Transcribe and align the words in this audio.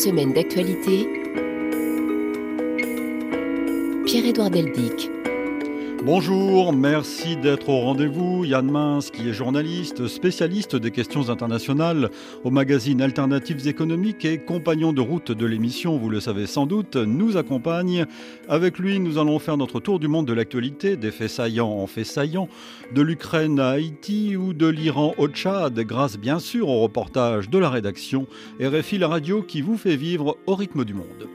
semaine 0.00 0.32
d'actualité. 0.32 1.06
Pierre-Édouard 4.06 4.48
Deldic. 4.48 5.10
Bonjour, 6.02 6.72
merci 6.72 7.36
d'être 7.36 7.68
au 7.68 7.80
rendez-vous. 7.80 8.46
Yann 8.46 8.70
Mince, 8.70 9.10
qui 9.10 9.28
est 9.28 9.34
journaliste, 9.34 10.08
spécialiste 10.08 10.74
des 10.74 10.90
questions 10.90 11.28
internationales 11.28 12.08
au 12.42 12.50
magazine 12.50 13.02
Alternatives 13.02 13.68
économiques 13.68 14.24
et 14.24 14.38
compagnon 14.38 14.94
de 14.94 15.02
route 15.02 15.30
de 15.30 15.44
l'émission, 15.44 15.98
vous 15.98 16.08
le 16.08 16.20
savez 16.20 16.46
sans 16.46 16.64
doute, 16.64 16.96
nous 16.96 17.36
accompagne. 17.36 18.06
Avec 18.48 18.78
lui, 18.78 18.98
nous 18.98 19.18
allons 19.18 19.38
faire 19.38 19.58
notre 19.58 19.78
tour 19.78 19.98
du 19.98 20.08
monde 20.08 20.26
de 20.26 20.32
l'actualité, 20.32 20.96
des 20.96 21.10
faits 21.10 21.30
saillants 21.30 21.70
en 21.70 21.86
faits 21.86 22.06
saillants, 22.06 22.48
de 22.94 23.02
l'Ukraine 23.02 23.60
à 23.60 23.68
Haïti 23.68 24.36
ou 24.36 24.54
de 24.54 24.68
l'Iran 24.68 25.14
au 25.18 25.28
Tchad, 25.28 25.78
grâce 25.80 26.16
bien 26.16 26.38
sûr 26.38 26.68
au 26.68 26.80
reportage 26.80 27.50
de 27.50 27.58
la 27.58 27.68
rédaction 27.68 28.26
RFI 28.58 28.96
la 28.96 29.08
radio 29.08 29.42
qui 29.42 29.60
vous 29.60 29.76
fait 29.76 29.96
vivre 29.96 30.38
au 30.46 30.54
rythme 30.54 30.86
du 30.86 30.94
monde. 30.94 31.28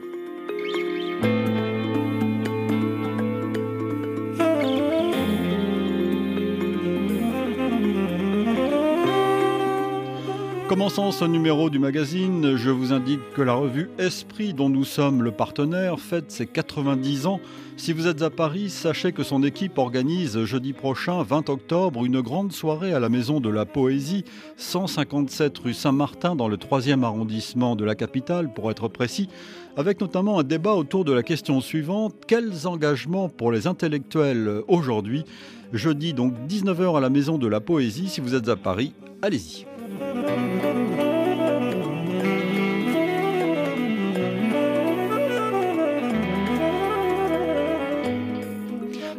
Commençant 10.76 11.10
ce 11.10 11.24
numéro 11.24 11.70
du 11.70 11.78
magazine, 11.78 12.54
je 12.56 12.68
vous 12.68 12.92
indique 12.92 13.32
que 13.32 13.40
la 13.40 13.54
revue 13.54 13.88
Esprit, 13.98 14.52
dont 14.52 14.68
nous 14.68 14.84
sommes 14.84 15.22
le 15.22 15.32
partenaire, 15.32 15.98
fête 15.98 16.30
ses 16.30 16.44
90 16.44 17.24
ans. 17.24 17.40
Si 17.78 17.94
vous 17.94 18.06
êtes 18.06 18.20
à 18.20 18.28
Paris, 18.28 18.68
sachez 18.68 19.12
que 19.12 19.22
son 19.22 19.42
équipe 19.42 19.78
organise 19.78 20.44
jeudi 20.44 20.74
prochain, 20.74 21.22
20 21.22 21.48
octobre, 21.48 22.04
une 22.04 22.20
grande 22.20 22.52
soirée 22.52 22.92
à 22.92 23.00
la 23.00 23.08
Maison 23.08 23.40
de 23.40 23.48
la 23.48 23.64
Poésie, 23.64 24.24
157 24.58 25.56
rue 25.56 25.72
Saint-Martin, 25.72 26.36
dans 26.36 26.46
le 26.46 26.58
3e 26.58 27.04
arrondissement 27.04 27.74
de 27.74 27.86
la 27.86 27.94
capitale, 27.94 28.52
pour 28.52 28.70
être 28.70 28.88
précis, 28.88 29.30
avec 29.78 30.02
notamment 30.02 30.40
un 30.40 30.44
débat 30.44 30.74
autour 30.74 31.06
de 31.06 31.12
la 31.14 31.22
question 31.22 31.62
suivante 31.62 32.16
quels 32.26 32.66
engagements 32.66 33.30
pour 33.30 33.50
les 33.50 33.66
intellectuels 33.66 34.60
aujourd'hui? 34.68 35.24
Jeudi, 35.72 36.12
donc 36.12 36.34
19h 36.46 36.98
à 36.98 37.00
la 37.00 37.08
Maison 37.08 37.38
de 37.38 37.46
la 37.46 37.60
Poésie. 37.60 38.08
Si 38.08 38.20
vous 38.20 38.34
êtes 38.34 38.50
à 38.50 38.56
Paris, 38.56 38.92
allez-y. 39.22 39.64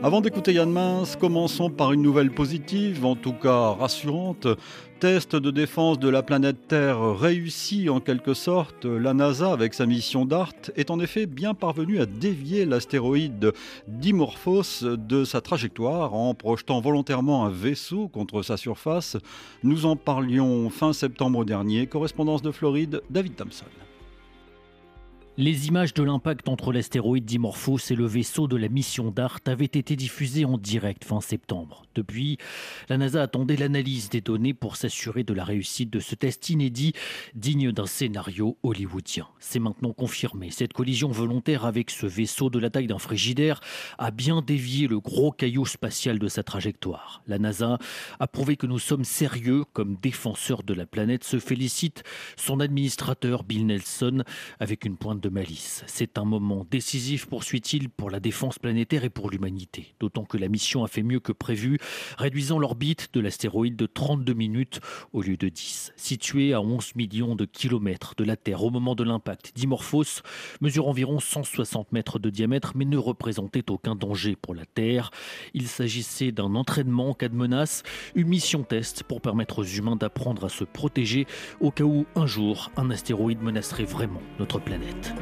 Avant 0.08 0.22
d'écouter 0.22 0.54
Yann 0.54 0.72
Mince, 0.72 1.18
commençons 1.18 1.70
par 1.70 1.92
une 1.92 2.02
nouvelle 2.02 2.32
positive, 2.32 3.04
en 3.04 3.18
tout 3.18 3.34
cas 3.34 3.72
rassurante. 3.72 4.48
Test 5.02 5.36
de 5.36 5.52
défense 5.52 6.00
de 6.00 6.08
la 6.08 6.24
planète 6.24 6.70
Terre 6.70 7.20
réussi 7.20 7.90
en 7.90 8.00
quelque 8.00 8.34
sorte. 8.34 8.86
La 8.86 9.14
NASA, 9.14 9.52
avec 9.52 9.74
sa 9.74 9.86
mission 9.86 10.24
DART, 10.24 10.54
est 10.78 10.92
en 10.92 11.02
effet 11.02 11.26
bien 11.26 11.54
parvenue 11.54 12.00
à 12.00 12.06
dévier 12.06 12.64
l'astéroïde 12.64 13.52
Dimorphos 13.90 14.86
de 14.96 15.26
sa 15.26 15.42
trajectoire 15.42 16.14
en 16.14 16.34
projetant 16.34 16.80
volontairement 16.80 17.46
un 17.46 17.50
vaisseau 17.50 18.08
contre 18.08 18.44
sa 18.44 18.56
surface. 18.56 19.18
Nous 19.62 19.86
en 19.86 19.98
parlions 19.98 20.70
fin 20.70 20.94
septembre 20.94 21.44
dernier. 21.44 21.86
Correspondance 21.86 22.42
de 22.42 22.52
Floride, 22.52 23.02
David 23.10 23.36
Thompson. 23.36 23.66
Les 25.40 25.68
images 25.68 25.94
de 25.94 26.02
l'impact 26.02 26.50
entre 26.50 26.74
l'astéroïde 26.74 27.24
Dimorphos 27.24 27.92
et 27.92 27.96
le 27.96 28.08
vaisseau 28.08 28.48
de 28.48 28.56
la 28.56 28.70
mission 28.70 29.12
DART 29.12 29.42
avaient 29.46 29.66
été 29.66 29.96
diffusées 29.96 30.46
en 30.46 30.58
direct 30.58 31.04
fin 31.04 31.22
septembre. 31.22 31.84
Depuis, 31.94 32.40
la 32.90 32.98
NASA 32.98 33.22
attendait 33.22 33.56
l'analyse 33.56 34.10
des 34.10 34.20
données 34.20 34.56
pour 34.56 34.78
s'assurer 34.78 35.24
de 35.24 35.36
la 35.36 35.44
réussite 35.44 35.92
de 35.92 36.00
ce 36.00 36.16
test 36.16 36.50
inédit, 36.50 36.94
digne 37.36 37.72
d'un 37.72 37.86
scénario 37.86 38.58
hollywoodien. 38.64 39.28
C'est 39.40 39.60
maintenant 39.60 39.94
confirmé. 39.94 40.50
Cette 40.50 40.74
collision 40.74 41.10
volontaire 41.10 41.66
avec 41.66 41.92
ce 41.92 42.08
vaisseau 42.08 42.50
de 42.50 42.58
la 42.58 42.72
taille 42.72 42.88
d'un 42.88 42.98
frigidaire 42.98 43.60
a 44.00 44.10
bien 44.10 44.42
dévié 44.42 44.88
le 44.88 45.00
gros 45.00 45.32
caillou 45.32 45.68
spatial 45.68 46.18
de 46.18 46.30
sa 46.30 46.42
trajectoire. 46.42 47.22
La 47.28 47.38
NASA 47.38 47.78
a 48.20 48.28
prouvé 48.28 48.58
que 48.58 48.66
nous 48.66 48.80
sommes 48.80 49.06
sérieux 49.06 49.66
comme 49.74 49.98
défenseurs 50.02 50.64
de 50.64 50.74
la 50.74 50.88
planète, 50.88 51.24
se 51.24 51.38
félicite 51.38 52.02
son 52.38 52.60
administrateur 52.60 53.44
Bill 53.44 53.68
Nelson 53.68 54.24
avec 54.60 54.84
une 54.84 54.98
pointe 54.98 55.22
de 55.22 55.27
malice. 55.30 55.84
C'est 55.88 56.18
un 56.18 56.26
moment 56.26 56.66
décisif, 56.70 57.26
poursuit-il, 57.26 57.90
pour 57.90 58.10
la 58.10 58.20
défense 58.20 58.60
planétaire 58.60 59.04
et 59.04 59.10
pour 59.10 59.30
l'humanité. 59.30 59.96
D'autant 60.00 60.26
que 60.26 60.38
la 60.38 60.48
mission 60.48 60.84
a 60.84 60.88
fait 60.88 61.04
mieux 61.04 61.20
que 61.20 61.32
prévu, 61.32 61.80
réduisant 62.18 62.60
l'orbite 62.60 63.10
de 63.14 63.20
l'astéroïde 63.20 63.76
de 63.76 63.86
32 63.86 64.34
minutes 64.34 64.80
au 65.14 65.22
lieu 65.22 65.38
de 65.38 65.50
10. 65.50 65.94
Situé 65.96 66.54
à 66.54 66.62
11 66.62 66.96
millions 66.96 67.36
de 67.36 67.46
kilomètres 67.46 68.16
de 68.16 68.24
la 68.24 68.36
Terre 68.36 68.64
au 68.64 68.70
moment 68.70 68.96
de 68.96 69.04
l'impact, 69.04 69.52
Dimorphos 69.56 70.22
mesure 70.62 70.88
environ 70.88 71.20
160 71.20 71.92
mètres 71.92 72.20
de 72.20 72.30
diamètre 72.30 72.74
mais 72.76 72.86
ne 72.86 72.98
représentait 72.98 73.70
aucun 73.70 73.96
danger 73.96 74.36
pour 74.36 74.56
la 74.56 74.66
Terre. 74.66 75.12
Il 75.54 75.68
s'agissait 75.68 76.32
d'un 76.32 76.56
entraînement 76.56 77.10
en 77.10 77.14
cas 77.14 77.30
de 77.30 77.36
menace, 77.36 77.84
une 78.16 78.28
mission 78.28 78.64
test 78.64 79.04
pour 79.04 79.22
permettre 79.22 79.60
aux 79.60 79.66
humains 79.66 79.96
d'apprendre 79.96 80.46
à 80.46 80.50
se 80.50 80.64
protéger 80.64 81.28
au 81.60 81.72
cas 81.72 81.84
où 81.84 82.06
un 82.16 82.26
jour 82.26 82.72
un 82.78 82.90
astéroïde 82.90 83.42
menacerait 83.42 83.86
vraiment 83.86 84.22
notre 84.40 84.60
planète. 84.60 85.17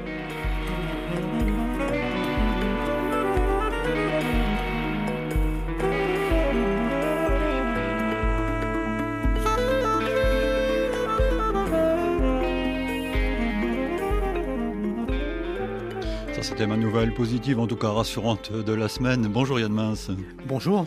Ça, 16.34 16.44
c'était 16.44 16.68
ma 16.68 16.76
nouvelle 16.76 17.14
positive, 17.14 17.60
en 17.60 17.68
tout 17.68 17.78
cas 17.78 17.90
rassurante 17.90 18.52
de 18.52 18.74
la 18.74 18.90
semaine. 18.90 19.28
Bonjour 19.30 19.58
Yann 19.58 19.72
Mince. 19.72 20.12
Bonjour. 20.46 20.86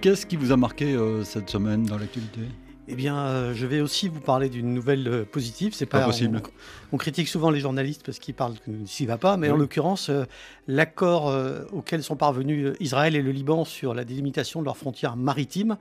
Qu'est-ce 0.00 0.24
qui 0.24 0.36
vous 0.36 0.52
a 0.52 0.56
marqué 0.56 0.94
euh, 0.94 1.24
cette 1.24 1.50
semaine 1.50 1.84
dans 1.84 1.98
l'actualité? 1.98 2.42
Eh 2.86 2.94
bien, 2.94 3.18
euh, 3.18 3.54
je 3.54 3.66
vais 3.66 3.80
aussi 3.80 4.08
vous 4.08 4.20
parler 4.20 4.50
d'une 4.50 4.74
nouvelle 4.74 5.08
euh, 5.08 5.24
positive. 5.24 5.72
C'est 5.74 5.86
pas, 5.86 6.00
pas 6.00 6.06
possible. 6.06 6.42
On, 6.44 6.96
on, 6.96 6.98
critique 6.98 7.28
souvent 7.28 7.50
les 7.50 7.60
journalistes 7.60 8.02
parce 8.04 8.18
qu'ils 8.18 8.34
parlent 8.34 8.58
que 8.58 8.70
s'y 8.84 9.06
va 9.06 9.16
pas, 9.16 9.36
mais 9.38 9.48
oui. 9.48 9.54
en 9.54 9.56
l'occurrence, 9.56 10.10
euh, 10.10 10.24
l'accord 10.68 11.34
auquel 11.72 12.02
sont 12.02 12.16
parvenus 12.16 12.74
Israël 12.80 13.16
et 13.16 13.22
le 13.22 13.30
Liban 13.30 13.64
sur 13.64 13.94
la 13.94 14.04
délimitation 14.04 14.60
de 14.60 14.64
leurs 14.64 14.76
frontières 14.76 15.16
maritimes, 15.16 15.76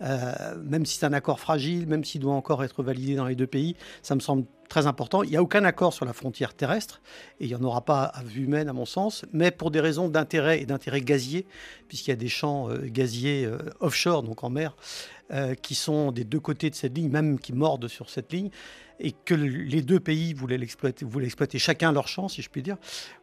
même 0.00 0.86
si 0.86 0.98
c'est 0.98 1.06
un 1.06 1.12
accord 1.12 1.40
fragile, 1.40 1.88
même 1.88 2.04
s'il 2.04 2.20
doit 2.20 2.34
encore 2.34 2.62
être 2.62 2.84
validé 2.84 3.16
dans 3.16 3.26
les 3.26 3.34
deux 3.34 3.48
pays, 3.48 3.74
ça 4.02 4.14
me 4.14 4.20
semble 4.20 4.44
très 4.68 4.86
important. 4.86 5.24
Il 5.24 5.30
n'y 5.30 5.36
a 5.36 5.42
aucun 5.42 5.64
accord 5.64 5.92
sur 5.92 6.04
la 6.04 6.12
frontière 6.12 6.54
terrestre, 6.54 7.00
et 7.40 7.46
il 7.46 7.48
n'y 7.48 7.56
en 7.56 7.64
aura 7.64 7.84
pas 7.84 8.04
à 8.04 8.22
vue 8.22 8.44
humaine, 8.44 8.68
à 8.68 8.72
mon 8.72 8.84
sens, 8.84 9.24
mais 9.32 9.50
pour 9.50 9.72
des 9.72 9.80
raisons 9.80 10.08
d'intérêt 10.08 10.60
et 10.60 10.66
d'intérêt 10.66 11.00
gazier, 11.00 11.44
puisqu'il 11.88 12.10
y 12.10 12.12
a 12.12 12.16
des 12.16 12.28
champs 12.28 12.68
gaziers 12.84 13.48
offshore, 13.80 14.22
donc 14.22 14.44
en 14.44 14.50
mer, 14.50 14.76
qui 15.62 15.74
sont 15.74 16.10
des 16.12 16.24
deux 16.24 16.40
côtés 16.40 16.70
de 16.70 16.74
cette 16.74 16.96
ligne, 16.96 17.10
même 17.10 17.38
qui 17.38 17.52
mordent 17.52 17.88
sur 17.88 18.08
cette 18.10 18.32
ligne 18.32 18.50
et 19.00 19.12
que 19.12 19.34
les 19.34 19.82
deux 19.82 20.00
pays 20.00 20.32
voulaient 20.34 20.58
l'exploiter, 20.58 21.06
exploiter 21.22 21.58
chacun 21.58 21.92
leur 21.92 22.08
champ, 22.08 22.28
si 22.28 22.42
je 22.42 22.50
puis 22.50 22.62
dire, 22.62 22.76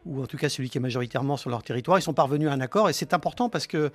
ou 0.04 0.22
en 0.22 0.26
tout 0.26 0.36
cas 0.36 0.48
celui 0.48 0.70
qui 0.70 0.78
est 0.78 0.80
majoritairement 0.80 1.36
sur 1.36 1.50
leur 1.50 1.62
territoire. 1.62 1.98
Ils 1.98 2.02
sont 2.02 2.14
parvenus 2.14 2.48
à 2.48 2.52
un 2.52 2.60
accord 2.60 2.88
et 2.88 2.92
c'est 2.92 3.12
important 3.14 3.48
parce 3.48 3.66
que 3.66 3.90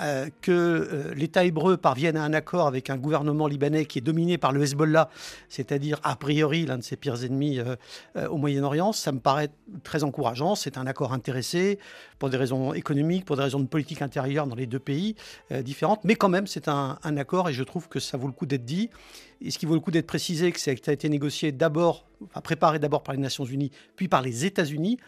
euh, 0.00 0.28
que 0.40 0.50
euh, 0.50 1.14
l'État 1.14 1.44
hébreu 1.44 1.76
parvienne 1.76 2.16
à 2.16 2.24
un 2.24 2.32
accord 2.32 2.66
avec 2.66 2.90
un 2.90 2.96
gouvernement 2.96 3.46
libanais 3.46 3.86
qui 3.86 3.98
est 3.98 4.02
dominé 4.02 4.38
par 4.38 4.50
le 4.52 4.62
Hezbollah, 4.62 5.08
c'est-à-dire 5.48 6.00
a 6.02 6.16
priori 6.16 6.66
l'un 6.66 6.78
de 6.78 6.82
ses 6.82 6.96
pires 6.96 7.22
ennemis 7.24 7.60
euh, 7.60 7.76
au 8.28 8.36
Moyen-Orient, 8.36 8.92
ça 8.92 9.12
me 9.12 9.20
paraît 9.20 9.50
très 9.84 10.02
encourageant. 10.02 10.56
C'est 10.56 10.78
un 10.78 10.86
accord 10.86 11.12
intéressé 11.12 11.78
pour 12.18 12.28
des 12.28 12.36
raisons 12.36 12.74
économiques, 12.74 13.24
pour 13.24 13.36
des 13.36 13.42
raisons 13.42 13.60
de 13.60 13.66
politique 13.66 14.02
intérieure 14.02 14.46
dans 14.46 14.56
les 14.56 14.66
deux 14.66 14.78
pays 14.78 15.14
différentes, 15.62 16.00
mais 16.04 16.14
quand 16.14 16.28
même 16.28 16.46
c'est 16.46 16.68
un 16.68 16.98
accord 17.16 17.48
et 17.48 17.52
je 17.52 17.62
trouve 17.62 17.88
que 17.88 18.00
ça 18.00 18.16
vaut 18.16 18.26
le 18.26 18.32
coup 18.32 18.46
d'être 18.46 18.64
dit. 18.64 18.90
Ce 19.48 19.58
qui 19.58 19.66
vaut 19.66 19.74
le 19.74 19.80
coup 19.80 19.90
d'être 19.90 20.06
précisé, 20.06 20.52
que 20.52 20.60
ça 20.60 20.70
a 20.70 20.92
été 20.92 21.08
négocié 21.08 21.52
d'abord, 21.52 22.06
enfin 22.24 22.40
préparé 22.40 22.78
d'abord 22.78 23.02
par 23.02 23.14
les 23.14 23.20
Nations 23.20 23.44
Unies, 23.44 23.70
puis 23.96 24.08
par 24.08 24.22
les 24.22 24.44
États-Unis, 24.44 24.98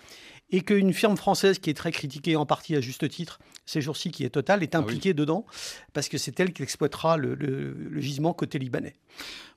et 0.51 0.61
qu'une 0.61 0.93
firme 0.93 1.17
française 1.17 1.59
qui 1.59 1.71
est 1.71 1.75
très 1.75 1.93
critiquée 1.93 2.37
en 2.37 2.47
partie 2.47 2.77
à 2.77 2.81
juste 2.81 3.09
titre 3.09 3.39
ces 3.67 3.81
jours-ci, 3.81 4.11
qui 4.13 4.25
est 4.25 4.31
Total, 4.31 4.63
est 4.63 4.75
impliquée 4.75 5.11
ah 5.11 5.13
oui. 5.13 5.15
dedans, 5.15 5.45
parce 5.93 6.09
que 6.09 6.19
c'est 6.19 6.39
elle 6.39 6.53
qui 6.53 6.63
exploitera 6.63 7.17
le, 7.17 7.35
le, 7.35 7.73
le, 7.73 8.01
gisement 8.01 8.33
côté 8.33 8.59
libanais. 8.59 8.95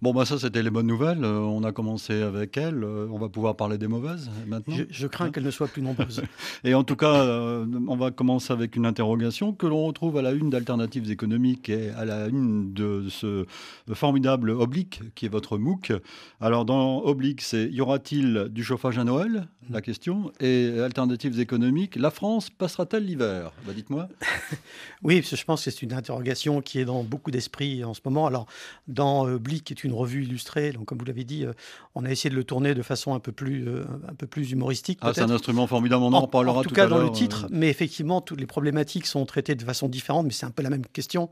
Bon, 0.01 0.13
bah 0.13 0.25
ça, 0.25 0.39
c'était 0.39 0.63
les 0.63 0.69
bonnes 0.69 0.87
nouvelles. 0.87 1.23
Euh, 1.23 1.39
on 1.39 1.63
a 1.63 1.71
commencé 1.71 2.21
avec 2.21 2.55
elle. 2.57 2.83
Euh, 2.83 3.07
on 3.11 3.19
va 3.19 3.27
pouvoir 3.29 3.55
parler 3.55 3.77
des 3.77 3.87
mauvaises 3.87 4.31
maintenant. 4.47 4.75
Je, 4.75 4.83
je 4.89 5.07
crains 5.07 5.25
hein 5.25 5.31
qu'elles 5.31 5.43
ne 5.43 5.51
soient 5.51 5.67
plus 5.67 5.81
nombreuses. 5.81 6.23
et 6.63 6.73
en 6.73 6.83
tout 6.83 6.95
cas, 6.95 7.13
euh, 7.13 7.65
on 7.87 7.97
va 7.97 8.09
commencer 8.09 8.53
avec 8.53 8.75
une 8.77 8.85
interrogation 8.85 9.53
que 9.53 9.67
l'on 9.67 9.85
retrouve 9.85 10.17
à 10.17 10.21
la 10.21 10.31
une 10.31 10.49
d'Alternatives 10.49 11.11
économiques 11.11 11.69
et 11.69 11.89
à 11.91 12.05
la 12.05 12.27
une 12.27 12.73
de 12.73 13.07
ce 13.09 13.45
formidable 13.93 14.51
Oblique, 14.51 15.01
qui 15.15 15.25
est 15.25 15.29
votre 15.29 15.57
MOOC. 15.57 15.91
Alors, 16.39 16.63
dans 16.65 17.03
Oblique, 17.03 17.41
c'est 17.41 17.69
y 17.69 17.81
aura-t-il 17.81 18.47
du 18.49 18.63
chauffage 18.63 18.97
à 18.97 19.03
Noël? 19.03 19.49
La 19.69 19.81
question. 19.81 20.31
Et 20.39 20.78
et 20.79 20.83
alternatives 20.83 21.39
économiques, 21.39 21.95
la 21.95 22.11
France 22.11 22.49
passera-t-elle 22.49 23.05
l'hiver? 23.05 23.51
Bah, 23.65 23.73
Dites-moi. 23.73 24.07
oui, 25.03 25.23
je 25.23 25.43
pense 25.43 25.63
que 25.63 25.71
c'est 25.71 25.81
une 25.81 25.93
interrogation 25.93 26.61
qui 26.61 26.79
est 26.79 26.85
dans 26.85 27.03
beaucoup 27.03 27.31
d'esprits 27.31 27.83
en 27.83 27.93
ce 27.93 28.01
moment. 28.05 28.25
Alors, 28.25 28.47
dans 28.87 29.27
euh, 29.27 29.37
Blick, 29.37 29.65
qui 29.65 29.73
est 29.73 29.83
une 29.83 29.93
revue 29.93 30.23
illustrée, 30.23 30.71
donc 30.71 30.85
comme 30.85 30.97
vous 30.97 31.05
l'avez 31.05 31.23
dit, 31.23 31.45
euh, 31.45 31.53
on 31.95 32.05
a 32.05 32.09
essayé 32.09 32.29
de 32.29 32.35
le 32.35 32.43
tourner 32.43 32.73
de 32.73 32.81
façon 32.81 33.13
un 33.13 33.19
peu 33.19 33.31
plus, 33.31 33.67
euh, 33.67 33.85
un 34.07 34.15
peu 34.15 34.27
plus 34.27 34.51
humoristique. 34.51 34.99
Ah, 35.01 35.11
c'est 35.13 35.21
un 35.21 35.29
instrument 35.29 35.67
formidable, 35.67 36.03
on 36.03 36.13
en, 36.13 36.21
reparlera 36.21 36.59
en 36.59 36.63
tout, 36.63 36.73
cas 36.73 36.87
dans 36.87 36.97
le 36.97 37.11
titre, 37.11 37.47
mais 37.51 37.69
effectivement, 37.69 38.21
toutes 38.21 38.39
les 38.39 38.47
problématiques 38.47 39.05
sont 39.05 39.25
traitées 39.25 39.55
de 39.55 39.63
façon 39.63 39.87
différente, 39.87 40.25
mais 40.25 40.33
c'est 40.33 40.45
un 40.45 40.51
peu 40.51 40.63
la 40.63 40.69
même 40.69 40.85
question 40.85 41.29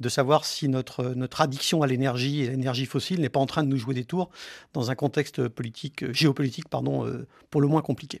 de 0.00 0.08
savoir 0.08 0.44
si 0.44 0.68
notre, 0.68 1.14
notre 1.14 1.40
addiction 1.40 1.82
à 1.82 1.86
l'énergie 1.86 2.42
et 2.42 2.50
l'énergie 2.50 2.86
fossile 2.86 3.20
n'est 3.20 3.28
pas 3.28 3.40
en 3.40 3.46
train 3.46 3.62
de 3.62 3.68
nous 3.68 3.76
jouer 3.76 3.94
des 3.94 4.04
tours 4.04 4.30
dans 4.74 4.90
un 4.90 4.94
contexte 4.94 5.48
politique, 5.48 6.12
géopolitique 6.12 6.68
pardon, 6.68 7.10
pour 7.50 7.60
le 7.60 7.68
moins 7.68 7.82
compliqué. 7.82 8.20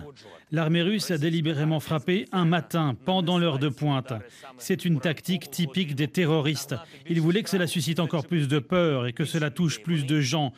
L'armée 0.53 0.81
russe 0.81 1.11
a 1.11 1.19
délibérément 1.19 1.81
frappé 1.81 2.25
un 2.33 2.47
matin, 2.47 2.97
pendant 3.05 3.39
l'heure 3.39 3.59
de 3.59 3.69
pointe. 3.69 4.15
C'est 4.57 4.87
une 4.87 5.01
tactique 5.01 5.51
typique 5.51 5.95
des 5.95 6.09
terroristes. 6.09 6.77
Ils 7.11 7.21
voulaient 7.21 7.43
que 7.43 7.51
cela 7.51 7.67
suscite 7.67 8.01
encore 8.01 8.27
plus 8.27 8.49
de 8.49 8.59
peur 8.59 9.07
et 9.07 9.13
que 9.13 9.27
cela 9.27 9.51
touche 9.51 9.83
plus 9.83 10.07
de 10.07 10.19
gens. 10.19 10.55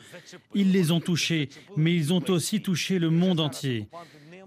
Ils 0.55 0.71
les 0.71 0.93
ont 0.93 1.01
touchés, 1.01 1.49
mais 1.75 1.93
ils 1.93 2.13
ont 2.13 2.23
aussi 2.29 2.61
touché 2.61 2.97
le 2.97 3.09
monde 3.09 3.41
entier. 3.41 3.89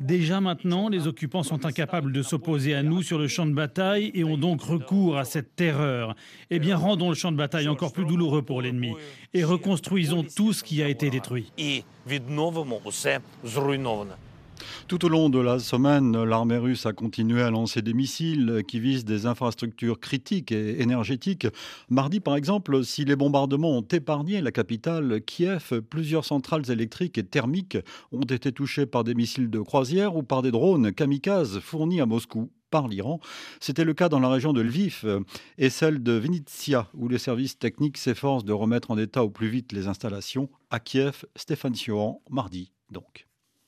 Déjà 0.00 0.40
maintenant, 0.40 0.88
les 0.88 1.06
occupants 1.06 1.42
sont 1.42 1.66
incapables 1.66 2.12
de 2.12 2.22
s'opposer 2.22 2.74
à 2.74 2.82
nous 2.82 3.02
sur 3.02 3.18
le 3.18 3.28
champ 3.28 3.46
de 3.46 3.52
bataille 3.52 4.10
et 4.14 4.24
ont 4.24 4.36
donc 4.36 4.62
recours 4.62 5.18
à 5.18 5.24
cette 5.24 5.54
terreur. 5.56 6.14
Eh 6.50 6.58
bien, 6.58 6.76
rendons 6.76 7.08
le 7.08 7.14
champ 7.14 7.32
de 7.32 7.36
bataille 7.36 7.68
encore 7.68 7.92
plus 7.92 8.04
douloureux 8.04 8.42
pour 8.42 8.62
l'ennemi 8.62 8.94
et 9.32 9.44
reconstruisons 9.44 10.24
tout 10.24 10.52
ce 10.52 10.62
qui 10.62 10.82
a 10.82 10.88
été 10.88 11.10
détruit. 11.10 11.52
Tout 14.88 15.04
au 15.04 15.08
long 15.08 15.30
de 15.30 15.38
la 15.38 15.58
semaine, 15.58 16.22
l'armée 16.24 16.58
russe 16.58 16.86
a 16.86 16.92
continué 16.92 17.42
à 17.42 17.50
lancer 17.50 17.82
des 17.82 17.94
missiles 17.94 18.62
qui 18.68 18.80
visent 18.80 19.04
des 19.04 19.26
infrastructures 19.26 19.98
critiques 19.98 20.52
et 20.52 20.80
énergétiques. 20.82 21.46
Mardi, 21.88 22.20
par 22.20 22.36
exemple, 22.36 22.84
si 22.84 23.04
les 23.04 23.16
bombardements 23.16 23.78
ont 23.78 23.86
épargné 23.90 24.40
la 24.40 24.52
capitale, 24.52 25.22
Kiev, 25.22 25.80
plusieurs 25.82 26.24
centrales 26.24 26.70
électriques 26.70 27.18
et 27.18 27.24
thermiques 27.24 27.78
ont 28.12 28.22
été 28.22 28.52
touchées 28.52 28.86
par 28.86 29.04
des 29.04 29.14
missiles 29.14 29.50
de 29.50 29.60
croisière 29.60 30.16
ou 30.16 30.22
par 30.22 30.42
des 30.42 30.50
drones 30.50 30.92
kamikazes 30.92 31.60
fournis 31.60 32.00
à 32.00 32.06
Moscou 32.06 32.50
par 32.70 32.88
l'Iran. 32.88 33.20
C'était 33.60 33.84
le 33.84 33.94
cas 33.94 34.08
dans 34.08 34.20
la 34.20 34.28
région 34.28 34.52
de 34.52 34.60
Lviv 34.60 35.04
et 35.58 35.70
celle 35.70 36.02
de 36.02 36.12
Vinitsia, 36.12 36.88
où 36.94 37.08
les 37.08 37.18
services 37.18 37.58
techniques 37.58 37.98
s'efforcent 37.98 38.44
de 38.44 38.52
remettre 38.52 38.90
en 38.90 38.98
état 38.98 39.22
au 39.22 39.30
plus 39.30 39.48
vite 39.48 39.72
les 39.72 39.86
installations. 39.86 40.50
À 40.70 40.80
Kiev, 40.80 41.24
Stéphane 41.36 41.74
Sioran, 41.74 42.22
mardi 42.30 42.72
donc. 42.90 43.26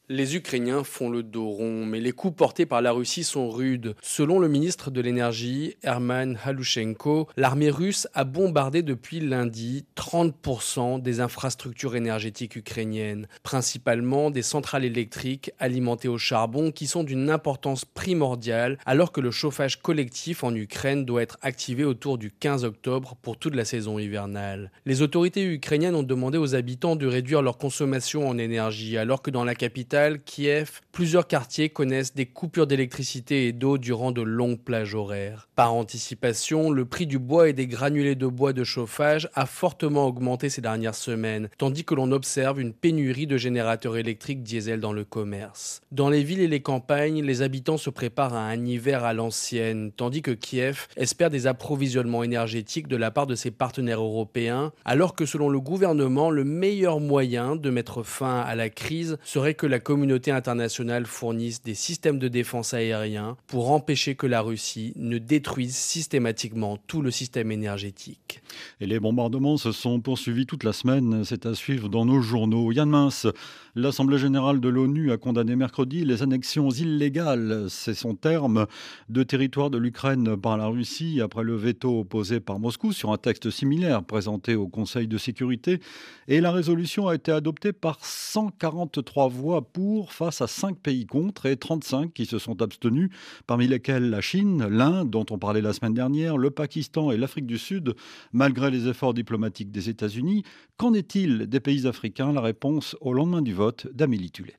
Les 0.08 0.36
Ukrainiens 0.36 0.84
font 0.84 1.10
le 1.10 1.24
dos 1.24 1.48
rond, 1.48 1.84
mais 1.84 1.98
les 1.98 2.12
coups 2.12 2.36
portés 2.36 2.64
par 2.64 2.80
la 2.80 2.92
Russie 2.92 3.24
sont 3.24 3.50
rudes. 3.50 3.96
Selon 4.00 4.38
le 4.38 4.46
ministre 4.46 4.92
de 4.92 5.00
l'Énergie, 5.00 5.74
Herman 5.82 6.38
Halushenko, 6.44 7.26
l'armée 7.36 7.70
russe 7.70 8.06
a 8.14 8.22
bombardé 8.22 8.84
depuis 8.84 9.18
lundi 9.18 9.84
30% 9.96 11.02
des 11.02 11.18
infrastructures 11.18 11.96
énergétiques 11.96 12.54
ukrainiennes, 12.54 13.26
principalement 13.42 14.30
des 14.30 14.42
centrales 14.42 14.84
électriques 14.84 15.50
alimentées 15.58 16.06
au 16.06 16.18
charbon 16.18 16.70
qui 16.70 16.86
sont 16.86 17.02
d'une 17.02 17.28
importance 17.28 17.84
primordiale 17.84 18.78
alors 18.86 19.10
que 19.10 19.20
le 19.20 19.32
chauffage 19.32 19.82
collectif 19.82 20.44
en 20.44 20.54
Ukraine 20.54 21.04
doit 21.04 21.22
être 21.22 21.38
activé 21.42 21.82
autour 21.82 22.16
du 22.16 22.30
15 22.30 22.64
octobre 22.64 23.16
pour 23.22 23.38
toute 23.38 23.56
la 23.56 23.64
saison 23.64 23.98
hivernale. 23.98 24.70
Les 24.84 25.02
autorités 25.02 25.44
ukrainiennes 25.44 25.96
ont 25.96 26.04
demandé 26.04 26.38
aux 26.38 26.54
habitants 26.54 26.94
de 26.94 27.08
réduire 27.08 27.42
leur 27.42 27.58
consommation 27.58 28.28
en 28.28 28.38
énergie 28.38 28.98
alors 28.98 29.20
que 29.20 29.32
dans 29.32 29.44
la 29.44 29.56
capitale 29.56 29.95
Kiev, 30.24 30.80
plusieurs 30.92 31.26
quartiers 31.26 31.70
connaissent 31.70 32.14
des 32.14 32.26
coupures 32.26 32.66
d'électricité 32.66 33.46
et 33.46 33.52
d'eau 33.52 33.78
durant 33.78 34.12
de 34.12 34.20
longues 34.20 34.60
plages 34.60 34.94
horaires. 34.94 35.48
Par 35.56 35.72
anticipation, 35.72 36.70
le 36.70 36.84
prix 36.84 37.06
du 37.06 37.18
bois 37.18 37.48
et 37.48 37.54
des 37.54 37.66
granulés 37.66 38.14
de 38.14 38.26
bois 38.26 38.52
de 38.52 38.62
chauffage 38.62 39.30
a 39.34 39.46
fortement 39.46 40.06
augmenté 40.06 40.50
ces 40.50 40.60
dernières 40.60 40.94
semaines, 40.94 41.48
tandis 41.56 41.84
que 41.84 41.94
l'on 41.94 42.12
observe 42.12 42.60
une 42.60 42.74
pénurie 42.74 43.26
de 43.26 43.38
générateurs 43.38 43.96
électriques 43.96 44.42
diesel 44.42 44.80
dans 44.80 44.92
le 44.92 45.04
commerce. 45.04 45.80
Dans 45.92 46.10
les 46.10 46.22
villes 46.22 46.40
et 46.40 46.48
les 46.48 46.60
campagnes, 46.60 47.22
les 47.22 47.40
habitants 47.40 47.78
se 47.78 47.88
préparent 47.88 48.34
à 48.34 48.44
un 48.44 48.66
hiver 48.66 49.02
à 49.04 49.14
l'ancienne, 49.14 49.92
tandis 49.92 50.20
que 50.20 50.30
Kiev 50.30 50.88
espère 50.96 51.30
des 51.30 51.46
approvisionnements 51.46 52.22
énergétiques 52.22 52.88
de 52.88 52.96
la 52.96 53.10
part 53.10 53.26
de 53.26 53.34
ses 53.34 53.50
partenaires 53.50 54.02
européens, 54.02 54.72
alors 54.84 55.14
que 55.14 55.24
selon 55.24 55.48
le 55.48 55.60
gouvernement, 55.60 56.30
le 56.30 56.44
meilleur 56.44 57.00
moyen 57.00 57.56
de 57.56 57.70
mettre 57.70 58.02
fin 58.02 58.40
à 58.40 58.54
la 58.54 58.68
crise 58.68 59.16
serait 59.24 59.54
que 59.54 59.66
la 59.66 59.80
communauté 59.86 60.32
internationale 60.32 61.06
fournisse 61.06 61.62
des 61.62 61.76
systèmes 61.76 62.18
de 62.18 62.26
défense 62.26 62.74
aérien 62.74 63.36
pour 63.46 63.70
empêcher 63.70 64.16
que 64.16 64.26
la 64.26 64.40
Russie 64.40 64.92
ne 64.96 65.16
détruise 65.16 65.76
systématiquement 65.76 66.76
tout 66.88 67.02
le 67.02 67.12
système 67.12 67.52
énergétique. 67.52 68.42
Et 68.80 68.86
les 68.86 68.98
bombardements 68.98 69.56
se 69.56 69.70
sont 69.70 70.00
poursuivis 70.00 70.44
toute 70.44 70.64
la 70.64 70.72
semaine, 70.72 71.22
c'est 71.24 71.46
à 71.46 71.54
suivre 71.54 71.88
dans 71.88 72.04
nos 72.04 72.20
journaux. 72.20 72.72
Yann 72.72 72.90
Mince, 72.90 73.28
l'Assemblée 73.76 74.18
générale 74.18 74.58
de 74.58 74.68
l'ONU 74.68 75.12
a 75.12 75.18
condamné 75.18 75.54
mercredi 75.54 76.04
les 76.04 76.20
annexions 76.24 76.70
illégales, 76.70 77.66
c'est 77.68 77.94
son 77.94 78.16
terme, 78.16 78.66
de 79.08 79.22
territoire 79.22 79.70
de 79.70 79.78
l'Ukraine 79.78 80.36
par 80.36 80.56
la 80.56 80.66
Russie 80.66 81.20
après 81.20 81.44
le 81.44 81.54
veto 81.54 82.00
opposé 82.00 82.40
par 82.40 82.58
Moscou 82.58 82.90
sur 82.90 83.12
un 83.12 83.18
texte 83.18 83.50
similaire 83.50 84.02
présenté 84.02 84.56
au 84.56 84.66
Conseil 84.66 85.06
de 85.06 85.16
sécurité. 85.16 85.78
Et 86.26 86.40
la 86.40 86.50
résolution 86.50 87.06
a 87.06 87.14
été 87.14 87.30
adoptée 87.30 87.72
par 87.72 88.04
143 88.04 89.28
voix 89.28 89.62
face 90.08 90.40
à 90.40 90.46
5 90.46 90.78
pays 90.78 91.06
contre 91.06 91.46
et 91.46 91.56
35 91.56 92.12
qui 92.12 92.26
se 92.26 92.38
sont 92.38 92.62
abstenus, 92.62 93.10
parmi 93.46 93.66
lesquels 93.66 94.10
la 94.10 94.20
Chine, 94.20 94.66
l'Inde, 94.66 95.10
dont 95.10 95.26
on 95.30 95.38
parlait 95.38 95.60
la 95.60 95.72
semaine 95.72 95.94
dernière, 95.94 96.36
le 96.38 96.50
Pakistan 96.50 97.10
et 97.10 97.16
l'Afrique 97.16 97.46
du 97.46 97.58
Sud, 97.58 97.94
malgré 98.32 98.70
les 98.70 98.88
efforts 98.88 99.14
diplomatiques 99.14 99.70
des 99.70 99.88
États-Unis. 99.88 100.42
Qu'en 100.76 100.94
est-il 100.94 101.46
des 101.46 101.60
pays 101.60 101.86
africains? 101.86 102.32
La 102.32 102.40
réponse 102.40 102.96
au 103.00 103.12
lendemain 103.12 103.42
du 103.42 103.54
vote 103.54 103.86
d'Amélie 103.92 104.30
Tullet. 104.30 104.56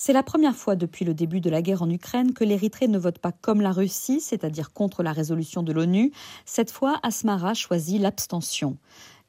C'est 0.00 0.12
la 0.12 0.22
première 0.22 0.54
fois 0.54 0.76
depuis 0.76 1.04
le 1.04 1.12
début 1.12 1.40
de 1.40 1.50
la 1.50 1.60
guerre 1.60 1.82
en 1.82 1.90
Ukraine 1.90 2.32
que 2.32 2.44
l'Érythrée 2.44 2.86
ne 2.86 2.98
vote 2.98 3.18
pas 3.18 3.32
comme 3.32 3.60
la 3.60 3.72
Russie, 3.72 4.20
c'est-à-dire 4.20 4.72
contre 4.72 5.02
la 5.02 5.12
résolution 5.12 5.64
de 5.64 5.72
l'ONU. 5.72 6.12
Cette 6.44 6.70
fois, 6.70 7.00
Asmara 7.02 7.52
choisit 7.54 8.00
l'abstention. 8.00 8.76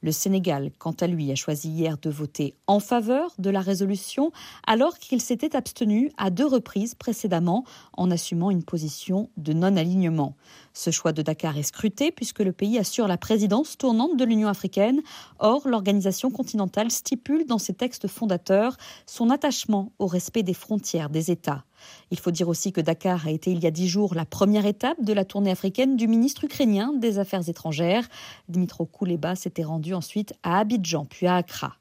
Le 0.02 0.12
Sénégal, 0.12 0.70
quant 0.78 0.94
à 1.00 1.06
lui, 1.06 1.30
a 1.30 1.34
choisi 1.34 1.68
hier 1.68 1.98
de 1.98 2.08
voter 2.08 2.54
en 2.66 2.80
faveur 2.80 3.34
de 3.38 3.50
la 3.50 3.60
résolution, 3.60 4.32
alors 4.66 4.98
qu'il 4.98 5.20
s'était 5.20 5.54
abstenu 5.54 6.10
à 6.16 6.30
deux 6.30 6.46
reprises 6.46 6.94
précédemment 6.94 7.64
en 7.96 8.10
assumant 8.10 8.50
une 8.50 8.64
position 8.64 9.28
de 9.36 9.52
non-alignement. 9.52 10.36
Ce 10.72 10.90
choix 10.90 11.12
de 11.12 11.20
Dakar 11.20 11.58
est 11.58 11.64
scruté 11.64 12.12
puisque 12.12 12.40
le 12.40 12.52
pays 12.52 12.78
assure 12.78 13.08
la 13.08 13.18
présidence 13.18 13.76
tournante 13.76 14.16
de 14.16 14.24
l'Union 14.24 14.48
africaine. 14.48 15.02
Or, 15.38 15.68
l'organisation 15.68 16.30
continentale 16.30 16.90
stipule 16.90 17.44
dans 17.44 17.58
ses 17.58 17.74
textes 17.74 18.08
fondateurs 18.08 18.78
son 19.04 19.28
attachement 19.28 19.92
au 19.98 20.06
respect 20.06 20.42
des 20.42 20.54
frontières 20.54 21.10
des 21.10 21.30
États. 21.30 21.64
Il 22.10 22.18
faut 22.18 22.30
dire 22.30 22.48
aussi 22.48 22.72
que 22.72 22.80
Dakar 22.80 23.26
a 23.26 23.30
été 23.30 23.52
il 23.52 23.60
y 23.60 23.66
a 23.66 23.70
dix 23.70 23.88
jours 23.88 24.14
la 24.14 24.24
première 24.24 24.66
étape 24.66 25.02
de 25.02 25.12
la 25.12 25.24
tournée 25.24 25.50
africaine 25.50 25.96
du 25.96 26.08
ministre 26.08 26.44
ukrainien 26.44 26.92
des 26.92 27.18
Affaires 27.18 27.48
étrangères. 27.48 28.08
Dimitro 28.48 28.86
Kouleba 28.86 29.34
s'était 29.36 29.64
rendu 29.64 29.94
ensuite 29.94 30.34
à 30.42 30.58
Abidjan 30.58 31.04
puis 31.04 31.26
à 31.26 31.36
Accra. 31.36 31.76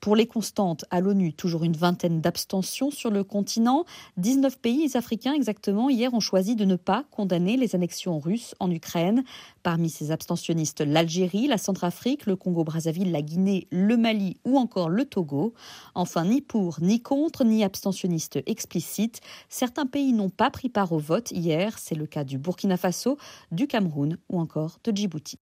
Pour 0.00 0.16
les 0.16 0.26
constantes, 0.26 0.86
à 0.90 1.02
l'ONU, 1.02 1.34
toujours 1.34 1.62
une 1.62 1.76
vingtaine 1.76 2.22
d'abstentions 2.22 2.90
sur 2.90 3.10
le 3.10 3.22
continent. 3.22 3.84
19 4.16 4.58
pays 4.58 4.96
africains 4.96 5.34
exactement 5.34 5.90
hier 5.90 6.14
ont 6.14 6.20
choisi 6.20 6.56
de 6.56 6.64
ne 6.64 6.76
pas 6.76 7.04
condamner 7.10 7.58
les 7.58 7.74
annexions 7.74 8.18
russes 8.18 8.54
en 8.60 8.70
Ukraine. 8.70 9.24
Parmi 9.62 9.90
ces 9.90 10.10
abstentionnistes, 10.10 10.80
l'Algérie, 10.80 11.48
la 11.48 11.58
Centrafrique, 11.58 12.24
le 12.24 12.34
Congo-Brazzaville, 12.34 13.12
la 13.12 13.20
Guinée, 13.20 13.68
le 13.70 13.98
Mali 13.98 14.38
ou 14.46 14.56
encore 14.56 14.88
le 14.88 15.04
Togo. 15.04 15.52
Enfin, 15.94 16.24
ni 16.24 16.40
pour, 16.40 16.80
ni 16.80 17.02
contre, 17.02 17.44
ni 17.44 17.62
abstentionniste 17.62 18.38
explicite. 18.46 19.20
Certains 19.50 19.84
pays 19.84 20.14
n'ont 20.14 20.30
pas 20.30 20.50
pris 20.50 20.70
part 20.70 20.92
au 20.92 20.98
vote 20.98 21.30
hier. 21.30 21.78
C'est 21.78 21.94
le 21.94 22.06
cas 22.06 22.24
du 22.24 22.38
Burkina 22.38 22.78
Faso, 22.78 23.18
du 23.52 23.66
Cameroun 23.66 24.16
ou 24.30 24.40
encore 24.40 24.78
de 24.82 24.96
Djibouti. 24.96 25.38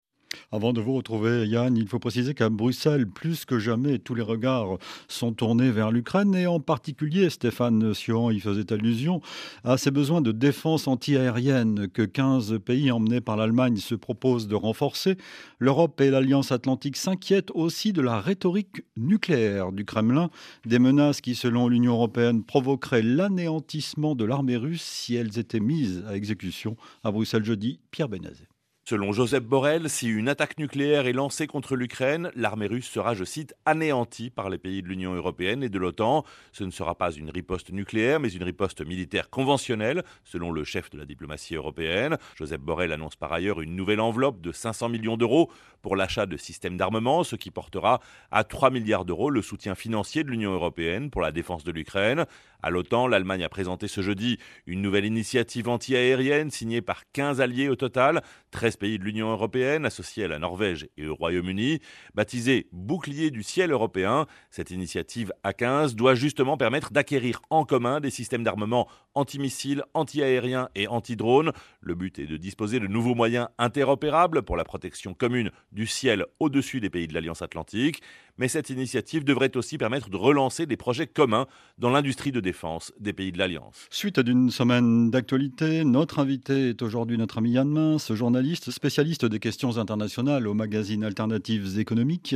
Avant 0.51 0.71
de 0.73 0.79
vous 0.79 0.93
retrouver, 0.93 1.45
Yann, 1.47 1.75
il 1.75 1.87
faut 1.87 1.99
préciser 1.99 2.33
qu'à 2.33 2.49
Bruxelles, 2.49 3.07
plus 3.07 3.45
que 3.45 3.59
jamais, 3.59 3.99
tous 3.99 4.15
les 4.15 4.21
regards 4.21 4.77
sont 5.07 5.33
tournés 5.33 5.71
vers 5.71 5.91
l'Ukraine 5.91 6.35
et 6.35 6.47
en 6.47 6.59
particulier, 6.59 7.29
Stéphane 7.29 7.93
Sion 7.93 8.31
y 8.31 8.39
faisait 8.39 8.71
allusion, 8.71 9.21
à 9.63 9.77
ces 9.77 9.91
besoins 9.91 10.21
de 10.21 10.31
défense 10.31 10.87
antiaérienne 10.87 11.87
que 11.87 12.01
15 12.01 12.59
pays 12.63 12.91
emmenés 12.91 13.21
par 13.21 13.35
l'Allemagne 13.35 13.77
se 13.77 13.95
proposent 13.95 14.47
de 14.47 14.55
renforcer. 14.55 15.17
L'Europe 15.59 15.99
et 16.01 16.09
l'Alliance 16.09 16.51
Atlantique 16.51 16.97
s'inquiètent 16.97 17.51
aussi 17.53 17.93
de 17.93 18.01
la 18.01 18.21
rhétorique 18.21 18.83
nucléaire 18.95 19.71
du 19.71 19.85
Kremlin, 19.85 20.29
des 20.65 20.79
menaces 20.79 21.21
qui, 21.21 21.35
selon 21.35 21.67
l'Union 21.67 21.93
européenne, 21.93 22.43
provoqueraient 22.43 23.01
l'anéantissement 23.01 24.15
de 24.15 24.25
l'armée 24.25 24.57
russe 24.57 24.83
si 24.83 25.15
elles 25.15 25.39
étaient 25.39 25.59
mises 25.59 26.03
à 26.07 26.15
exécution. 26.15 26.77
À 27.03 27.11
Bruxelles 27.11 27.45
jeudi, 27.45 27.79
Pierre 27.91 28.09
Benazet. 28.09 28.47
Selon 28.89 29.11
Joseph 29.11 29.43
Borrell, 29.43 29.89
si 29.89 30.07
une 30.07 30.29
attaque 30.29 30.57
nucléaire 30.57 31.07
est 31.07 31.11
lancée 31.11 31.45
contre 31.45 31.75
l'Ukraine, 31.75 32.31
l'armée 32.35 32.67
russe 32.67 32.89
sera, 32.89 33.15
je 33.15 33.25
cite, 33.25 33.53
anéantie 33.65 34.29
par 34.29 34.49
les 34.49 34.57
pays 34.57 34.81
de 34.81 34.87
l'Union 34.87 35.13
européenne 35.13 35.61
et 35.61 35.67
de 35.67 35.77
l'OTAN. 35.77 36.23
Ce 36.53 36.63
ne 36.63 36.71
sera 36.71 36.95
pas 36.95 37.11
une 37.11 37.29
riposte 37.29 37.73
nucléaire, 37.73 38.21
mais 38.21 38.31
une 38.31 38.43
riposte 38.43 38.79
militaire 38.79 39.29
conventionnelle, 39.29 40.05
selon 40.23 40.53
le 40.53 40.63
chef 40.63 40.89
de 40.89 40.97
la 40.97 41.03
diplomatie 41.03 41.55
européenne. 41.55 42.17
Joseph 42.37 42.61
Borrell 42.61 42.93
annonce 42.93 43.17
par 43.17 43.33
ailleurs 43.33 43.59
une 43.59 43.75
nouvelle 43.75 43.99
enveloppe 43.99 44.39
de 44.39 44.53
500 44.53 44.87
millions 44.87 45.17
d'euros 45.17 45.51
pour 45.81 45.97
l'achat 45.97 46.25
de 46.25 46.37
systèmes 46.37 46.77
d'armement, 46.77 47.25
ce 47.25 47.35
qui 47.35 47.51
portera 47.51 47.99
à 48.31 48.45
3 48.45 48.69
milliards 48.69 49.03
d'euros 49.03 49.29
le 49.29 49.41
soutien 49.41 49.75
financier 49.75 50.23
de 50.23 50.29
l'Union 50.29 50.53
européenne 50.53 51.09
pour 51.09 51.19
la 51.19 51.33
défense 51.33 51.65
de 51.65 51.73
l'Ukraine. 51.73 52.25
À 52.63 52.69
l'OTAN, 52.69 53.07
l'Allemagne 53.07 53.43
a 53.43 53.49
présenté 53.49 53.87
ce 53.87 54.01
jeudi 54.01 54.39
une 54.65 54.81
nouvelle 54.81 55.05
initiative 55.05 55.69
anti-aérienne 55.69 56.49
signée 56.49 56.81
par 56.81 57.03
15 57.11 57.39
alliés 57.39 57.69
au 57.69 57.75
total, 57.75 58.21
13 58.51 58.77
pays 58.77 58.97
de 58.97 59.03
l'Union 59.03 59.31
européenne 59.31 59.85
associés 59.85 60.23
à 60.23 60.27
la 60.27 60.39
Norvège 60.39 60.87
et 60.97 61.07
au 61.07 61.15
Royaume-Uni. 61.15 61.79
Baptisée 62.15 62.67
Bouclier 62.71 63.29
du 63.29 63.43
ciel 63.43 63.71
européen, 63.71 64.25
cette 64.49 64.71
initiative 64.71 65.31
A15 65.43 65.93
doit 65.93 66.15
justement 66.15 66.57
permettre 66.57 66.91
d'acquérir 66.91 67.41
en 67.49 67.63
commun 67.63 67.99
des 67.99 68.09
systèmes 68.09 68.43
d'armement 68.43 68.87
antimissiles, 69.17 69.83
anti-aériens 69.93 70.69
et 70.75 70.87
anti-drones. 70.87 71.51
Le 71.81 71.95
but 71.95 72.19
est 72.19 72.27
de 72.27 72.37
disposer 72.37 72.79
de 72.79 72.87
nouveaux 72.87 73.15
moyens 73.15 73.47
interopérables 73.57 74.43
pour 74.43 74.55
la 74.55 74.63
protection 74.63 75.13
commune 75.13 75.51
du 75.71 75.87
ciel 75.87 76.25
au-dessus 76.39 76.79
des 76.79 76.89
pays 76.89 77.07
de 77.07 77.13
l'Alliance 77.13 77.41
Atlantique 77.41 78.01
mais 78.37 78.47
cette 78.47 78.69
initiative 78.69 79.23
devrait 79.23 79.55
aussi 79.57 79.77
permettre 79.77 80.09
de 80.09 80.17
relancer 80.17 80.65
des 80.65 80.77
projets 80.77 81.07
communs 81.07 81.47
dans 81.77 81.89
l'industrie 81.89 82.31
de 82.31 82.39
défense 82.39 82.93
des 82.99 83.13
pays 83.13 83.31
de 83.31 83.37
l'Alliance. 83.37 83.87
Suite 83.89 84.19
d'une 84.19 84.51
semaine 84.51 85.09
d'actualité, 85.09 85.83
notre 85.83 86.19
invité 86.19 86.69
est 86.69 86.81
aujourd'hui 86.81 87.17
notre 87.17 87.39
ami 87.39 87.51
Yann 87.51 87.69
Mince, 87.69 88.13
journaliste 88.13 88.71
spécialiste 88.71 89.25
des 89.25 89.39
questions 89.39 89.77
internationales 89.77 90.47
au 90.47 90.53
magazine 90.53 91.03
Alternatives 91.03 91.79
économiques. 91.79 92.35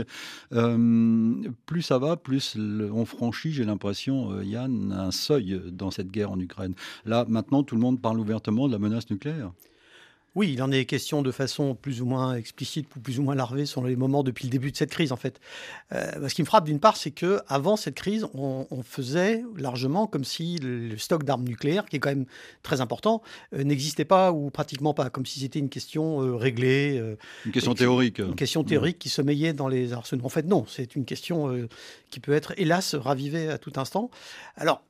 Euh, 0.54 1.36
plus 1.66 1.82
ça 1.82 1.98
va, 1.98 2.18
plus 2.18 2.58
on 2.58 3.06
franchit, 3.06 3.52
j'ai 3.52 3.66
l'impression, 3.66 4.32
euh, 4.32 4.44
Yann, 4.44 4.92
un 4.92 5.12
seuil 5.12 5.62
dans 5.72 5.92
cette 5.92 6.12
guerre 6.12 6.32
en 6.32 6.40
Ukraine. 6.40 6.71
Là, 7.06 7.26
maintenant, 7.28 7.64
tout 7.64 7.76
le 7.76 7.82
monde 7.82 8.02
parle 8.02 8.20
ouvertement 8.20 8.68
de 8.68 8.74
la 8.74 8.80
menace 8.80 9.10
nucléaire. 9.10 9.52
Oui, 10.34 10.54
il 10.54 10.64
en 10.64 10.72
est 10.72 10.86
question 10.86 11.22
de 11.22 11.32
façon 11.32 11.76
plus 11.76 12.02
ou 12.02 12.06
moins 12.06 12.36
explicite 12.36 12.88
ou 12.96 13.02
plus 13.02 13.20
ou 13.20 13.24
moins 13.24 13.36
larvée 13.36 13.66
sur 13.66 13.84
les 13.84 13.98
moments 13.98 14.24
depuis 14.24 14.46
le 14.46 14.50
début 14.50 14.72
de 14.72 14.78
cette 14.78 14.90
crise 14.90 15.12
en 15.12 15.18
fait. 15.18 15.42
Euh, 15.92 16.30
ce 16.30 16.34
qui 16.34 16.42
me 16.42 16.48
frappe 16.48 16.64
d'une 16.64 16.80
part, 16.80 16.96
c'est 16.96 17.12
que 17.12 17.42
avant 17.50 17.76
cette 17.76 17.96
crise, 17.96 18.26
on, 18.34 18.66
faisait 18.84 19.44
largement 19.58 20.08
comme 20.08 20.24
si 20.24 20.58
le 20.58 20.98
stock 20.98 21.24
d'armes 21.24 21.44
nucléaires, 21.44 21.86
qui 21.86 21.98
est 21.98 22.00
quand 22.00 22.10
même 22.10 22.26
très 22.64 22.80
important, 22.80 23.22
euh, 23.54 23.64
n'existait 23.64 24.06
pas 24.06 24.32
ou 24.32 24.50
pratiquement 24.50 24.94
pas, 24.94 25.10
comme 25.10 25.26
si 25.26 25.42
c'était 25.42 25.60
une 25.60 25.70
question 25.70 26.22
euh, 26.22 26.36
réglée. 26.36 27.02
une 27.46 27.52
question 27.52 27.74
théorique. 27.74 28.20
Une 28.20 28.36
question 28.36 28.64
théorique 28.64 29.00
qui 29.00 29.10
sommeillait 29.10 29.54
dans 29.54 29.68
les 29.68 29.92
arsenaux. 29.92 30.26
En 30.26 30.30
fait, 30.30 30.46
non, 30.46 30.66
c'est 30.68 30.96
une 30.96 31.04
question 31.04 31.68
qui 32.10 32.20
peut 32.20 32.32
être, 32.32 32.54
hélas, 32.58 32.96
ravivée 32.96 33.50
à 33.50 33.58
tout 33.58 33.74
instant. 33.76 34.10
Alors, 34.56 34.82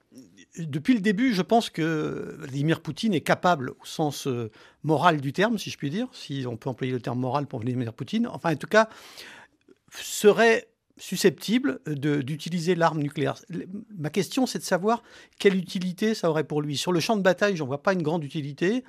depuis 0.57 0.93
le 0.93 0.99
début, 0.99 1.33
je 1.33 1.41
pense 1.41 1.69
que 1.69 2.35
Vladimir 2.39 2.81
Poutine 2.81 3.13
est 3.13 3.21
capable, 3.21 3.71
au 3.71 3.85
sens 3.85 4.27
euh, 4.27 4.51
moral 4.83 5.21
du 5.21 5.33
terme, 5.33 5.57
si 5.57 5.69
je 5.69 5.77
puis 5.77 5.89
dire, 5.89 6.07
si 6.11 6.45
on 6.47 6.57
peut 6.57 6.69
employer 6.69 6.91
le 6.91 6.99
terme 6.99 7.19
moral 7.19 7.47
pour 7.47 7.59
Vladimir 7.59 7.93
Poutine, 7.93 8.27
enfin 8.27 8.53
en 8.53 8.57
tout 8.57 8.67
cas, 8.67 8.89
serait 9.91 10.67
susceptible 10.97 11.79
d'utiliser 11.87 12.75
l'arme 12.75 13.01
nucléaire. 13.01 13.35
Ma 13.97 14.09
question, 14.09 14.45
c'est 14.45 14.59
de 14.59 14.63
savoir 14.63 15.01
quelle 15.39 15.55
utilité 15.55 16.13
ça 16.13 16.29
aurait 16.29 16.43
pour 16.43 16.61
lui. 16.61 16.77
Sur 16.77 16.91
le 16.91 16.99
champ 16.99 17.17
de 17.17 17.23
bataille, 17.23 17.55
j'en 17.55 17.65
vois 17.65 17.81
pas 17.81 17.93
une 17.93 18.03
grande 18.03 18.23
utilité 18.23 18.83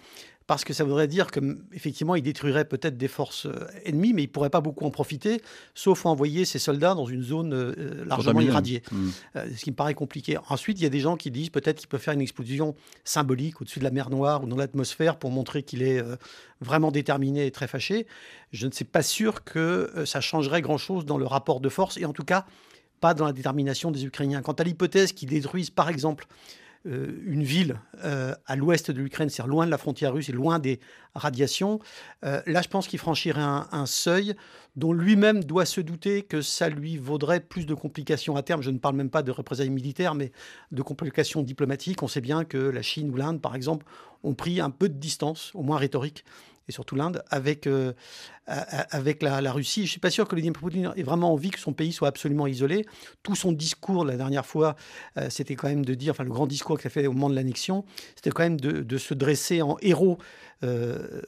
parce 0.47 0.65
que 0.65 0.73
ça 0.73 0.85
voudrait 0.85 1.09
dire 1.09 1.31
qu'effectivement, 1.31 2.15
il 2.15 2.23
détruirait 2.23 2.65
peut-être 2.65 2.97
des 2.97 3.09
forces 3.09 3.47
euh, 3.47 3.67
ennemies, 3.85 4.13
mais 4.13 4.25
il 4.25 4.29
pourrait 4.29 4.51
pas 4.51 4.61
beaucoup 4.61 4.85
en 4.85 4.91
profiter, 4.91 5.41
sauf 5.75 6.07
envoyer 6.07 6.45
ses 6.45 6.59
soldats 6.59 6.95
dans 6.95 7.07
une 7.07 7.23
zone 7.23 7.53
euh, 7.53 7.75
euh, 7.79 8.05
largement 8.05 8.41
irradiée, 8.41 8.83
mmh. 8.91 9.09
ce 9.57 9.65
qui 9.65 9.71
me 9.71 9.77
paraît 9.77 9.95
compliqué. 9.95 10.39
Ensuite, 10.49 10.81
il 10.81 10.83
y 10.83 10.87
a 10.87 10.91
des 10.91 11.01
gens 11.01 11.17
qui 11.17 11.31
disent 11.31 11.51
peut-être 11.51 11.79
qu'il 11.79 11.89
peut 11.89 11.99
faire 11.99 12.15
une 12.15 12.21
explosion 12.21 12.75
symbolique 13.05 13.61
au-dessus 13.61 13.79
de 13.79 13.85
la 13.85 13.91
mer 13.91 14.11
Noire 14.11 14.45
ou 14.45 14.47
dans 14.47 14.57
l'atmosphère 14.57 15.17
pour 15.17 15.31
montrer 15.31 15.63
qu'il 15.63 15.83
est 15.83 16.03
vraiment 16.61 16.91
déterminé 16.91 17.47
et 17.47 17.51
très 17.51 17.67
fâché. 17.67 18.07
Je 18.53 18.67
ne 18.67 18.73
suis 18.73 18.85
pas 18.85 19.03
sûr 19.03 19.45
que 19.45 19.91
ça 20.05 20.21
changerait 20.21 20.61
grand-chose 20.61 21.07
dans 21.07 21.19
le 21.19 21.27
rapport 21.27 21.61
de 21.61 21.69
force, 21.69 21.97
et 21.97 22.05
en 22.05 22.13
tout 22.13 22.25
cas 22.25 22.45
pas 23.03 23.15
dans 23.15 23.27
la 23.27 23.33
détermination 23.33 23.91
des 23.91 24.07
Ukrainiens. 24.07 24.43
Quant 24.43 24.53
à 24.53 24.63
l'hypothèse 24.63 25.13
qu'ils 25.13 25.29
détruisent, 25.29 25.71
par 25.71 25.89
exemple, 25.89 26.27
euh, 26.87 27.23
une 27.27 27.45
ville 27.45 27.81
euh, 28.05 28.35
à 28.47 28.57
l'ouest 28.57 28.91
de 28.91 29.01
l'Ukraine, 29.01 29.29
c'est 29.29 29.47
loin 29.47 29.67
de 29.67 29.71
la 29.71 29.79
frontière 29.79 30.13
russe 30.13 30.29
et 30.29 30.33
loin 30.33 30.59
des 30.59 30.81
radiations, 31.15 31.79
euh, 32.25 32.43
là 32.47 32.61
je 32.61 32.69
pense 32.69 32.89
qu'il 32.89 32.99
franchirait 32.99 33.41
un, 33.41 33.87
seuil 33.87 34.35
dont 34.75 34.93
lui-même 34.93 35.45
doit 35.45 35.65
se 35.65 35.81
douter 35.81 36.23
que 36.23 36.41
ça 36.41 36.69
lui 36.69 36.97
vaudrait 36.97 37.41
plus 37.41 37.67
de 37.67 37.75
complications 37.75 38.37
à 38.37 38.43
terme. 38.43 38.63
Je 38.63 38.71
ne 38.71 38.79
parle 38.79 38.97
même 38.97 39.11
pas 39.11 39.23
de 39.23 39.31
représailles 39.31 39.71
militaires, 39.71 40.15
mais 40.15 40.33
de 40.73 40.83
complications 40.83 41.43
diplomatiques. 41.43 42.03
On 42.03 42.09
sait 42.09 42.21
bien 42.21 42.45
que 42.45 42.59
la 42.59 42.83
Chine 42.83 43.11
ou 43.11 43.17
l'Inde, 43.17 43.41
par 43.41 43.55
exemple, 43.55 43.87
ont 44.25 44.35
pris 44.35 44.61
un 44.61 44.71
peu 44.71 44.89
de 44.89 44.99
distance, 44.99 45.53
au 45.55 45.63
moins 45.63 45.79
rhétorique, 45.79 46.25
et 46.69 46.73
surtout 46.73 46.97
l'Inde, 46.97 47.23
avec, 47.31 47.67
euh, 47.67 47.93
avec 48.47 49.23
la, 49.23 49.53
Russie. 49.53 49.81
Je 49.81 49.87
ne 49.87 49.91
suis 49.91 50.01
pas 50.01 50.11
sûr 50.11 50.27
que 50.27 50.35
Vladimir 50.35 50.59
Poutine 50.59 50.93
ait 50.97 51.03
vraiment 51.03 51.33
envie 51.33 51.51
que 51.51 51.59
son 51.59 51.73
pays 51.73 51.93
soit 51.93 52.09
absolument 52.09 52.47
isolé. 52.47 52.87
Tout 53.23 53.35
son 53.35 53.53
discours 53.53 54.05
la 54.05 54.17
dernière 54.17 54.47
fois, 54.47 54.77
euh, 55.17 55.29
c'était 55.31 55.55
quand 55.55 55.69
même 55.69 55.85
de 55.85 55.95
dire, 55.95 56.13
enfin 56.13 56.25
le 56.25 56.31
grand 56.31 56.47
discours 56.47 56.79
qu'il 56.79 56.87
a 56.87 56.91
fait 56.91 57.07
au 57.07 57.13
moment 57.13 57.31
de 57.31 57.35
l'annexion, 57.35 57.85
c'était 58.17 58.31
quand 58.31 58.43
même 58.43 58.61
de, 58.61 58.81
de, 58.83 58.99
se 58.99 59.15
dresser 59.15 59.63
en 59.63 59.77
héros 59.81 60.19
euh, 60.65 61.21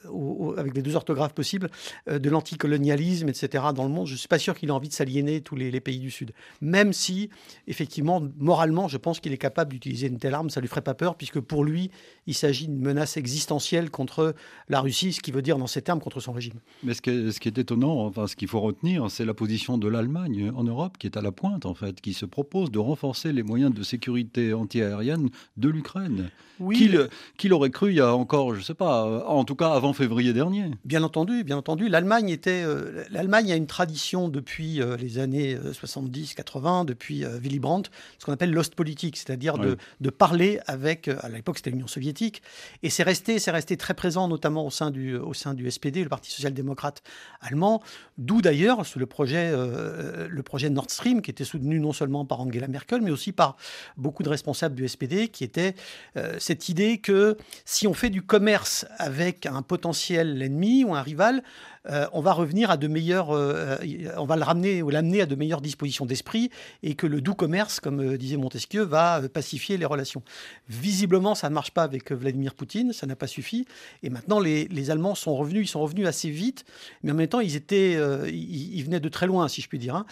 avec 0.57 0.75
les 0.75 0.81
deux 0.81 0.95
orthographes 0.95 1.33
possibles, 1.33 1.69
euh, 2.09 2.19
de 2.19 2.29
l'anticolonialisme, 2.29 3.29
etc. 3.29 3.65
dans 3.75 3.83
le 3.83 3.89
monde. 3.89 4.07
Je 4.07 4.13
ne 4.13 4.17
suis 4.17 4.27
pas 4.27 4.39
sûr 4.39 4.55
qu'il 4.55 4.69
ait 4.69 4.73
envie 4.73 4.89
de 4.89 4.93
s'aliéner 4.93 5.41
tous 5.41 5.55
les, 5.55 5.79
pays 5.79 5.99
du 5.99 6.09
Sud. 6.09 6.31
Même 6.61 6.93
si, 6.93 7.29
effectivement, 7.67 8.21
moralement, 8.37 8.87
je 8.87 8.97
pense 8.97 9.19
qu'il 9.19 9.33
est 9.33 9.37
capable 9.37 9.73
d'utiliser 9.73 10.07
une 10.07 10.19
telle 10.19 10.33
arme, 10.33 10.49
ça 10.49 10.59
ne 10.59 10.61
lui 10.61 10.69
ferait 10.69 10.81
pas 10.81 10.93
peur, 10.93 11.15
puisque 11.15 11.39
pour 11.39 11.63
lui, 11.63 11.91
il 12.27 12.33
s'agit 12.33 12.67
d'une 12.67 12.81
menace 12.81 13.17
existentielle 13.17 13.91
contre 13.91 14.35
la 14.69 14.79
Russie, 14.81 15.13
ce 15.13 15.21
qu'il 15.21 15.33
veut 15.33 15.41
dire 15.41 15.57
dans 15.57 15.67
ces 15.67 15.81
termes 15.81 15.99
contre 15.99 16.19
son 16.19 16.31
régime. 16.31 16.59
Mais 16.83 16.93
ce 16.93 17.01
qui 17.01 17.09
est, 17.09 17.31
ce 17.31 17.39
qui 17.39 17.49
est 17.49 17.57
étonnant, 17.57 18.05
enfin 18.05 18.27
ce 18.27 18.35
qu'il 18.35 18.47
faut 18.47 18.61
retenir, 18.61 19.11
c'est 19.11 19.25
la 19.25 19.33
position 19.33 19.77
de 19.77 19.87
l'Allemagne 19.87 20.51
en 20.55 20.63
Europe 20.63 20.97
qui 20.97 21.07
est 21.07 21.17
à 21.17 21.21
la 21.21 21.31
pointe 21.31 21.65
en 21.65 21.73
fait, 21.73 22.01
qui 22.01 22.13
se 22.13 22.25
propose 22.25 22.71
de 22.71 22.79
renforcer 22.79 23.33
les 23.33 23.43
moyens 23.43 23.73
de 23.73 23.83
sécurité 23.83 24.53
antiaérienne 24.53 25.29
de 25.57 25.69
l'Ukraine. 25.69 26.31
Oui. 26.59 26.89
Qui, 27.37 27.49
l'aurait 27.49 27.69
cru 27.69 27.91
il 27.91 27.97
y 27.97 28.01
a 28.01 28.15
encore, 28.15 28.53
je 28.53 28.59
ne 28.59 28.63
sais 28.63 28.73
pas, 28.73 29.24
en 29.27 29.43
tout 29.43 29.55
cas 29.55 29.69
avant 29.71 29.93
février 29.93 30.33
dernier. 30.33 30.71
Bien 30.83 31.03
entendu, 31.03 31.43
bien 31.43 31.57
entendu. 31.57 31.89
L'Allemagne 31.89 32.29
était, 32.29 32.63
euh, 32.63 33.03
l'Allemagne 33.11 33.51
a 33.51 33.55
une 33.55 33.67
tradition 33.67 34.29
depuis 34.29 34.81
euh, 34.81 34.97
les 34.97 35.19
années 35.19 35.55
70-80, 35.55 36.85
depuis 36.85 37.23
Willy 37.23 37.59
Brandt, 37.59 37.89
ce 38.19 38.25
qu'on 38.25 38.33
appelle 38.33 38.51
l'Ostpolitik, 38.51 39.17
c'est-à-dire 39.17 39.57
de, 39.57 39.77
de, 40.01 40.09
parler 40.09 40.59
avec, 40.67 41.07
à 41.07 41.29
l'époque 41.29 41.57
c'était 41.57 41.71
l'Union 41.71 41.87
soviétique, 41.87 42.41
et 42.83 42.89
c'est 42.89 43.03
resté, 43.03 43.39
c'est 43.39 43.51
resté 43.51 43.77
très 43.77 43.93
présent, 43.93 44.27
notamment 44.27 44.65
au 44.65 44.71
sein 44.71 44.91
du, 44.91 45.15
au 45.15 45.33
sein 45.33 45.53
du 45.53 45.69
SPD, 45.69 46.03
le 46.03 46.09
Parti 46.09 46.31
social-démocrate 46.31 47.01
allemand, 47.41 47.81
d'où 48.17 48.41
d'ailleurs 48.41 48.83
le 48.95 49.05
projet, 49.05 49.51
euh, 49.51 50.27
le 50.29 50.43
projet 50.43 50.69
Nord 50.69 50.89
Stream, 50.89 51.21
qui 51.21 51.31
était 51.31 51.43
soutenu 51.43 51.79
non 51.79 51.93
seulement 51.93 52.25
par 52.25 52.41
Angela 52.41 52.67
Merkel, 52.67 53.01
mais 53.01 53.11
aussi 53.11 53.31
par 53.31 53.57
beaucoup 53.97 54.23
de 54.23 54.29
responsables 54.29 54.75
du 54.75 54.87
SPD, 54.87 55.29
qui 55.29 55.43
était 55.43 55.75
euh, 56.17 56.35
cette 56.39 56.69
idée 56.69 56.97
que 56.99 57.37
si 57.65 57.87
on 57.87 57.93
fait 57.93 58.09
du 58.09 58.21
commerce 58.21 58.85
avec 58.97 59.14
un 59.49 59.61
potentiel 59.61 60.41
ennemi 60.41 60.83
ou 60.83 60.95
un 60.95 61.01
rival, 61.01 61.41
euh, 61.89 62.07
on 62.13 62.21
va 62.21 62.33
revenir 62.33 62.71
à 62.71 62.77
de 62.77 62.87
meilleurs, 62.87 63.31
euh, 63.31 63.77
on 64.17 64.25
va 64.25 64.35
le 64.35 64.43
ramener 64.43 64.81
ou 64.81 64.89
l'amener 64.89 65.21
à 65.21 65.25
de 65.25 65.35
meilleures 65.35 65.61
dispositions 65.61 66.05
d'esprit 66.05 66.49
et 66.83 66.95
que 66.95 67.07
le 67.07 67.21
doux 67.21 67.35
commerce, 67.35 67.79
comme 67.79 68.01
euh, 68.01 68.17
disait 68.17 68.37
Montesquieu, 68.37 68.83
va 68.83 69.21
pacifier 69.29 69.77
les 69.77 69.85
relations. 69.85 70.23
Visiblement, 70.69 71.35
ça 71.35 71.49
ne 71.49 71.53
marche 71.53 71.71
pas 71.71 71.83
avec 71.83 72.11
Vladimir 72.11 72.55
Poutine, 72.55 72.93
ça 72.93 73.05
n'a 73.05 73.15
pas 73.15 73.27
suffi. 73.27 73.65
Et 74.03 74.09
maintenant, 74.09 74.39
les, 74.39 74.89
Allemands 74.89 75.15
sont 75.15 75.35
revenus, 75.35 75.67
ils 75.67 75.71
sont 75.71 75.81
revenus 75.81 76.05
assez 76.07 76.29
vite, 76.29 76.63
mais 77.01 77.11
en 77.11 77.15
même 77.15 77.27
temps, 77.27 77.39
ils 77.39 77.55
étaient, 77.55 77.93
ils, 78.31 78.83
venaient 78.83 78.99
de 78.99 79.09
très 79.09 79.25
loin, 79.25 79.47
si 79.47 79.61
je 79.61 79.67
puis 79.67 79.79
dire. 79.79 79.95
Hein. 79.95 80.05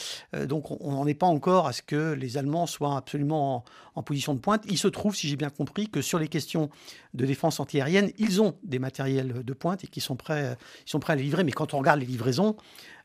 donc, 0.48 0.72
on 0.82 0.92
n'en 0.92 1.06
est 1.06 1.14
pas 1.14 1.28
encore 1.28 1.68
à 1.68 1.74
ce 1.74 1.84
que 1.84 2.14
les 2.14 2.38
Allemands 2.38 2.66
soient 2.66 2.98
absolument 2.98 3.64
en, 3.94 4.02
position 4.02 4.34
de 4.34 4.40
pointe. 4.40 4.64
Il 4.68 4.80
se 4.80 4.88
trouve, 4.88 5.16
si 5.16 5.28
j'ai 5.28 5.36
bien 5.36 5.52
compris, 5.52 5.90
que 5.90 6.02
sur 6.02 6.18
les 6.18 6.28
questions 6.28 6.72
de 7.14 7.26
défense 7.28 7.60
antiaérienne, 7.60 8.12
ils 8.18 8.42
ont 8.42 8.56
des 8.64 8.80
matériels 8.80 9.44
de 9.44 9.54
pointe 9.54 9.84
et 9.84 9.88
qu'ils 9.88 10.02
sont 10.02 10.16
prêts, 10.16 10.58
ils 10.88 10.90
sont 10.90 11.00
prêts 11.00 11.14
à 11.14 11.16
les 11.16 11.24
livrer. 11.24 11.44
Mais 11.44 11.52
quand 11.52 11.63
on 11.72 11.78
regarde 11.78 12.00
les 12.00 12.06
livraisons, 12.06 12.56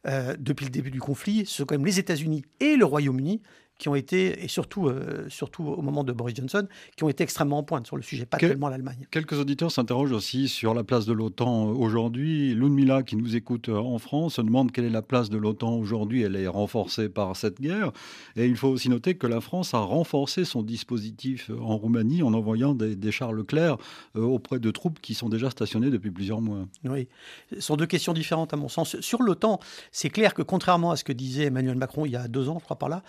euh, 0.07 0.37
depuis 0.39 0.65
le 0.65 0.71
début 0.71 0.91
du 0.91 1.01
conflit, 1.01 1.45
ce 1.47 1.57
sont 1.57 1.65
quand 1.65 1.75
même 1.75 1.87
les 1.87 1.99
États-Unis 1.99 2.45
et 2.61 2.77
le 2.77 2.85
Royaume-Uni 2.85 3.43
qui 3.79 3.89
ont 3.89 3.95
été, 3.95 4.45
et 4.45 4.49
surtout, 4.49 4.89
euh, 4.89 5.27
surtout 5.29 5.65
au 5.65 5.83
moment 5.83 6.05
de 6.05 6.13
Boris 6.13 6.35
Johnson, 6.37 6.67
qui 6.97 7.05
ont 7.05 7.09
été 7.09 7.23
extrêmement 7.23 7.59
en 7.59 7.63
pointe 7.63 7.87
sur 7.87 7.97
le 7.97 8.03
sujet, 8.03 8.27
pas 8.27 8.39
tellement 8.39 8.69
l'Allemagne. 8.69 9.07
Quelques 9.11 9.39
auditeurs 9.39 9.71
s'interrogent 9.71 10.13
aussi 10.13 10.49
sur 10.49 10.75
la 10.75 10.85
place 10.85 11.07
de 11.07 11.13
l'OTAN 11.13 11.71
aujourd'hui. 11.71 12.55
Ludmilla, 12.55 13.03
qui 13.03 13.17
nous 13.17 13.37
écoute 13.37 13.69
euh, 13.69 13.77
en 13.77 13.99
France, 13.99 14.35
se 14.35 14.43
demande 14.43 14.73
quelle 14.73 14.85
est 14.85 14.91
la 14.91 15.03
place 15.03 15.31
de 15.31 15.39
l'OTAN 15.39 15.77
aujourd'hui. 15.77 16.23
Elle 16.23 16.37
est 16.37 16.49
renforcée 16.49 17.09
par 17.09 17.37
cette 17.37 17.61
guerre. 17.61 17.93
Et 18.37 18.47
il 18.47 18.57
faut 18.57 18.69
aussi 18.69 18.89
noter 18.89 19.15
que 19.15 19.27
la 19.27 19.41
France 19.41 19.75
a 19.75 19.79
renforcé 19.79 20.45
son 20.45 20.63
dispositif 20.63 21.51
en 21.61 21.77
Roumanie 21.77 22.23
en 22.23 22.35
envoyant 22.35 22.75
des, 22.75 22.97
des 22.97 23.13
chars 23.13 23.33
Leclerc 23.33 23.77
euh, 24.17 24.23
auprès 24.23 24.59
de 24.59 24.71
troupes 24.71 25.01
qui 25.01 25.15
sont 25.15 25.29
déjà 25.29 25.51
stationnées 25.51 25.91
depuis 25.91 26.11
plusieurs 26.11 26.41
mois. 26.41 26.67
Oui, 26.85 27.09
ce 27.53 27.61
sont 27.61 27.77
deux 27.77 27.87
questions 27.87 28.13
différentes 28.13 28.53
à 28.53 28.57
mon 28.57 28.69
sens. 28.69 29.01
Sur 29.01 29.23
l'OTAN, 29.23 29.61
c'est 29.93 30.11
clair 30.11 30.35
que 30.35 30.43
contrairement 30.43 30.91
à 30.91 30.97
ce 30.97 31.05
que 31.05 31.13
disait 31.13 31.45
Emmanuel 31.45 31.77
Macron 31.77 32.07
il 32.07 32.13
y 32.13 32.17
a 32.17 32.27
deux 32.27 32.49
ans, 32.49 32.59
je 32.59 32.65
crois 32.65 32.79
par 32.79 32.89
là, 32.89 33.03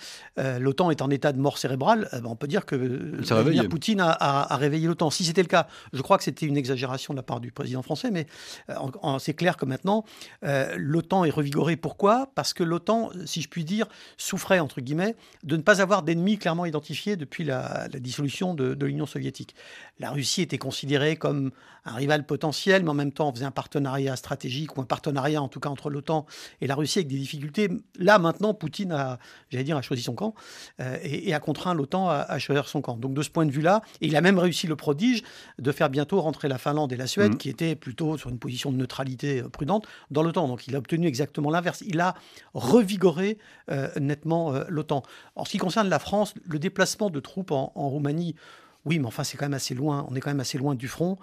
l'OTAN 0.60 0.92
est 0.92 1.02
en 1.02 1.10
état 1.10 1.32
de 1.32 1.40
mort 1.40 1.58
cérébrale, 1.58 2.10
eh 2.14 2.22
ben, 2.22 2.28
on 2.28 2.36
peut 2.36 2.48
dire 2.48 2.66
que 2.66 2.76
Vladimir 2.76 3.70
Poutine 3.70 4.02
a, 4.02 4.56
réveillé 4.56 4.88
l'OTAN. 4.88 5.10
Si 5.10 5.24
c'était 5.24 5.42
le 5.42 5.48
cas, 5.48 5.68
je 5.94 6.02
crois 6.02 6.18
que 6.18 6.24
c'était 6.24 6.46
une 6.46 6.58
exagération 6.58 7.14
de 7.14 7.20
la 7.20 7.24
part 7.24 7.40
du 7.40 7.52
président 7.52 7.82
français, 7.82 8.12
mais 8.12 8.28
euh, 8.70 8.76
c'est 9.20 9.34
clair 9.34 9.58
que 9.58 9.66
maintenant, 9.66 10.04
euh, 10.44 10.76
l'OTAN 10.78 11.26
est 11.26 11.30
revigorée. 11.30 11.78
Pourquoi? 11.78 12.32
Parce 12.36 12.54
que 12.54 12.64
l'OTAN, 12.64 13.10
si 13.26 13.42
je 13.42 13.50
puis 13.50 13.64
dire, 13.64 13.88
souffrait, 14.18 14.60
entre 14.60 14.82
guillemets, 14.82 15.16
de 15.44 15.58
ne 15.58 15.62
pas 15.62 15.82
avoir 15.82 16.04
d'ennemis 16.04 16.38
clairement 16.38 16.66
identifiés 16.66 17.16
depuis 17.16 17.44
la, 17.44 17.88
dissolution 17.88 18.54
de, 18.54 18.74
de 18.74 18.86
l'Union 18.86 19.06
soviétique. 19.06 19.56
La 20.00 20.12
Russie 20.12 20.42
était 20.42 20.58
considérée 20.58 21.16
comme 21.16 21.52
un 21.86 21.96
rival 21.96 22.26
potentiel, 22.26 22.84
mais 22.84 22.90
en 22.90 22.96
même 22.96 23.12
temps, 23.12 23.30
on 23.30 23.34
faisait 23.34 23.46
un 23.46 23.52
partenariat 23.52 24.16
stratégique 24.16 24.78
ou 24.78 24.82
un 24.82 24.86
partenariat, 24.86 25.42
en 25.42 25.48
tout 25.48 25.60
cas, 25.60 25.70
entre 25.70 25.90
l'OTAN 25.90 26.26
et 26.62 26.68
la 26.68 26.76
Russie 26.76 27.00
avec 27.00 27.08
des 27.08 27.18
difficultés. 27.18 27.70
Là, 27.98 28.20
maintenant, 28.20 28.54
Poutine 28.54 28.92
a, 28.92 29.20
j'allais 29.50 29.64
dire, 29.64 29.78
a 29.78 29.82
choisi 29.82 30.04
son 30.04 30.14
camp. 30.14 30.36
Euh, 30.80 30.98
et, 31.04 31.34
a 31.34 31.40
contraint 31.40 31.74
l'OTAN 31.74 32.10
à, 32.10 32.40
choisir 32.40 32.68
son 32.68 32.82
camp. 32.82 32.98
Donc 32.98 33.14
de 33.14 33.22
ce 33.22 33.30
point 33.30 33.46
de 33.46 33.52
vue-là, 33.52 33.82
il 34.02 34.16
a 34.16 34.22
même 34.22 34.40
réussi 34.40 34.68
le 34.68 34.76
prodige 34.76 35.24
de 35.58 35.72
faire 35.72 35.90
bientôt 35.90 36.20
rentrer 36.22 36.48
la 36.48 36.58
Finlande 36.58 36.92
et 36.92 36.98
la 36.98 37.08
Suède, 37.08 37.34
mmh. 37.34 37.38
qui 37.38 37.50
étaient 37.50 37.76
plutôt 37.76 38.18
sur 38.18 38.30
une 38.30 38.40
position 38.40 38.72
de 38.72 38.78
neutralité 38.78 39.42
euh, 39.42 39.50
prudente, 39.50 39.88
dans 40.12 40.24
l'OTAN. 40.24 40.48
Donc 40.48 40.68
il 40.68 40.76
a 40.76 40.80
obtenu 40.80 41.08
exactement 41.08 41.50
l'inverse. 41.50 41.84
Il 41.86 42.00
a 42.00 42.16
revigoré 42.54 43.38
euh, 43.72 43.90
nettement 44.00 44.54
l'OTAN. 44.68 45.04
En 45.36 45.46
ce 45.46 45.52
qui 45.52 45.58
concerne 45.58 45.90
la 45.90 46.00
France, 46.00 46.34
le 46.46 46.60
déplacement 46.60 47.10
de 47.10 47.20
troupes 47.20 47.52
en, 47.52 47.72
en 47.76 47.90
Roumanie, 47.90 48.36
oui, 48.86 49.00
mais 49.00 49.06
enfin 49.06 49.24
c'est 49.24 49.38
quand 49.38 49.46
même 49.46 49.54
assez 49.54 49.76
loin. 49.76 50.06
On 50.10 50.16
est 50.16 50.20
quand 50.20 50.30
même 50.30 50.40
assez 50.40 50.58
loin 50.58 50.76
du 50.76 50.88
front. 50.88 51.18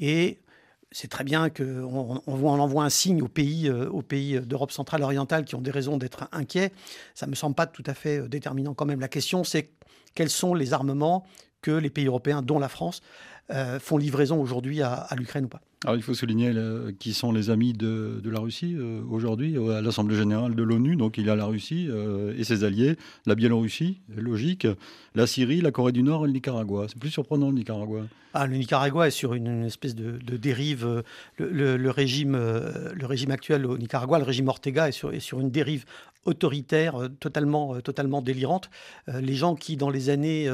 Et 0.00 0.40
c'est 0.90 1.08
très 1.08 1.24
bien 1.24 1.50
qu'on 1.50 2.22
on, 2.26 2.46
envoie 2.46 2.84
un 2.84 2.90
signe 2.90 3.22
aux 3.22 3.28
pays, 3.28 3.68
euh, 3.68 3.88
aux 3.90 4.02
pays 4.02 4.40
d'Europe 4.40 4.72
centrale 4.72 5.02
orientale 5.02 5.44
qui 5.44 5.54
ont 5.54 5.60
des 5.60 5.70
raisons 5.70 5.98
d'être 5.98 6.28
inquiets. 6.32 6.72
Ça 7.14 7.26
ne 7.26 7.30
me 7.30 7.36
semble 7.36 7.54
pas 7.54 7.66
tout 7.66 7.82
à 7.86 7.94
fait 7.94 8.20
euh, 8.20 8.28
déterminant 8.28 8.74
quand 8.74 8.86
même. 8.86 9.00
La 9.00 9.08
question, 9.08 9.44
c'est 9.44 9.70
quels 10.14 10.30
sont 10.30 10.54
les 10.54 10.72
armements 10.72 11.26
que 11.60 11.70
les 11.70 11.90
pays 11.90 12.06
européens, 12.06 12.42
dont 12.42 12.58
la 12.58 12.68
France, 12.68 13.02
euh, 13.50 13.78
font 13.80 13.98
livraison 13.98 14.40
aujourd'hui 14.40 14.82
à, 14.82 15.08
l'Ukraine 15.16 15.46
ou 15.46 15.48
pas. 15.48 15.60
Il 15.86 16.02
faut 16.02 16.14
souligner 16.14 16.52
qui 16.98 17.14
sont 17.14 17.30
les 17.30 17.50
amis 17.50 17.72
de, 17.72 18.20
la 18.24 18.40
Russie 18.40 18.74
euh, 18.76 19.00
aujourd'hui 19.08 19.56
à 19.56 19.80
l'Assemblée 19.80 20.16
générale 20.16 20.56
de 20.56 20.62
l'ONU. 20.64 20.96
Donc 20.96 21.18
il 21.18 21.26
y 21.26 21.30
a 21.30 21.36
la 21.36 21.44
Russie 21.44 21.86
euh, 21.88 22.34
et 22.36 22.42
ses 22.42 22.64
alliés, 22.64 22.96
la 23.26 23.36
Biélorussie, 23.36 24.00
logique, 24.16 24.66
la 25.14 25.28
Syrie, 25.28 25.60
la 25.60 25.70
Corée 25.70 25.92
du 25.92 26.02
Nord 26.02 26.24
et 26.24 26.26
le 26.26 26.32
Nicaragua. 26.32 26.86
C'est 26.88 26.98
plus 26.98 27.10
surprenant 27.10 27.50
le 27.50 27.54
Nicaragua. 27.54 28.02
Ah, 28.34 28.46
le 28.46 28.56
Nicaragua 28.56 29.06
est 29.06 29.12
sur 29.12 29.34
une, 29.34 29.64
espèce 29.64 29.94
de, 29.94 30.18
dérive. 30.36 31.04
Le, 31.38 31.90
régime, 31.90 32.36
le 32.36 33.06
régime 33.06 33.30
actuel 33.30 33.64
au 33.64 33.78
Nicaragua, 33.78 34.18
le 34.18 34.24
régime 34.24 34.48
Ortega, 34.48 34.88
est 34.88 34.92
sur, 34.92 35.12
est 35.12 35.20
sur 35.20 35.40
une 35.40 35.50
dérive 35.50 35.84
autoritaire, 36.28 36.96
euh, 36.96 37.08
totalement, 37.08 37.74
euh, 37.74 37.80
totalement 37.80 38.22
délirante. 38.22 38.70
Euh, 39.08 39.20
les 39.20 39.34
gens 39.34 39.54
qui, 39.54 39.76
dans 39.76 39.90
les 39.90 40.10
années 40.10 40.48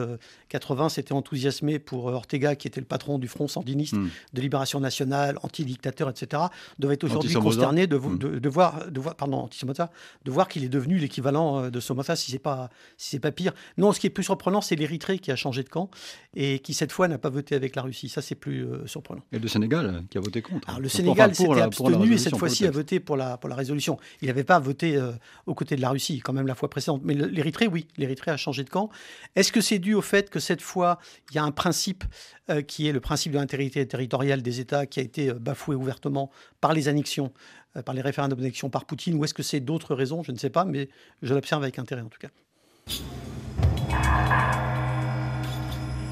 80, 0.49 0.89
s'étaient 0.89 1.13
enthousiasmés 1.13 1.79
pour 1.79 2.07
Ortega, 2.07 2.55
qui 2.55 2.69
était 2.69 2.81
le 2.81 2.87
patron 2.87 3.19
du 3.19 3.29
Front 3.29 3.49
sandiniste 3.49 3.95
hmm. 3.95 4.09
de 4.33 4.41
libération 4.41 4.81
nationale, 4.81 5.39
anti-dictateur, 5.43 6.09
etc., 6.09 6.45
doivent 6.79 6.93
être 6.93 7.05
aujourd'hui 7.05 7.35
consternés 7.35 7.87
de, 7.87 7.97
hmm. 7.97 8.19
de, 8.19 8.39
de, 8.39 8.49
voir, 8.49 8.91
de 8.91 9.01
voir, 9.01 9.17
pardon, 9.17 9.49
de 9.49 10.31
voir 10.31 10.49
qu'il 10.49 10.65
est 10.65 10.69
devenu 10.69 10.99
l'équivalent 10.99 11.71
de 11.71 11.81
Somoza, 11.81 12.17
si 12.17 12.31
c'est 12.31 12.39
pas, 12.39 12.71
si 12.97 13.11
c'est 13.11 13.21
pas 13.21 13.33
pire. 13.33 13.53
Non, 13.77 13.93
ce 13.93 14.01
qui 14.01 14.07
est 14.07 14.11
plus 14.11 14.25
surprenant, 14.25 14.61
c'est 14.61 14.77
l'Érythrée 14.77 15.19
qui 15.19 15.33
a 15.33 15.37
changé 15.37 15.63
de 15.63 15.69
camp 15.69 15.91
et 16.35 16.61
qui 16.61 16.75
cette 16.75 16.93
fois 16.93 17.09
n'a 17.09 17.19
pas 17.19 17.31
voté 17.31 17.55
avec 17.55 17.75
la 17.75 17.83
Russie. 17.83 18.09
Ça, 18.09 18.23
c'est 18.23 18.35
plus 18.35 18.67
surprenant. 18.87 19.23
Et 19.33 19.39
le 19.39 19.49
Sénégal 19.49 20.05
qui 20.11 20.19
a 20.19 20.21
voté 20.21 20.43
contre. 20.43 20.69
Alors, 20.69 20.81
le 20.81 20.89
Sénégal 20.89 21.35
s'était 21.35 21.61
abstenu 21.61 22.13
et 22.13 22.19
cette 22.19 22.37
fois-ci 22.37 22.67
a 22.67 22.71
voté 22.71 23.01
pour 23.01 23.17
la, 23.17 23.37
pour 23.37 23.49
la 23.49 23.57
résolution. 23.57 23.99
Il 24.23 24.29
n'avait 24.29 24.45
pas 24.45 24.59
voté 24.59 25.01
au 25.47 25.55
côté 25.55 25.63
de 25.64 25.81
la 25.81 25.90
Russie, 25.90 26.20
quand 26.20 26.33
même 26.33 26.46
la 26.46 26.55
fois 26.55 26.70
précédente. 26.70 27.03
Mais 27.05 27.14
l'Érythrée, 27.14 27.66
oui, 27.66 27.87
l'Érythrée 27.96 28.31
a 28.31 28.37
changé 28.37 28.64
de 28.64 28.70
camp. 28.70 28.90
Est-ce 29.37 29.53
que 29.53 29.61
c'est 29.61 29.79
dû 29.79 29.94
au 29.94 30.03
fait 30.03 30.31
que 30.31 30.38
cette 30.38 30.61
fois, 30.61 30.98
il 31.31 31.37
y 31.37 31.38
a 31.38 31.44
un 31.44 31.50
principe 31.50 32.05
euh, 32.50 32.62
qui 32.62 32.87
est 32.88 32.92
le 32.92 33.00
principe 33.00 33.33
de 33.33 33.38
l'intégrité 33.38 33.87
territoriale 33.87 34.42
des 34.42 34.61
États 34.61 34.87
qui 34.87 35.00
a 35.00 35.03
été 35.03 35.31
euh, 35.31 35.35
bafoué 35.35 35.74
ouvertement 35.74 36.31
par 36.61 36.72
les 36.74 36.88
annexions, 36.88 37.33
euh, 37.77 37.83
par 37.83 37.94
les 37.94 38.03
référendums 38.03 38.38
d'annexion 38.38 38.68
par 38.70 38.85
Poutine 38.85 39.14
Ou 39.14 39.24
est-ce 39.24 39.35
que 39.35 39.42
c'est 39.42 39.61
d'autres 39.61 39.94
raisons? 39.94 40.22
Je 40.22 40.33
ne 40.33 40.38
sais 40.38 40.50
pas, 40.50 40.64
mais 40.64 40.88
je 41.22 41.35
l'observe 41.35 41.62
avec 41.62 41.79
intérêt 41.79 42.03
en 42.03 42.09
tout 42.09 42.18
cas. 42.18 42.29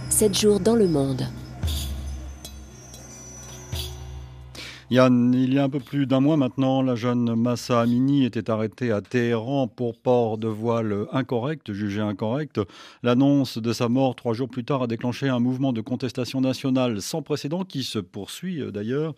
7 0.09 0.39
jours 0.39 0.61
dans 0.61 0.77
le 0.77 0.89
monde. 0.89 1.27
Yann, 4.93 5.33
il 5.33 5.55
y 5.55 5.59
a 5.59 5.65
un 5.65 5.71
peu 5.71 5.81
plus 5.81 6.07
d'un 6.07 6.21
mois 6.21 6.37
maintenant, 6.37 6.83
la 6.83 6.97
jeune 6.97 7.35
Massa 7.35 7.81
Amini 7.81 8.27
était 8.27 8.51
arrêtée 8.51 8.93
à 8.93 9.01
Téhéran 9.01 9.67
pour 9.67 9.97
port 9.97 10.37
de 10.37 10.49
voile 10.49 11.07
incorrect, 11.13 11.73
jugé 11.73 12.03
incorrect. 12.03 12.61
L'annonce 13.03 13.57
de 13.57 13.73
sa 13.73 13.89
mort 13.89 14.15
trois 14.15 14.35
jours 14.35 14.51
plus 14.51 14.65
tard 14.65 14.83
a 14.83 14.87
déclenché 14.87 15.31
un 15.31 15.39
mouvement 15.39 15.73
de 15.73 15.81
contestation 15.81 16.43
nationale 16.43 17.01
sans 17.01 17.23
précédent 17.23 17.65
qui 17.65 17.85
se 17.85 18.01
poursuit 18.01 18.61
euh, 18.61 18.71
d'ailleurs. 18.71 19.15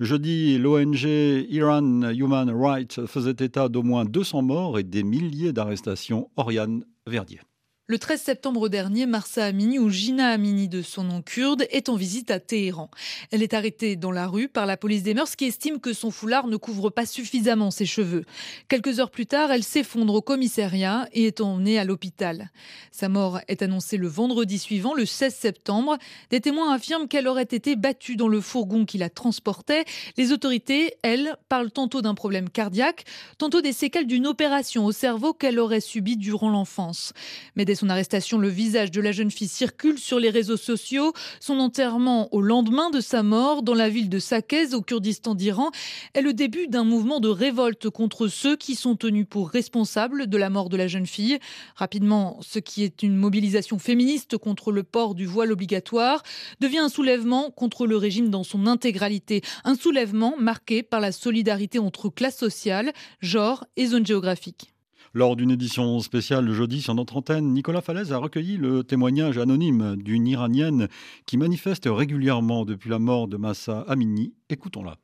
Jeudi, 0.00 0.58
l'ONG 0.58 1.04
Iran 1.04 2.02
Human 2.10 2.50
Rights 2.50 3.06
faisait 3.06 3.36
état 3.38 3.68
d'au 3.68 3.84
moins 3.84 4.04
200 4.04 4.42
morts 4.42 4.80
et 4.80 4.82
des 4.82 5.04
milliers 5.04 5.52
d'arrestations. 5.52 6.30
Oriane 6.36 6.84
Verdier. 7.06 7.38
Le 7.88 7.98
13 7.98 8.22
septembre 8.22 8.68
dernier, 8.68 9.06
Marsa 9.06 9.44
Amini, 9.44 9.80
ou 9.80 9.90
Gina 9.90 10.28
Amini 10.28 10.68
de 10.68 10.82
son 10.82 11.02
nom 11.02 11.20
kurde, 11.20 11.66
est 11.70 11.88
en 11.88 11.96
visite 11.96 12.30
à 12.30 12.38
Téhéran. 12.38 12.88
Elle 13.32 13.42
est 13.42 13.54
arrêtée 13.54 13.96
dans 13.96 14.12
la 14.12 14.28
rue 14.28 14.46
par 14.46 14.66
la 14.66 14.76
police 14.76 15.02
des 15.02 15.14
mœurs 15.14 15.34
qui 15.34 15.46
estime 15.46 15.80
que 15.80 15.92
son 15.92 16.12
foulard 16.12 16.46
ne 16.46 16.56
couvre 16.56 16.90
pas 16.90 17.06
suffisamment 17.06 17.72
ses 17.72 17.84
cheveux. 17.84 18.24
Quelques 18.68 19.00
heures 19.00 19.10
plus 19.10 19.26
tard, 19.26 19.50
elle 19.50 19.64
s'effondre 19.64 20.14
au 20.14 20.22
commissariat 20.22 21.08
et 21.12 21.26
est 21.26 21.40
emmenée 21.40 21.76
à 21.76 21.82
l'hôpital. 21.82 22.52
Sa 22.92 23.08
mort 23.08 23.40
est 23.48 23.62
annoncée 23.62 23.96
le 23.96 24.06
vendredi 24.06 24.60
suivant, 24.60 24.94
le 24.94 25.04
16 25.04 25.34
septembre. 25.34 25.98
Des 26.30 26.40
témoins 26.40 26.72
affirment 26.72 27.08
qu'elle 27.08 27.26
aurait 27.26 27.42
été 27.42 27.74
battue 27.74 28.14
dans 28.14 28.28
le 28.28 28.40
fourgon 28.40 28.84
qui 28.84 28.96
la 28.96 29.10
transportait. 29.10 29.86
Les 30.16 30.30
autorités, 30.30 30.94
elles, 31.02 31.34
parlent 31.48 31.72
tantôt 31.72 32.00
d'un 32.00 32.14
problème 32.14 32.48
cardiaque, 32.48 33.06
tantôt 33.38 33.60
des 33.60 33.72
séquelles 33.72 34.06
d'une 34.06 34.28
opération 34.28 34.86
au 34.86 34.92
cerveau 34.92 35.32
qu'elle 35.32 35.58
aurait 35.58 35.80
subie 35.80 36.16
durant 36.16 36.48
l'enfance. 36.48 37.12
Mais 37.56 37.64
son 37.74 37.88
arrestation, 37.88 38.38
le 38.38 38.48
visage 38.48 38.90
de 38.90 39.00
la 39.00 39.12
jeune 39.12 39.30
fille 39.30 39.48
circule 39.48 39.98
sur 39.98 40.18
les 40.18 40.30
réseaux 40.30 40.56
sociaux. 40.56 41.12
Son 41.40 41.58
enterrement 41.58 42.32
au 42.34 42.40
lendemain 42.40 42.90
de 42.90 43.00
sa 43.00 43.22
mort 43.22 43.62
dans 43.62 43.74
la 43.74 43.88
ville 43.88 44.08
de 44.08 44.18
Sakez, 44.18 44.74
au 44.74 44.82
Kurdistan 44.82 45.34
d'Iran, 45.34 45.70
est 46.14 46.22
le 46.22 46.32
début 46.32 46.68
d'un 46.68 46.84
mouvement 46.84 47.20
de 47.20 47.28
révolte 47.28 47.90
contre 47.90 48.28
ceux 48.28 48.56
qui 48.56 48.74
sont 48.74 48.96
tenus 48.96 49.26
pour 49.28 49.50
responsables 49.50 50.26
de 50.26 50.36
la 50.36 50.50
mort 50.50 50.68
de 50.68 50.76
la 50.76 50.88
jeune 50.88 51.06
fille. 51.06 51.38
Rapidement, 51.76 52.38
ce 52.40 52.58
qui 52.58 52.82
est 52.82 53.02
une 53.02 53.16
mobilisation 53.16 53.78
féministe 53.78 54.36
contre 54.38 54.72
le 54.72 54.82
port 54.82 55.14
du 55.14 55.26
voile 55.26 55.52
obligatoire 55.52 56.22
devient 56.60 56.78
un 56.78 56.88
soulèvement 56.88 57.50
contre 57.50 57.86
le 57.86 57.96
régime 57.96 58.30
dans 58.30 58.44
son 58.44 58.66
intégralité. 58.66 59.42
Un 59.64 59.74
soulèvement 59.74 60.34
marqué 60.38 60.82
par 60.82 61.00
la 61.00 61.12
solidarité 61.12 61.78
entre 61.78 62.08
classes 62.08 62.38
sociales, 62.38 62.92
genre 63.20 63.64
et 63.76 63.86
zones 63.86 64.06
géographiques. 64.06 64.71
Lors 65.14 65.36
d'une 65.36 65.50
édition 65.50 66.00
spéciale 66.00 66.46
le 66.46 66.54
jeudi 66.54 66.80
sur 66.80 66.94
notre 66.94 67.18
antenne, 67.18 67.52
Nicolas 67.52 67.82
Falaise 67.82 68.14
a 68.14 68.18
recueilli 68.18 68.56
le 68.56 68.82
témoignage 68.82 69.36
anonyme 69.36 69.96
d'une 69.96 70.26
Iranienne 70.26 70.88
qui 71.26 71.36
manifeste 71.36 71.86
régulièrement 71.86 72.64
depuis 72.64 72.88
la 72.88 72.98
mort 72.98 73.28
de 73.28 73.36
Massa 73.36 73.84
Amini. 73.88 74.32
Écoutons-la. 74.48 74.96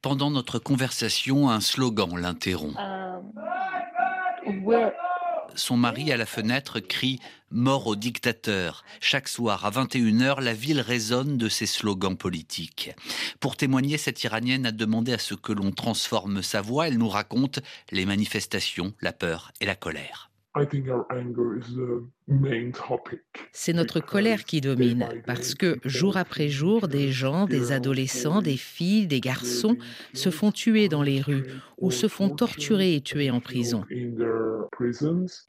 Pendant 0.00 0.30
notre 0.30 0.58
conversation, 0.58 1.50
un 1.50 1.60
slogan 1.60 2.16
l'interrompt. 2.16 2.78
Euh, 2.78 3.20
son 5.54 5.76
mari 5.76 6.12
à 6.12 6.16
la 6.16 6.26
fenêtre 6.26 6.80
crie 6.80 7.20
Mort 7.50 7.86
au 7.86 7.96
dictateur. 7.96 8.82
Chaque 9.00 9.28
soir 9.28 9.66
à 9.66 9.70
21h, 9.70 10.40
la 10.40 10.54
ville 10.54 10.80
résonne 10.80 11.36
de 11.36 11.50
ses 11.50 11.66
slogans 11.66 12.16
politiques. 12.16 12.92
Pour 13.40 13.56
témoigner, 13.56 13.98
cette 13.98 14.24
Iranienne 14.24 14.64
a 14.64 14.72
demandé 14.72 15.12
à 15.12 15.18
ce 15.18 15.34
que 15.34 15.52
l'on 15.52 15.70
transforme 15.70 16.42
sa 16.42 16.62
voix. 16.62 16.88
Elle 16.88 16.96
nous 16.96 17.10
raconte 17.10 17.60
les 17.90 18.06
manifestations, 18.06 18.94
la 19.02 19.12
peur 19.12 19.52
et 19.60 19.66
la 19.66 19.74
colère. 19.74 20.31
C'est 23.52 23.72
notre 23.72 24.00
colère 24.00 24.44
qui 24.44 24.60
domine, 24.60 25.08
parce 25.26 25.54
que 25.54 25.78
jour 25.84 26.16
après 26.16 26.48
jour, 26.48 26.88
des 26.88 27.10
gens, 27.10 27.46
des 27.46 27.72
adolescents, 27.72 28.42
des 28.42 28.56
filles, 28.56 29.06
des 29.06 29.20
garçons 29.20 29.76
se 30.12 30.30
font 30.30 30.52
tuer 30.52 30.88
dans 30.88 31.02
les 31.02 31.20
rues 31.20 31.44
ou 31.78 31.90
se 31.90 32.06
font 32.06 32.28
torturer 32.28 32.94
et 32.94 33.00
tuer 33.00 33.30
en 33.30 33.40
prison. 33.40 33.84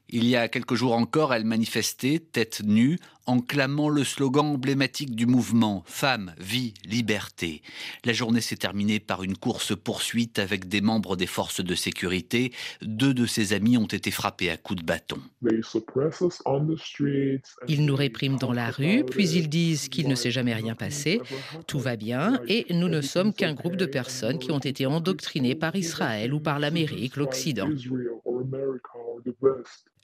Il 0.09 0.25
y 0.25 0.35
a 0.35 0.47
quelques 0.47 0.75
jours 0.75 0.93
encore, 0.93 1.33
elle 1.33 1.45
manifestait, 1.45 2.19
tête 2.19 2.61
nue, 2.63 2.97
en 3.25 3.39
clamant 3.39 3.89
le 3.89 4.03
slogan 4.03 4.45
emblématique 4.45 5.15
du 5.15 5.25
mouvement 5.25 5.83
Femme, 5.85 6.33
vie, 6.39 6.73
liberté. 6.85 7.61
La 8.03 8.13
journée 8.13 8.41
s'est 8.41 8.57
terminée 8.57 8.99
par 8.99 9.23
une 9.23 9.37
course-poursuite 9.37 10.39
avec 10.39 10.67
des 10.67 10.81
membres 10.81 11.15
des 11.15 11.27
forces 11.27 11.63
de 11.63 11.75
sécurité. 11.75 12.51
Deux 12.81 13.13
de 13.13 13.25
ses 13.25 13.53
amis 13.53 13.77
ont 13.77 13.85
été 13.85 14.11
frappés 14.11 14.49
à 14.49 14.57
coups 14.57 14.81
de 14.81 14.85
bâton. 14.93 15.19
Ils 17.67 17.85
nous 17.85 17.95
répriment 17.95 18.37
dans 18.37 18.53
la 18.53 18.69
rue, 18.69 19.03
puis 19.03 19.29
ils 19.29 19.49
disent 19.49 19.89
qu'il 19.89 20.07
ne 20.07 20.15
s'est 20.15 20.31
jamais 20.31 20.53
rien 20.53 20.75
passé, 20.75 21.21
tout 21.67 21.79
va 21.79 21.95
bien, 21.95 22.39
et 22.47 22.65
nous 22.73 22.89
ne 22.89 23.01
sommes 23.01 23.33
qu'un 23.33 23.53
groupe 23.53 23.75
de 23.75 23.85
personnes 23.85 24.39
qui 24.39 24.51
ont 24.51 24.59
été 24.59 24.85
endoctrinées 24.85 25.55
par 25.55 25.75
Israël 25.75 26.33
ou 26.33 26.39
par 26.39 26.59
l'Amérique, 26.59 27.15
l'Occident. 27.15 27.69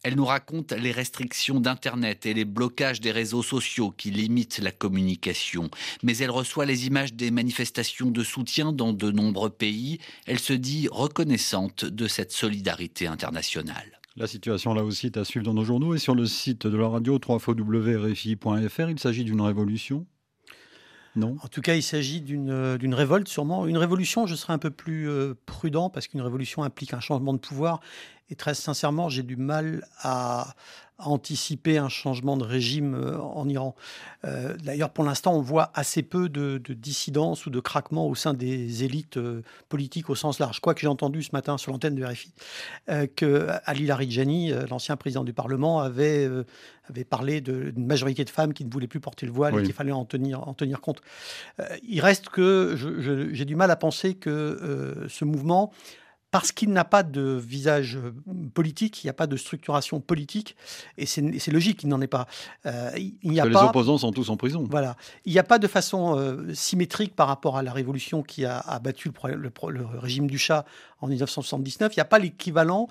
Elle 0.04 0.15
nous 0.15 0.25
raconte 0.25 0.71
les 0.71 0.93
restrictions 0.93 1.60
d'Internet 1.60 2.25
et 2.25 2.34
les 2.34 2.45
blocages 2.45 3.02
des 3.02 3.12
réseaux 3.12 3.43
sociaux 3.43 3.91
qui 3.91 4.12
limitent 4.12 4.60
la 4.60 4.71
communication. 4.71 5.69
Mais 6.04 6.17
elle 6.17 6.32
reçoit 6.32 6.65
les 6.65 6.88
images 6.88 7.13
des 7.13 7.32
manifestations 7.32 8.10
de 8.10 8.23
soutien 8.23 8.71
dans 8.71 8.93
de 8.93 9.12
nombreux 9.12 9.49
pays. 9.49 9.99
Elle 10.25 10.39
se 10.39 10.54
dit 10.54 10.88
reconnaissante 10.89 11.84
de 11.84 12.08
cette 12.08 12.32
solidarité 12.32 13.08
internationale. 13.08 13.99
La 14.19 14.27
situation 14.27 14.73
là 14.73 14.84
aussi 14.84 15.05
est 15.05 15.15
à 15.15 15.23
suivre 15.23 15.45
dans 15.45 15.53
nos 15.53 15.63
journaux 15.63 15.95
et 15.95 15.97
sur 15.97 16.13
le 16.13 16.25
site 16.25 16.67
de 16.67 16.77
la 16.77 16.89
radio 16.89 17.17
www.rfi.fr. 17.25 18.89
Il 18.89 18.99
s'agit 18.99 19.23
d'une 19.23 19.39
révolution? 19.39 20.05
Non? 21.15 21.38
En 21.41 21.47
tout 21.47 21.62
cas, 21.62 21.75
il 21.75 21.82
s'agit 21.82 22.19
d'une 22.19 22.93
révolte, 22.93 23.29
sûrement. 23.29 23.65
Une 23.65 23.77
révolution, 23.77 24.27
je 24.27 24.36
serais 24.36 24.51
un 24.51 24.58
peu 24.58 24.71
plus 24.71 25.10
euh, 25.10 25.36
prudent 25.45 25.89
parce 25.89 26.10
qu'une 26.10 26.19
révolution 26.19 26.63
implique 26.63 26.93
un 26.93 26.99
changement 26.99 27.32
de 27.32 27.39
pouvoir. 27.39 27.79
Et 28.29 28.36
très 28.36 28.55
sincèrement, 28.55 29.08
j'ai 29.08 29.23
du 29.23 29.38
mal 29.38 29.88
à, 30.01 30.53
anticiper 31.00 31.78
un 31.78 31.90
changement 31.90 32.38
de 32.38 32.44
régime 32.44 32.94
euh, 32.94 33.18
en 33.20 33.48
Iran. 33.48 33.76
Euh, 34.26 34.56
d'ailleurs, 34.64 34.90
pour 34.90 35.04
l'instant, 35.04 35.34
on 35.34 35.42
voit 35.42 35.72
assez 35.74 36.04
peu 36.04 36.30
de, 36.30 36.58
de 36.58 36.74
dissidence 36.74 37.46
ou 37.46 37.50
de 37.50 37.60
craquement 37.60 38.08
au 38.08 38.16
sein 38.16 38.34
des 38.34 38.84
élites 38.84 39.18
euh, 39.18 39.42
politiques 39.70 40.10
au 40.10 40.16
sens 40.16 40.40
large. 40.40 40.60
Quoique 40.60 40.82
j'ai 40.82 40.88
entendu 40.88 41.24
ce 41.24 41.30
matin 41.32 41.58
sur 41.58 41.72
l'antenne 41.72 41.96
de 41.96 42.04
RFI 42.04 42.34
que 43.16 43.48
Ali 43.66 43.86
Larijani, 43.86 44.52
l'ancien 44.70 44.96
président 44.98 45.24
du 45.24 45.34
Parlement, 45.34 45.80
avait, 45.80 46.28
avait 46.90 47.04
parlé 47.04 47.42
d'une 47.42 47.86
majorité 47.86 48.24
de 48.26 48.30
femmes 48.30 48.54
qui 48.54 48.66
ne 48.66 48.72
voulaient 48.72 48.88
plus 48.88 49.00
porter 49.00 49.26
le 49.26 49.32
voile 49.32 49.60
et 49.60 49.64
qu'il 49.64 49.74
fallait 49.74 49.92
en 49.92 50.06
tenir, 50.06 50.48
en 50.48 50.54
tenir 50.54 50.82
compte. 50.82 51.02
il 51.88 52.02
reste 52.02 52.30
que 52.30 52.76
j'ai 53.32 53.46
du 53.46 53.56
mal 53.56 53.72
à 53.72 53.76
penser 53.76 54.16
que 54.16 55.06
ce 55.08 55.26
mouvement 55.26 55.72
parce 56.32 56.52
qu'il 56.52 56.72
n'a 56.72 56.86
pas 56.86 57.04
de 57.04 57.22
visage 57.22 57.98
euh, 57.98 58.13
politique, 58.54 59.04
il 59.04 59.08
n'y 59.08 59.10
a 59.10 59.13
pas 59.13 59.28
de 59.28 59.36
structuration 59.36 60.00
politique, 60.00 60.56
et 60.98 61.06
c'est 61.06 61.52
logique 61.52 61.80
qu'il 61.80 61.89
n'en 61.89 62.02
ait 62.02 62.08
pas. 62.08 62.28
Euh, 62.65 62.92
il 62.96 63.34
y 63.34 63.39
a 63.39 63.46
Les 63.46 63.56
opposants 63.56 63.98
sont 63.98 64.12
tous 64.12 64.30
en 64.30 64.38
prison. 64.38 64.68
Voilà. 64.70 64.96
Il 65.26 65.34
n'y 65.34 65.39
a 65.39 65.44
pas 65.44 65.60
de 65.60 65.68
façon 65.68 66.18
euh, 66.18 66.54
symétrique 66.54 67.15
par 67.15 67.28
rapport 67.28 67.58
à 67.58 67.63
la 67.63 67.74
révolution 67.74 68.22
qui 68.22 68.46
a 68.46 68.60
abattu 68.60 69.12
le, 69.24 69.52
le, 69.70 69.86
régime 69.86 70.28
du 70.28 70.38
Shah 70.38 70.65
en 71.02 71.08
1979. 71.08 71.94
Il 71.96 72.00
n'y 72.00 72.02
a 72.02 72.06
pas 72.06 72.20
l'équivalent 72.20 72.88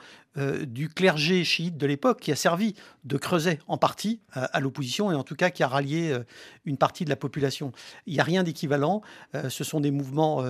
du 0.69 0.89
clergé 0.89 1.43
chiite 1.43 1.77
de 1.77 1.85
l'époque 1.85 2.21
qui 2.21 2.31
a 2.31 2.37
servi 2.37 2.75
de 3.03 3.17
creuset 3.17 3.59
en 3.67 3.77
partie 3.77 4.21
à 4.31 4.61
l'opposition, 4.61 5.11
et 5.11 5.17
en 5.17 5.25
tout 5.25 5.35
cas 5.35 5.51
qui 5.51 5.65
a 5.65 5.69
rallié 5.69 6.17
une 6.65 6.77
partie 6.77 7.05
de 7.05 7.11
la 7.11 7.17
population. 7.17 7.73
Il 8.07 8.15
n'y 8.15 8.21
a 8.21 8.23
rien 8.23 8.45
d'équivalent. 8.45 9.03
ce 9.49 9.65
sont 9.65 9.81
des 9.81 9.91
mouvements 9.91 10.45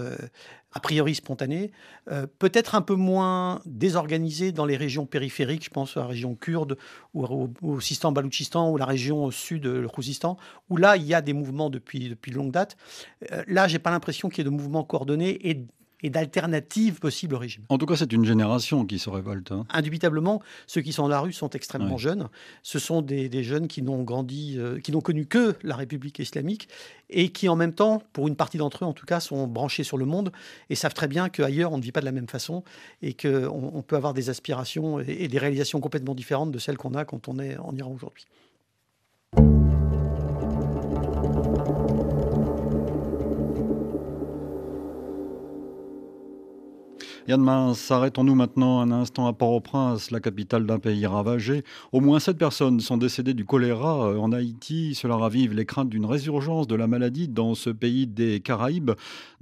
a 0.72 0.80
priori 0.80 1.14
spontanée, 1.14 1.70
euh, 2.10 2.26
peut-être 2.38 2.74
un 2.74 2.82
peu 2.82 2.94
moins 2.94 3.60
désorganisée 3.64 4.52
dans 4.52 4.66
les 4.66 4.76
régions 4.76 5.06
périphériques, 5.06 5.64
je 5.64 5.70
pense 5.70 5.96
à 5.96 6.00
la 6.00 6.06
région 6.06 6.34
kurde 6.34 6.76
ou 7.14 7.24
au, 7.62 7.80
Sistan-Baloutchistan 7.80 8.70
ou 8.70 8.76
la 8.76 8.84
région 8.84 9.30
sud, 9.30 9.64
le 9.64 9.88
Khouzistan, 9.88 10.36
où 10.68 10.76
là, 10.76 10.96
il 10.96 11.04
y 11.04 11.14
a 11.14 11.22
des 11.22 11.32
mouvements 11.32 11.70
depuis, 11.70 12.08
depuis 12.08 12.32
longue 12.32 12.52
date. 12.52 12.76
Euh, 13.32 13.42
là, 13.46 13.66
j'ai 13.66 13.78
pas 13.78 13.90
l'impression 13.90 14.28
qu'il 14.28 14.38
y 14.38 14.40
ait 14.42 14.50
de 14.50 14.54
mouvements 14.54 14.84
coordonnés 14.84 15.48
et 15.48 15.66
et 16.02 16.10
d'alternatives 16.10 17.00
possibles 17.00 17.34
au 17.34 17.38
régime. 17.38 17.64
En 17.68 17.78
tout 17.78 17.86
cas, 17.86 17.96
c'est 17.96 18.12
une 18.12 18.24
génération 18.24 18.84
qui 18.86 18.98
se 18.98 19.10
révolte. 19.10 19.52
Hein. 19.52 19.64
Indubitablement, 19.70 20.40
ceux 20.66 20.80
qui 20.80 20.92
sont 20.92 21.02
dans 21.02 21.08
la 21.08 21.20
rue 21.20 21.32
sont 21.32 21.50
extrêmement 21.50 21.98
jeunes. 21.98 22.28
Ce 22.62 22.78
sont 22.78 23.02
des, 23.02 23.42
jeunes 23.42 23.68
qui 23.68 23.82
n'ont 23.82 24.02
grandi, 24.02 24.56
euh, 24.58 24.80
qui 24.80 24.92
n'ont 24.92 25.00
connu 25.00 25.26
que 25.26 25.56
la 25.62 25.76
République 25.76 26.18
islamique 26.18 26.68
et 27.10 27.30
qui, 27.30 27.48
en 27.48 27.56
même 27.56 27.72
temps, 27.72 28.02
pour 28.12 28.28
une 28.28 28.36
partie 28.36 28.58
d'entre 28.58 28.84
eux 28.84 28.86
en 28.86 28.92
tout 28.92 29.06
cas, 29.06 29.20
sont 29.20 29.46
branchés 29.46 29.84
sur 29.84 29.98
le 29.98 30.04
monde 30.04 30.32
et 30.70 30.74
savent 30.74 30.94
très 30.94 31.08
bien 31.08 31.28
qu'ailleurs, 31.28 31.72
on 31.72 31.78
ne 31.78 31.82
vit 31.82 31.92
pas 31.92 32.00
de 32.00 32.04
la 32.06 32.12
même 32.12 32.28
façon 32.28 32.62
et 33.02 33.14
qu'on 33.14 33.48
on 33.74 33.82
peut 33.82 33.96
avoir 33.96 34.14
des 34.14 34.30
aspirations 34.30 35.00
et 35.00 35.28
des 35.28 35.38
réalisations 35.38 35.80
complètement 35.80 36.14
différentes 36.14 36.52
de 36.52 36.58
celles 36.58 36.76
qu'on 36.76 36.94
a 36.94 37.04
quand 37.04 37.28
on 37.28 37.38
est 37.38 37.56
en 37.56 37.74
Iran 37.74 37.92
aujourd'hui. 37.92 38.26
Yann 47.28 47.42
Mince, 47.42 47.90
arrêtons-nous 47.90 48.34
maintenant 48.34 48.80
un 48.80 48.90
instant 48.90 49.26
à 49.26 49.34
Port-au-Prince, 49.34 50.10
la 50.10 50.18
capitale 50.18 50.64
d'un 50.64 50.78
pays 50.78 51.04
ravagé. 51.04 51.62
Au 51.92 52.00
moins 52.00 52.20
sept 52.20 52.38
personnes 52.38 52.80
sont 52.80 52.96
décédées 52.96 53.34
du 53.34 53.44
choléra 53.44 54.08
euh, 54.08 54.16
en 54.16 54.32
Haïti. 54.32 54.94
Cela 54.94 55.16
ravive 55.16 55.52
les 55.52 55.66
craintes 55.66 55.90
d'une 55.90 56.06
résurgence 56.06 56.66
de 56.66 56.74
la 56.74 56.86
maladie 56.86 57.28
dans 57.28 57.54
ce 57.54 57.68
pays 57.68 58.06
des 58.06 58.40
Caraïbes. 58.40 58.92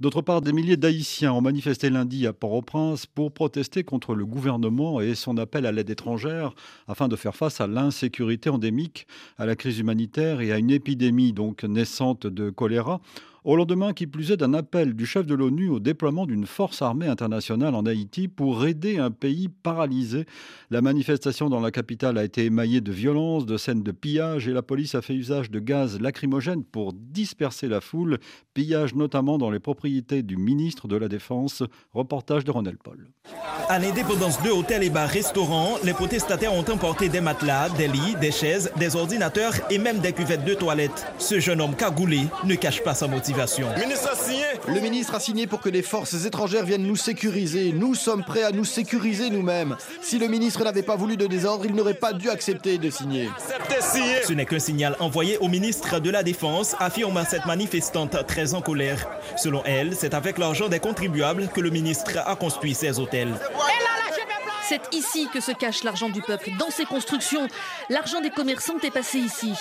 D'autre 0.01 0.21
part, 0.21 0.41
des 0.41 0.51
milliers 0.51 0.75
d'Haïtiens 0.75 1.31
ont 1.31 1.39
manifesté 1.39 1.89
lundi 1.89 2.27
à 2.27 2.33
Port-au-Prince 2.33 3.05
pour 3.05 3.31
protester 3.31 3.85
contre 3.85 4.15
le 4.15 4.25
gouvernement 4.25 4.99
et 4.99 5.15
son 5.15 5.37
appel 5.37 5.65
à 5.65 5.71
l'aide 5.71 5.89
étrangère 5.89 6.55
afin 6.89 7.07
de 7.07 7.15
faire 7.15 7.37
face 7.37 7.61
à 7.61 7.67
l'insécurité 7.67 8.49
endémique, 8.49 9.07
à 9.37 9.45
la 9.45 9.55
crise 9.55 9.79
humanitaire 9.79 10.41
et 10.41 10.51
à 10.51 10.57
une 10.57 10.71
épidémie 10.71 11.31
donc 11.31 11.63
naissante 11.63 12.27
de 12.27 12.49
choléra. 12.49 12.99
Au 13.43 13.55
lendemain 13.55 13.93
qui 13.93 14.07
plus 14.07 14.31
est 14.31 14.37
d'un 14.37 14.53
appel 14.53 14.93
du 14.93 15.05
chef 15.05 15.25
de 15.25 15.35
l'ONU 15.35 15.69
au 15.69 15.79
déploiement 15.79 16.25
d'une 16.25 16.45
force 16.45 16.81
armée 16.81 17.07
internationale 17.07 17.75
en 17.75 17.85
Haïti 17.85 18.27
pour 18.27 18.65
aider 18.65 18.97
un 18.97 19.11
pays 19.11 19.47
paralysé. 19.47 20.25
La 20.71 20.81
manifestation 20.81 21.49
dans 21.49 21.59
la 21.59 21.71
capitale 21.71 22.17
a 22.17 22.23
été 22.23 22.45
émaillée 22.45 22.81
de 22.81 22.91
violences, 22.91 23.45
de 23.45 23.57
scènes 23.57 23.83
de 23.83 23.91
pillage 23.91 24.47
et 24.47 24.53
la 24.53 24.61
police 24.61 24.95
a 24.95 25.01
fait 25.01 25.13
usage 25.13 25.51
de 25.51 25.59
gaz 25.59 25.99
lacrymogène 25.99 26.63
pour 26.63 26.93
disperser 26.93 27.67
la 27.67 27.81
foule, 27.81 28.17
pillage 28.53 28.95
notamment 28.95 29.37
dans 29.37 29.49
les 29.49 29.59
propriétés 29.59 30.23
du 30.23 30.37
ministre 30.37 30.87
de 30.87 30.95
la 30.95 31.07
Défense. 31.07 31.63
Reportage 31.93 32.43
de 32.43 32.51
Ronel 32.51 32.77
Paul. 32.77 33.07
À 33.69 33.79
l'indépendance 33.79 34.41
de 34.43 34.49
hôtels 34.49 34.83
et 34.83 34.89
bars-restaurants, 34.89 35.75
les 35.83 35.93
protestataires 35.93 36.53
ont 36.53 36.65
emporté 36.69 37.09
des 37.09 37.21
matelas, 37.21 37.69
des 37.69 37.87
lits, 37.87 38.15
des 38.19 38.31
chaises, 38.31 38.71
des 38.77 38.95
ordinateurs 38.95 39.53
et 39.69 39.77
même 39.77 39.99
des 39.99 40.13
cuvettes 40.13 40.45
de 40.45 40.53
toilettes. 40.53 41.05
Ce 41.17 41.39
jeune 41.39 41.61
homme 41.61 41.75
cagoulé 41.75 42.21
ne 42.45 42.55
cache 42.55 42.83
pas 42.83 42.93
sa 42.93 43.07
motivation. 43.07 43.26
Le 43.33 44.79
ministre 44.79 45.15
a 45.15 45.19
signé 45.19 45.47
pour 45.47 45.59
que 45.59 45.69
les 45.69 45.81
forces 45.81 46.25
étrangères 46.25 46.65
viennent 46.65 46.85
nous 46.85 46.95
sécuriser. 46.95 47.73
Nous 47.73 47.95
sommes 47.95 48.23
prêts 48.23 48.43
à 48.43 48.51
nous 48.51 48.65
sécuriser 48.65 49.29
nous-mêmes. 49.29 49.75
Si 50.01 50.17
le 50.17 50.27
ministre 50.27 50.63
n'avait 50.63 50.83
pas 50.83 50.95
voulu 50.95 51.17
de 51.17 51.27
désordre, 51.27 51.65
il 51.65 51.75
n'aurait 51.75 51.93
pas 51.93 52.13
dû 52.13 52.29
accepter 52.29 52.77
de 52.77 52.89
signer. 52.89 53.29
Ce 54.25 54.33
n'est 54.33 54.45
qu'un 54.45 54.59
signal 54.59 54.95
envoyé 54.99 55.37
au 55.39 55.47
ministre 55.47 55.99
de 55.99 56.09
la 56.09 56.23
Défense, 56.23 56.75
affirme 56.79 57.23
cette 57.29 57.45
manifestante 57.45 58.25
très 58.27 58.53
en 58.53 58.61
colère. 58.61 59.07
Selon 59.35 59.63
elle, 59.65 59.95
c'est 59.95 60.13
avec 60.13 60.37
l'argent 60.37 60.67
des 60.69 60.79
contribuables 60.79 61.49
que 61.53 61.61
le 61.61 61.69
ministre 61.69 62.11
a 62.25 62.35
construit 62.35 62.75
ces 62.75 62.99
hôtels. 62.99 63.33
C'est 64.67 64.93
ici 64.93 65.29
que 65.33 65.39
se 65.39 65.53
cache 65.53 65.83
l'argent 65.83 66.09
du 66.09 66.21
peuple, 66.21 66.49
dans 66.59 66.69
ces 66.69 66.83
constructions. 66.83 67.47
L'argent 67.89 68.19
des 68.19 68.29
commerçants 68.29 68.77
est 68.83 68.91
passé 68.91 69.19
ici. 69.19 69.53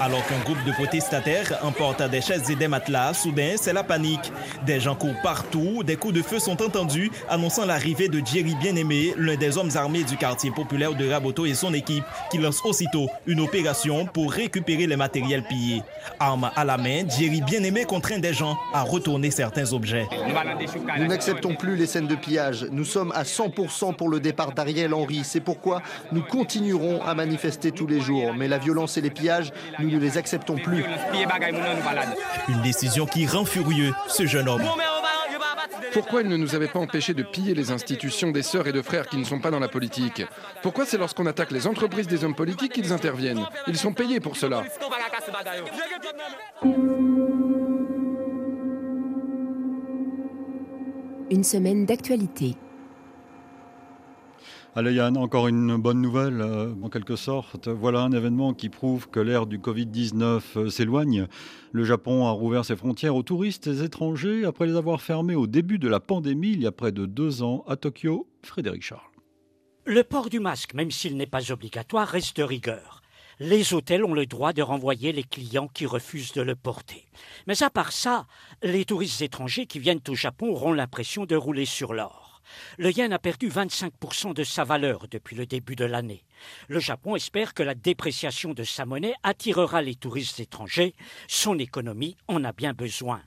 Alors 0.00 0.24
qu'un 0.28 0.38
groupe 0.44 0.62
de 0.64 0.70
protestataires 0.70 1.58
emporte 1.62 2.08
des 2.08 2.20
chaises 2.20 2.48
et 2.50 2.54
des 2.54 2.68
matelas, 2.68 3.14
soudain, 3.14 3.54
c'est 3.56 3.72
la 3.72 3.82
panique. 3.82 4.32
Des 4.64 4.78
gens 4.78 4.94
courent 4.94 5.20
partout, 5.24 5.82
des 5.82 5.96
coups 5.96 6.14
de 6.14 6.22
feu 6.22 6.38
sont 6.38 6.62
entendus, 6.62 7.10
annonçant 7.28 7.66
l'arrivée 7.66 8.08
de 8.08 8.24
Jerry 8.24 8.54
Bien-Aimé, 8.60 9.14
l'un 9.16 9.34
des 9.34 9.58
hommes 9.58 9.70
armés 9.74 10.04
du 10.04 10.16
quartier 10.16 10.52
populaire 10.52 10.94
de 10.94 11.08
Raboto 11.08 11.46
et 11.46 11.54
son 11.54 11.74
équipe, 11.74 12.04
qui 12.30 12.38
lance 12.38 12.64
aussitôt 12.64 13.08
une 13.26 13.40
opération 13.40 14.06
pour 14.06 14.30
récupérer 14.32 14.86
les 14.86 14.94
matériels 14.94 15.42
pillés. 15.42 15.82
Arme 16.20 16.52
à 16.54 16.64
la 16.64 16.76
main, 16.76 17.02
Jerry 17.08 17.40
Bien-Aimé 17.40 17.84
contraint 17.84 18.20
des 18.20 18.32
gens 18.32 18.56
à 18.72 18.82
retourner 18.82 19.32
certains 19.32 19.72
objets. 19.72 20.06
Nous 20.98 21.06
n'acceptons 21.06 21.56
plus 21.56 21.74
les 21.74 21.86
scènes 21.86 22.06
de 22.06 22.14
pillage. 22.14 22.68
Nous 22.70 22.84
sommes 22.84 23.12
à 23.16 23.24
100% 23.24 23.96
pour 23.96 24.08
le 24.08 24.20
départ 24.20 24.52
d'Ariel 24.52 24.94
Henry. 24.94 25.22
C'est 25.24 25.40
pourquoi 25.40 25.82
nous 26.12 26.22
continuerons 26.22 27.02
à 27.02 27.14
manifester 27.14 27.72
tous 27.72 27.88
les 27.88 28.00
jours. 28.00 28.32
Mais 28.32 28.46
la 28.46 28.58
violence 28.58 28.96
et 28.96 29.00
les 29.00 29.10
pillages, 29.10 29.50
nous 29.80 29.87
ne 29.88 29.98
les 29.98 30.18
acceptons 30.18 30.56
plus. 30.56 30.84
Une 32.48 32.62
décision 32.62 33.06
qui 33.06 33.26
rend 33.26 33.44
furieux 33.44 33.92
ce 34.08 34.26
jeune 34.26 34.48
homme. 34.48 34.64
Pourquoi 35.92 36.22
il 36.22 36.28
ne 36.28 36.36
nous 36.36 36.54
avait 36.54 36.68
pas 36.68 36.78
empêché 36.78 37.14
de 37.14 37.22
piller 37.22 37.54
les 37.54 37.70
institutions 37.70 38.30
des 38.30 38.42
sœurs 38.42 38.66
et 38.66 38.72
de 38.72 38.82
frères 38.82 39.08
qui 39.08 39.16
ne 39.16 39.24
sont 39.24 39.40
pas 39.40 39.50
dans 39.50 39.58
la 39.58 39.68
politique 39.68 40.22
Pourquoi 40.62 40.84
c'est 40.84 40.98
lorsqu'on 40.98 41.26
attaque 41.26 41.50
les 41.50 41.66
entreprises 41.66 42.06
des 42.06 42.24
hommes 42.24 42.34
politiques 42.34 42.72
qu'ils 42.72 42.92
interviennent 42.92 43.44
Ils 43.66 43.78
sont 43.78 43.92
payés 43.92 44.20
pour 44.20 44.36
cela. 44.36 44.64
Une 51.30 51.44
semaine 51.44 51.84
d'actualité. 51.86 52.56
Allez 54.78 54.92
Yann, 54.92 55.16
encore 55.16 55.48
une 55.48 55.76
bonne 55.76 56.00
nouvelle 56.00 56.40
euh, 56.40 56.72
en 56.84 56.88
quelque 56.88 57.16
sorte. 57.16 57.66
Voilà 57.66 58.02
un 58.02 58.12
événement 58.12 58.54
qui 58.54 58.68
prouve 58.68 59.10
que 59.10 59.18
l'ère 59.18 59.46
du 59.46 59.58
Covid-19 59.58 60.40
euh, 60.54 60.70
s'éloigne. 60.70 61.26
Le 61.72 61.82
Japon 61.82 62.28
a 62.28 62.30
rouvert 62.30 62.64
ses 62.64 62.76
frontières 62.76 63.16
aux 63.16 63.24
touristes 63.24 63.66
étrangers 63.66 64.44
après 64.44 64.68
les 64.68 64.76
avoir 64.76 65.00
fermées 65.00 65.34
au 65.34 65.48
début 65.48 65.80
de 65.80 65.88
la 65.88 65.98
pandémie 65.98 66.52
il 66.52 66.62
y 66.62 66.66
a 66.68 66.70
près 66.70 66.92
de 66.92 67.06
deux 67.06 67.42
ans 67.42 67.64
à 67.66 67.74
Tokyo. 67.74 68.28
Frédéric 68.44 68.84
Charles. 68.84 69.00
Le 69.84 70.04
port 70.04 70.30
du 70.30 70.38
masque, 70.38 70.74
même 70.74 70.92
s'il 70.92 71.16
n'est 71.16 71.26
pas 71.26 71.50
obligatoire, 71.50 72.06
reste 72.06 72.38
rigueur. 72.38 73.02
Les 73.40 73.74
hôtels 73.74 74.04
ont 74.04 74.14
le 74.14 74.26
droit 74.26 74.52
de 74.52 74.62
renvoyer 74.62 75.10
les 75.10 75.24
clients 75.24 75.66
qui 75.66 75.86
refusent 75.86 76.34
de 76.34 76.42
le 76.42 76.54
porter. 76.54 77.06
Mais 77.48 77.64
à 77.64 77.70
part 77.70 77.90
ça, 77.90 78.28
les 78.62 78.84
touristes 78.84 79.22
étrangers 79.22 79.66
qui 79.66 79.80
viennent 79.80 79.98
au 80.08 80.14
Japon 80.14 80.50
auront 80.50 80.72
l'impression 80.72 81.26
de 81.26 81.34
rouler 81.34 81.64
sur 81.64 81.94
l'or. 81.94 82.27
Le 82.76 82.90
yen 82.90 83.12
a 83.12 83.18
perdu 83.18 83.48
25% 83.48 84.34
de 84.34 84.44
sa 84.44 84.64
valeur 84.64 85.06
depuis 85.10 85.36
le 85.36 85.46
début 85.46 85.76
de 85.76 85.84
l'année. 85.84 86.24
Le 86.68 86.80
Japon 86.80 87.16
espère 87.16 87.54
que 87.54 87.62
la 87.62 87.74
dépréciation 87.74 88.54
de 88.54 88.64
sa 88.64 88.86
monnaie 88.86 89.14
attirera 89.22 89.82
les 89.82 89.94
touristes 89.94 90.40
étrangers. 90.40 90.94
Son 91.26 91.58
économie 91.58 92.16
en 92.28 92.44
a 92.44 92.52
bien 92.52 92.72
besoin. 92.72 93.22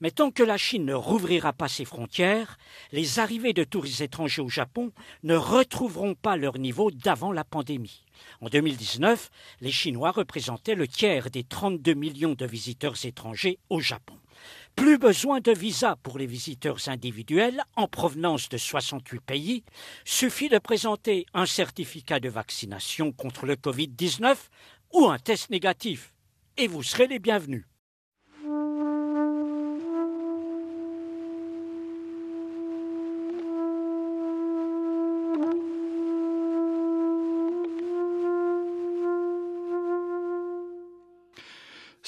Mais 0.00 0.10
tant 0.10 0.30
que 0.30 0.42
la 0.42 0.56
Chine 0.56 0.84
ne 0.84 0.94
rouvrira 0.94 1.52
pas 1.52 1.68
ses 1.68 1.84
frontières, 1.84 2.58
les 2.92 3.18
arrivées 3.18 3.52
de 3.52 3.64
touristes 3.64 4.00
étrangers 4.00 4.42
au 4.42 4.48
Japon 4.48 4.92
ne 5.22 5.34
retrouveront 5.34 6.14
pas 6.14 6.36
leur 6.36 6.58
niveau 6.58 6.90
d'avant 6.90 7.32
la 7.32 7.44
pandémie. 7.44 8.04
En 8.40 8.48
2019, 8.48 9.30
les 9.60 9.72
Chinois 9.72 10.10
représentaient 10.10 10.74
le 10.74 10.88
tiers 10.88 11.30
des 11.30 11.44
32 11.44 11.94
millions 11.94 12.34
de 12.34 12.46
visiteurs 12.46 13.04
étrangers 13.04 13.58
au 13.68 13.80
Japon. 13.80 14.14
Plus 14.78 14.96
besoin 14.96 15.40
de 15.40 15.50
visa 15.50 15.96
pour 16.04 16.18
les 16.18 16.26
visiteurs 16.26 16.88
individuels 16.88 17.64
en 17.74 17.88
provenance 17.88 18.48
de 18.48 18.56
68 18.56 19.20
pays. 19.20 19.64
Suffit 20.04 20.48
de 20.48 20.58
présenter 20.58 21.26
un 21.34 21.46
certificat 21.46 22.20
de 22.20 22.28
vaccination 22.28 23.10
contre 23.10 23.44
le 23.44 23.56
Covid-19 23.56 24.36
ou 24.92 25.06
un 25.06 25.18
test 25.18 25.50
négatif. 25.50 26.14
Et 26.56 26.68
vous 26.68 26.84
serez 26.84 27.08
les 27.08 27.18
bienvenus. 27.18 27.64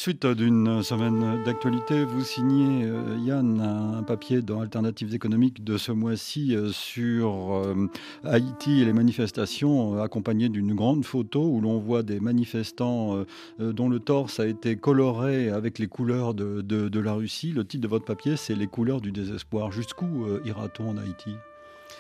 Suite 0.01 0.27
d'une 0.27 0.83
semaine 0.83 1.45
d'actualité, 1.45 2.07
vous 2.07 2.25
signez, 2.25 2.87
euh, 2.87 3.19
Yann, 3.23 3.61
un 3.61 4.03
papier 4.03 4.41
dans 4.41 4.63
Alternatives 4.63 5.15
économiques 5.15 5.63
de 5.63 5.77
ce 5.77 5.93
mois-ci 5.93 6.57
euh, 6.57 6.73
sur 6.73 7.53
euh, 7.53 7.87
Haïti 8.25 8.81
et 8.81 8.87
les 8.87 8.95
manifestations, 8.95 10.01
accompagné 10.01 10.49
d'une 10.49 10.75
grande 10.75 11.05
photo 11.05 11.43
où 11.43 11.61
l'on 11.61 11.79
voit 11.79 12.03
des 12.03 12.19
manifestants 12.19 13.27
dont 13.59 13.91
le 13.91 14.01
torse 14.01 14.41
a 14.41 14.47
été 14.47 14.77
coloré 14.77 15.51
avec 15.51 15.79
les 15.79 15.87
couleurs 15.87 16.33
de, 16.33 16.63
de 16.63 17.01
la 17.01 17.13
Russie. 17.13 17.53
Le 17.53 17.67
titre 17.67 17.83
de 17.83 17.89
votre 17.89 18.07
papier, 18.07 18.39
c'est 18.39 18.55
Les 18.55 18.69
couleurs 18.69 19.03
du 19.03 19.13
désespoir. 19.13 19.71
Jusqu'où 19.71 20.27
ira-t-on 20.47 20.89
en 20.89 20.97
Haïti 20.97 21.35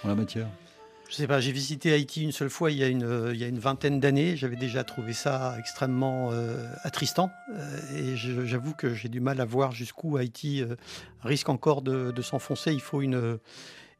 en 0.04 0.08
la 0.08 0.14
matière? 0.14 0.48
Je 1.10 1.16
sais 1.16 1.26
pas, 1.26 1.40
j'ai 1.40 1.50
visité 1.50 1.92
Haïti 1.92 2.22
une 2.22 2.30
seule 2.30 2.50
fois 2.50 2.70
il 2.70 2.78
y 2.78 2.84
a 2.84 2.86
une, 2.86 3.02
euh, 3.02 3.34
il 3.34 3.40
y 3.40 3.44
a 3.44 3.48
une 3.48 3.58
vingtaine 3.58 3.98
d'années. 3.98 4.36
J'avais 4.36 4.56
déjà 4.56 4.84
trouvé 4.84 5.12
ça 5.12 5.56
extrêmement 5.58 6.30
euh, 6.30 6.64
attristant. 6.84 7.32
Euh, 7.52 8.14
et 8.14 8.16
j'avoue 8.16 8.74
que 8.74 8.94
j'ai 8.94 9.08
du 9.08 9.18
mal 9.18 9.40
à 9.40 9.44
voir 9.44 9.72
jusqu'où 9.72 10.16
Haïti 10.16 10.62
risque 11.22 11.48
encore 11.48 11.82
de, 11.82 12.22
s'enfoncer. 12.22 12.72
Il 12.72 12.80
faut 12.80 13.02
une. 13.02 13.38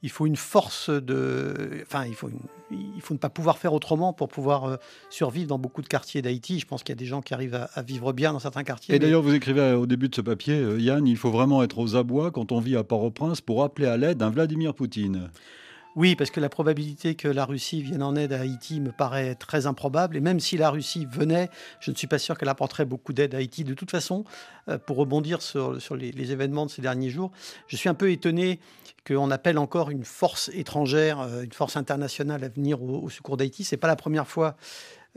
Il 0.02 0.08
faut 0.08 0.24
une 0.24 0.36
force 0.36 0.88
de. 0.88 1.82
Enfin, 1.82 2.06
il 2.06 2.14
faut, 2.14 2.30
il 2.70 3.02
faut 3.02 3.12
ne 3.12 3.18
pas 3.18 3.28
pouvoir 3.28 3.58
faire 3.58 3.74
autrement 3.74 4.14
pour 4.14 4.28
pouvoir 4.28 4.78
survivre 5.10 5.48
dans 5.48 5.58
beaucoup 5.58 5.82
de 5.82 5.88
quartiers 5.88 6.22
d'Haïti. 6.22 6.58
Je 6.58 6.66
pense 6.66 6.82
qu'il 6.82 6.94
y 6.94 6.96
a 6.96 6.98
des 6.98 7.04
gens 7.04 7.20
qui 7.20 7.34
arrivent 7.34 7.68
à, 7.74 7.82
vivre 7.82 8.14
bien 8.14 8.32
dans 8.32 8.38
certains 8.38 8.64
quartiers. 8.64 8.94
Et 8.94 8.98
d'ailleurs, 8.98 9.20
vous 9.20 9.34
écrivez 9.34 9.74
au 9.74 9.84
début 9.84 10.08
de 10.08 10.14
ce 10.14 10.22
papier, 10.22 10.58
Yann, 10.78 11.06
il 11.06 11.18
faut 11.18 11.30
vraiment 11.30 11.62
être 11.62 11.78
aux 11.78 11.96
abois 11.96 12.30
quand 12.30 12.50
on 12.50 12.60
vit 12.60 12.76
à 12.76 12.84
Port-au-Prince 12.84 13.42
pour 13.42 13.62
appeler 13.62 13.88
à 13.88 13.98
l'aide 13.98 14.22
un 14.22 14.30
Vladimir 14.30 14.72
Poutine. 14.74 15.28
Oui, 15.96 16.14
parce 16.14 16.30
que 16.30 16.38
la 16.38 16.48
probabilité 16.48 17.16
que 17.16 17.26
la 17.26 17.44
Russie 17.44 17.82
vienne 17.82 18.02
en 18.02 18.14
aide 18.14 18.32
à 18.32 18.40
Haïti 18.40 18.80
me 18.80 18.92
paraît 18.92 19.34
très 19.34 19.66
improbable. 19.66 20.16
Et 20.16 20.20
même 20.20 20.38
si 20.38 20.56
la 20.56 20.70
Russie 20.70 21.04
venait, 21.10 21.50
je 21.80 21.90
ne 21.90 21.96
suis 21.96 22.06
pas 22.06 22.18
sûr 22.18 22.38
qu'elle 22.38 22.48
apporterait 22.48 22.84
beaucoup 22.84 23.12
d'aide 23.12 23.34
à 23.34 23.38
Haïti. 23.38 23.64
De 23.64 23.74
toute 23.74 23.90
façon, 23.90 24.24
euh, 24.68 24.78
pour 24.78 24.96
rebondir 24.96 25.42
sur, 25.42 25.78
les, 25.96 26.32
événements 26.32 26.64
de 26.66 26.70
ces 26.70 26.80
derniers 26.80 27.10
jours, 27.10 27.32
je 27.66 27.76
suis 27.76 27.88
un 27.88 27.94
peu 27.94 28.12
étonné 28.12 28.60
qu'on 29.04 29.32
appelle 29.32 29.58
encore 29.58 29.90
une 29.90 30.04
force 30.04 30.48
étrangère, 30.54 31.20
euh, 31.20 31.42
une 31.42 31.52
force 31.52 31.76
internationale 31.76 32.44
à 32.44 32.48
venir 32.48 32.82
au, 32.82 33.02
au 33.02 33.10
secours 33.10 33.36
d'Haïti. 33.36 33.64
Ce 33.64 33.74
n'est 33.74 33.80
pas 33.80 33.88
la 33.88 33.96
première 33.96 34.28
fois 34.28 34.56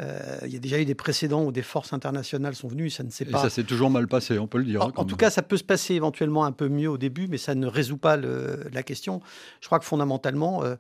euh, 0.02 0.40
il 0.46 0.54
y 0.54 0.56
a 0.56 0.60
déjà 0.60 0.80
eu 0.80 0.86
des 0.86 0.96
précédents 0.96 1.44
où 1.44 1.52
des 1.52 1.62
forces 1.62 1.94
internationales 1.94 2.56
sont 2.56 2.68
venues, 2.68 2.90
ça 2.90 3.04
ne 3.04 3.12
s'est 3.12 3.26
pas. 3.26 3.42
ça 3.42 3.50
s'est 3.50 3.64
toujours 3.64 3.92
mal 3.92 4.08
passé, 4.08 4.40
on 4.40 4.48
peut 4.48 4.58
le 4.58 4.64
dire. 4.64 4.82
En, 4.82 4.90
hein, 4.90 5.06
tout 5.06 5.16
cas, 5.16 5.30
ça 5.30 5.44
peut 5.44 5.58
se 5.58 5.64
passer 5.64 5.94
éventuellement 5.94 6.46
un 6.46 6.52
peu 6.52 6.68
mieux 6.68 6.90
au 6.90 6.98
début, 6.98 7.28
mais 7.28 7.38
ça 7.38 7.54
ne 7.54 7.68
résout 7.68 7.98
pas 7.98 8.18
la 8.18 8.84
question. 8.84 9.22
Je 9.62 9.68
crois 9.68 9.78
que 9.80 9.86
fondamentalement, 9.86 10.64
euh, 10.64 10.76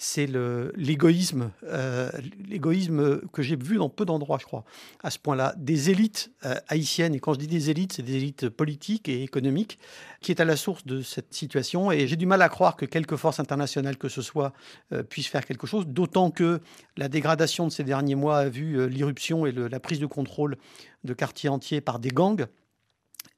c'est 0.00 0.28
l'égoïsme, 0.76 1.50
euh, 1.64 2.08
l'égoïsme 2.48 3.20
que 3.32 3.42
j'ai 3.42 3.56
vu 3.56 3.76
dans 3.78 3.88
peu 3.88 4.04
d'endroits, 4.04 4.38
je 4.40 4.46
crois, 4.46 4.64
à 5.02 5.10
ce 5.10 5.18
point-là, 5.18 5.54
des 5.58 5.90
élites 5.90 6.30
euh, 6.46 6.54
haïtiennes. 6.68 7.16
Et 7.16 7.20
quand 7.20 7.34
je 7.34 7.40
dis 7.40 7.48
des 7.48 7.68
élites, 7.68 7.94
c'est 7.94 8.02
des 8.02 8.14
élites 8.14 8.48
politiques 8.48 9.08
et 9.08 9.24
économiques 9.24 9.80
qui 10.20 10.30
est 10.30 10.40
à 10.40 10.44
la 10.44 10.56
source 10.56 10.86
de 10.86 11.02
cette 11.02 11.34
situation. 11.34 11.90
Et 11.90 12.06
j'ai 12.06 12.14
du 12.14 12.26
mal 12.26 12.40
à 12.42 12.48
croire 12.48 12.76
que 12.76 12.86
quelques 12.86 13.16
forces 13.16 13.40
internationales 13.40 13.98
que 13.98 14.08
ce 14.08 14.22
soit 14.22 14.52
euh, 14.92 15.02
puissent 15.02 15.26
faire 15.26 15.44
quelque 15.44 15.66
chose, 15.66 15.84
d'autant 15.88 16.30
que 16.30 16.60
la 16.96 17.08
dégradation 17.08 17.66
de 17.66 17.72
ces 17.72 17.82
derniers 17.82 18.14
mois 18.14 18.38
a 18.38 18.48
vu 18.48 18.88
l'irruption 18.88 19.46
et 19.46 19.52
la 19.52 19.80
prise 19.80 19.98
de 19.98 20.06
contrôle 20.06 20.58
de 21.02 21.12
quartiers 21.12 21.48
entiers 21.48 21.80
par 21.80 21.98
des 21.98 22.10
gangs 22.10 22.46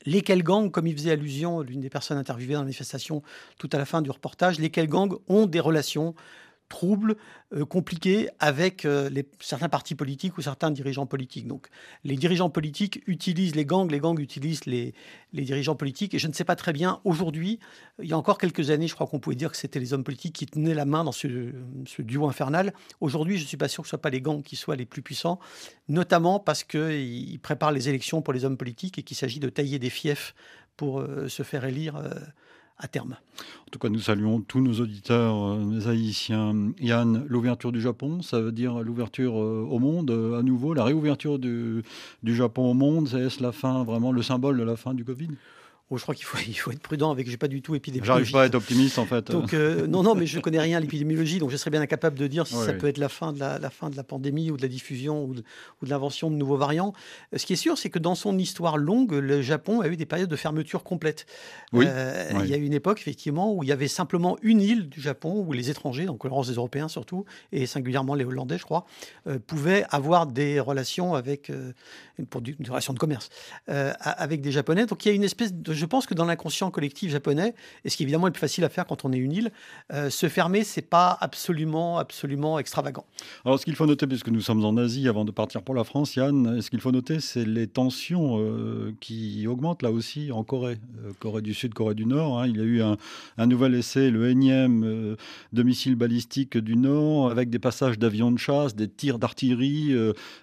Lesquels 0.06 0.42
gangs, 0.42 0.70
comme 0.70 0.86
il 0.86 0.94
faisait 0.94 1.10
allusion 1.10 1.60
l'une 1.60 1.80
des 1.80 1.90
personnes 1.90 2.16
interviewées 2.16 2.54
dans 2.54 2.60
la 2.60 2.64
manifestation 2.64 3.22
tout 3.58 3.68
à 3.72 3.76
la 3.76 3.84
fin 3.84 4.00
du 4.00 4.10
reportage, 4.10 4.58
lesquels 4.58 4.88
gangs 4.88 5.14
ont 5.28 5.46
des 5.46 5.60
relations 5.60 6.14
troubles, 6.70 7.16
euh, 7.52 7.66
compliqués 7.66 8.30
avec 8.38 8.86
euh, 8.86 9.10
certains 9.40 9.68
partis 9.68 9.94
politiques 9.94 10.38
ou 10.38 10.40
certains 10.40 10.70
dirigeants 10.70 11.04
politiques. 11.04 11.46
Donc 11.46 11.68
les 12.04 12.16
dirigeants 12.16 12.48
politiques 12.48 13.02
utilisent 13.06 13.56
les 13.56 13.66
gangs, 13.66 13.90
les 13.90 13.98
gangs 13.98 14.18
utilisent 14.18 14.64
les, 14.64 14.94
dirigeants 15.34 15.74
politiques. 15.74 16.14
Et 16.14 16.18
je 16.18 16.28
ne 16.28 16.32
sais 16.32 16.44
pas 16.44 16.56
très 16.56 16.72
bien, 16.72 17.00
aujourd'hui, 17.04 17.58
il 18.00 18.08
y 18.08 18.14
a 18.14 18.16
encore 18.16 18.38
quelques 18.38 18.70
années, 18.70 18.86
je 18.86 18.94
crois 18.94 19.06
qu'on 19.06 19.18
pouvait 19.18 19.36
dire 19.36 19.50
que 19.50 19.58
c'était 19.58 19.80
les 19.80 19.92
hommes 19.92 20.04
politiques 20.04 20.34
qui 20.34 20.46
tenaient 20.46 20.74
la 20.74 20.86
main 20.86 21.04
dans 21.04 21.12
ce, 21.12 21.26
duo 21.98 22.26
infernal. 22.26 22.72
Aujourd'hui, 23.00 23.36
je 23.36 23.42
ne 23.42 23.48
suis 23.48 23.58
pas 23.58 23.68
sûr 23.68 23.82
que 23.82 23.88
ce 23.88 23.96
ne 23.96 23.98
soit 23.98 24.02
pas 24.02 24.10
les 24.10 24.22
gangs 24.22 24.42
qui 24.42 24.56
soient 24.56 24.76
les 24.76 24.86
plus 24.86 25.02
puissants, 25.02 25.40
notamment 25.88 26.38
parce 26.38 26.64
qu'ils 26.64 27.40
préparent 27.40 27.72
les 27.72 27.88
élections 27.88 28.22
pour 28.22 28.32
les 28.32 28.44
hommes 28.44 28.56
politiques 28.56 28.96
et 28.98 29.02
qu'il 29.02 29.16
s'agit 29.16 29.40
de 29.40 29.48
tailler 29.48 29.80
des 29.80 29.90
fiefs 29.90 30.34
pour 30.76 31.00
euh, 31.00 31.28
se 31.28 31.42
faire 31.42 31.64
élire 31.64 32.00
terme. 32.88 33.16
En 33.66 33.70
tout 33.70 33.78
cas, 33.78 33.88
nous 33.88 34.00
saluons 34.00 34.40
tous 34.40 34.60
nos 34.60 34.80
auditeurs 34.80 35.36
euh, 35.36 35.88
haïtiens. 35.88 36.72
Yann, 36.80 37.24
l'ouverture 37.28 37.72
du 37.72 37.80
Japon, 37.80 38.22
ça 38.22 38.40
veut 38.40 38.52
dire 38.52 38.80
l'ouverture 38.80 39.40
euh, 39.40 39.66
au 39.68 39.78
monde 39.78 40.10
euh, 40.10 40.38
à 40.38 40.42
nouveau, 40.42 40.74
la 40.74 40.84
réouverture 40.84 41.38
du, 41.38 41.82
du 42.22 42.34
Japon 42.34 42.70
au 42.70 42.74
monde, 42.74 43.08
c'est 43.08 43.40
la 43.40 43.52
fin, 43.52 43.84
vraiment 43.84 44.12
le 44.12 44.22
symbole 44.22 44.58
de 44.58 44.64
la 44.64 44.76
fin 44.76 44.94
du 44.94 45.04
Covid? 45.04 45.28
Oh, 45.92 45.98
je 45.98 46.02
crois 46.04 46.14
qu'il 46.14 46.24
faut, 46.24 46.38
il 46.46 46.54
faut 46.54 46.70
être 46.70 46.80
prudent 46.80 47.10
avec. 47.10 47.28
J'ai 47.28 47.36
pas 47.36 47.48
du 47.48 47.62
tout 47.62 47.74
épidémiologie. 47.74 48.06
J'arrive 48.06 48.32
pas 48.32 48.42
à 48.42 48.46
être 48.46 48.54
optimiste 48.54 48.98
en 48.98 49.06
fait. 49.06 49.30
Donc 49.30 49.54
euh, 49.54 49.86
non, 49.88 50.04
non, 50.04 50.14
mais 50.14 50.26
je 50.26 50.38
connais 50.38 50.60
rien 50.60 50.76
à 50.76 50.80
l'épidémiologie, 50.80 51.40
donc 51.40 51.50
je 51.50 51.56
serais 51.56 51.70
bien 51.70 51.80
incapable 51.80 52.16
de 52.16 52.26
dire 52.28 52.46
si 52.46 52.54
ça 52.54 52.72
peut 52.72 52.86
être 52.86 52.98
la 52.98 53.08
fin 53.08 53.32
de 53.32 53.40
la, 53.40 53.58
la, 53.58 53.70
fin 53.70 53.90
de 53.90 53.96
la 53.96 54.04
pandémie 54.04 54.50
ou 54.52 54.56
de 54.56 54.62
la 54.62 54.68
diffusion 54.68 55.24
ou 55.24 55.34
de, 55.34 55.42
ou 55.82 55.86
de 55.86 55.90
l'invention 55.90 56.30
de 56.30 56.36
nouveaux 56.36 56.56
variants. 56.56 56.92
Euh, 57.34 57.38
ce 57.38 57.46
qui 57.46 57.54
est 57.54 57.56
sûr, 57.56 57.76
c'est 57.76 57.90
que 57.90 57.98
dans 57.98 58.14
son 58.14 58.38
histoire 58.38 58.76
longue, 58.76 59.12
le 59.12 59.42
Japon 59.42 59.80
a 59.80 59.88
eu 59.88 59.96
des 59.96 60.06
périodes 60.06 60.30
de 60.30 60.36
fermeture 60.36 60.84
complète. 60.84 61.26
Oui. 61.72 61.86
Euh, 61.88 62.30
il 62.44 62.46
y 62.46 62.54
a 62.54 62.56
eu 62.56 62.64
une 62.64 62.72
époque 62.72 63.00
effectivement 63.00 63.52
où 63.52 63.64
il 63.64 63.68
y 63.68 63.72
avait 63.72 63.88
simplement 63.88 64.36
une 64.42 64.60
île 64.60 64.88
du 64.88 65.00
Japon 65.00 65.44
où 65.46 65.52
les 65.52 65.70
étrangers, 65.70 66.06
donc 66.06 66.22
l'occurrence 66.22 66.48
des 66.48 66.54
Européens 66.54 66.88
surtout, 66.88 67.24
et 67.50 67.66
singulièrement 67.66 68.14
les 68.14 68.24
Hollandais, 68.24 68.58
je 68.58 68.64
crois, 68.64 68.86
pouvaient 69.46 69.84
avoir 69.90 70.26
des 70.26 70.60
relations 70.60 71.14
avec 71.14 71.50
pour 72.28 72.42
une 72.46 72.68
relation 72.68 72.92
de 72.92 72.98
commerce 72.98 73.30
avec 73.66 74.40
des 74.40 74.52
Japonais. 74.52 74.86
Donc 74.86 75.04
il 75.04 75.08
y 75.08 75.12
a 75.12 75.14
une 75.14 75.24
espèce 75.24 75.52
de, 75.52 75.72
je 75.80 75.86
pense 75.86 76.06
que 76.06 76.14
dans 76.14 76.26
l'inconscient 76.26 76.70
collectif 76.70 77.10
japonais, 77.10 77.54
et 77.84 77.88
ce 77.88 77.96
qui 77.96 78.02
évidemment 78.02 78.28
est 78.28 78.30
plus 78.30 78.40
facile 78.40 78.64
à 78.64 78.68
faire 78.68 78.86
quand 78.86 79.04
on 79.04 79.12
est 79.12 79.18
une 79.18 79.32
île, 79.32 79.50
euh, 79.92 80.10
se 80.10 80.28
fermer, 80.28 80.62
c'est 80.62 80.82
pas 80.82 81.16
absolument, 81.20 81.98
absolument 81.98 82.58
extravagant. 82.58 83.06
Alors, 83.44 83.58
ce 83.58 83.64
qu'il 83.64 83.74
faut 83.74 83.86
noter, 83.86 84.06
puisque 84.06 84.28
nous 84.28 84.42
sommes 84.42 84.64
en 84.64 84.76
Asie, 84.76 85.08
avant 85.08 85.24
de 85.24 85.30
partir 85.30 85.62
pour 85.62 85.74
la 85.74 85.84
France, 85.84 86.14
Yann, 86.16 86.60
ce 86.60 86.68
qu'il 86.70 86.80
faut 86.80 86.92
noter, 86.92 87.20
c'est 87.20 87.46
les 87.46 87.66
tensions 87.66 88.38
euh, 88.38 88.92
qui 89.00 89.46
augmentent 89.46 89.82
là 89.82 89.90
aussi 89.90 90.30
en 90.32 90.44
Corée, 90.44 90.78
euh, 91.04 91.12
Corée 91.18 91.40
du 91.40 91.54
Sud, 91.54 91.72
Corée 91.72 91.94
du 91.94 92.04
Nord. 92.04 92.40
Hein. 92.40 92.48
Il 92.48 92.58
y 92.58 92.60
a 92.60 92.64
eu 92.64 92.82
un, 92.82 92.98
un, 93.38 93.46
nouvel 93.46 93.74
essai, 93.74 94.10
le 94.10 94.28
énième 94.28 95.16
de 95.52 95.62
missiles 95.62 95.96
balistiques 95.96 96.58
du 96.58 96.76
Nord, 96.76 97.30
avec 97.30 97.48
des 97.48 97.58
passages 97.58 97.98
d'avions 97.98 98.30
de 98.30 98.38
chasse, 98.38 98.76
des 98.76 98.88
tirs 98.88 99.18
d'artillerie. 99.18 99.94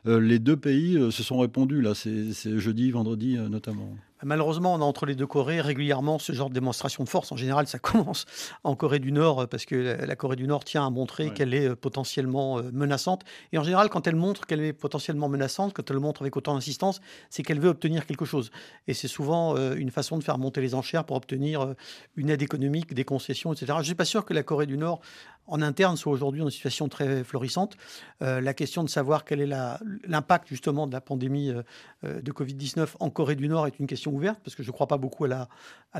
les 0.06 0.39
deux 0.39 0.58
pays 0.58 0.97
se 1.12 1.23
sont 1.23 1.38
répondus 1.38 1.82
là, 1.82 1.93
c'est 1.93 2.60
jeudi, 2.60 2.89
vendredi 2.91 3.38
notamment. 3.50 3.93
Malheureusement, 4.24 4.74
on 4.74 4.82
a 4.82 4.84
entre 4.84 5.06
les 5.06 5.16
deux 5.16 5.28
Corées 5.28 5.62
régulièrement 5.62 6.18
ce 6.18 6.32
genre 6.32 6.50
de 6.50 6.54
démonstration 6.56 7.04
de 7.04 7.10
force. 7.10 7.32
En 7.32 7.38
général, 7.38 7.68
ça 7.68 7.78
commence 7.80 8.26
en 8.64 8.76
Corée 8.76 9.00
du 9.00 9.12
Nord 9.12 9.42
euh, 9.42 9.46
parce 9.46 9.66
que 9.66 9.76
la 10.04 10.16
Corée 10.16 10.36
du 10.36 10.48
Nord 10.48 10.64
tient 10.64 10.86
à 10.86 10.90
montrer 10.90 11.32
qu'elle 11.32 11.54
est 11.54 11.70
euh, 11.70 11.76
potentiellement 11.76 12.58
euh, 12.58 12.72
menaçante. 12.74 13.24
Et 13.52 13.58
en 13.58 13.64
général, 13.64 13.90
quand 13.90 14.08
elle 14.08 14.16
montre 14.16 14.48
qu'elle 14.48 14.62
est 14.62 14.74
potentiellement 14.74 15.30
menaçante, 15.30 15.74
quand 15.74 15.90
elle 15.90 15.96
le 15.96 16.02
montre 16.02 16.22
avec 16.22 16.36
autant 16.36 16.56
d'insistance, 16.56 17.00
c'est 17.30 17.44
qu'elle 17.44 17.60
veut 17.60 17.70
obtenir 17.70 18.06
quelque 18.06 18.26
chose. 18.26 18.50
Et 18.88 18.94
c'est 18.94 19.08
souvent 19.08 19.56
une 19.76 19.92
façon 19.92 20.18
de 20.18 20.24
faire 20.24 20.38
monter 20.38 20.62
les 20.62 20.76
enchères 20.76 21.04
pour 21.04 21.16
obtenir 21.16 21.76
une 22.16 22.30
aide 22.30 22.42
économique, 22.42 22.94
des 22.94 23.06
concessions, 23.06 23.54
etc. 23.54 23.68
Je 23.76 23.80
ne 23.80 23.84
suis 23.84 23.96
pas 23.96 24.06
sûr 24.06 24.26
que 24.26 24.34
la 24.34 24.44
Corée 24.44 24.66
du 24.66 24.78
Nord 24.78 25.02
en 25.48 25.62
interne 25.62 25.98
soit 25.98 26.12
aujourd'hui 26.12 26.42
dans 26.42 26.48
une 26.48 26.52
situation 26.52 26.88
très 26.90 27.24
florissante. 27.24 27.78
la 28.22 28.54
question 28.54 28.84
de 28.84 28.90
savoir 28.90 29.26
quel 29.26 29.42
est 29.42 29.48
l'impact 30.06 30.48
justement 30.48 30.88
de 30.88 30.94
la 30.94 31.02
pandémie 31.02 31.52
de 32.04 32.32
Covid-19 32.32 32.96
en 33.00 33.10
Corée 33.10 33.36
du 33.36 33.48
Nord 33.48 33.68
est 33.68 33.80
une 33.80 33.88
question 33.88 34.12
ouverte, 34.12 34.40
parce 34.44 34.56
que 34.56 34.64
je 34.64 34.70
ne 34.70 34.74
crois 34.74 34.88
pas 34.88 34.98
beaucoup 34.98 35.26
à 35.26 35.48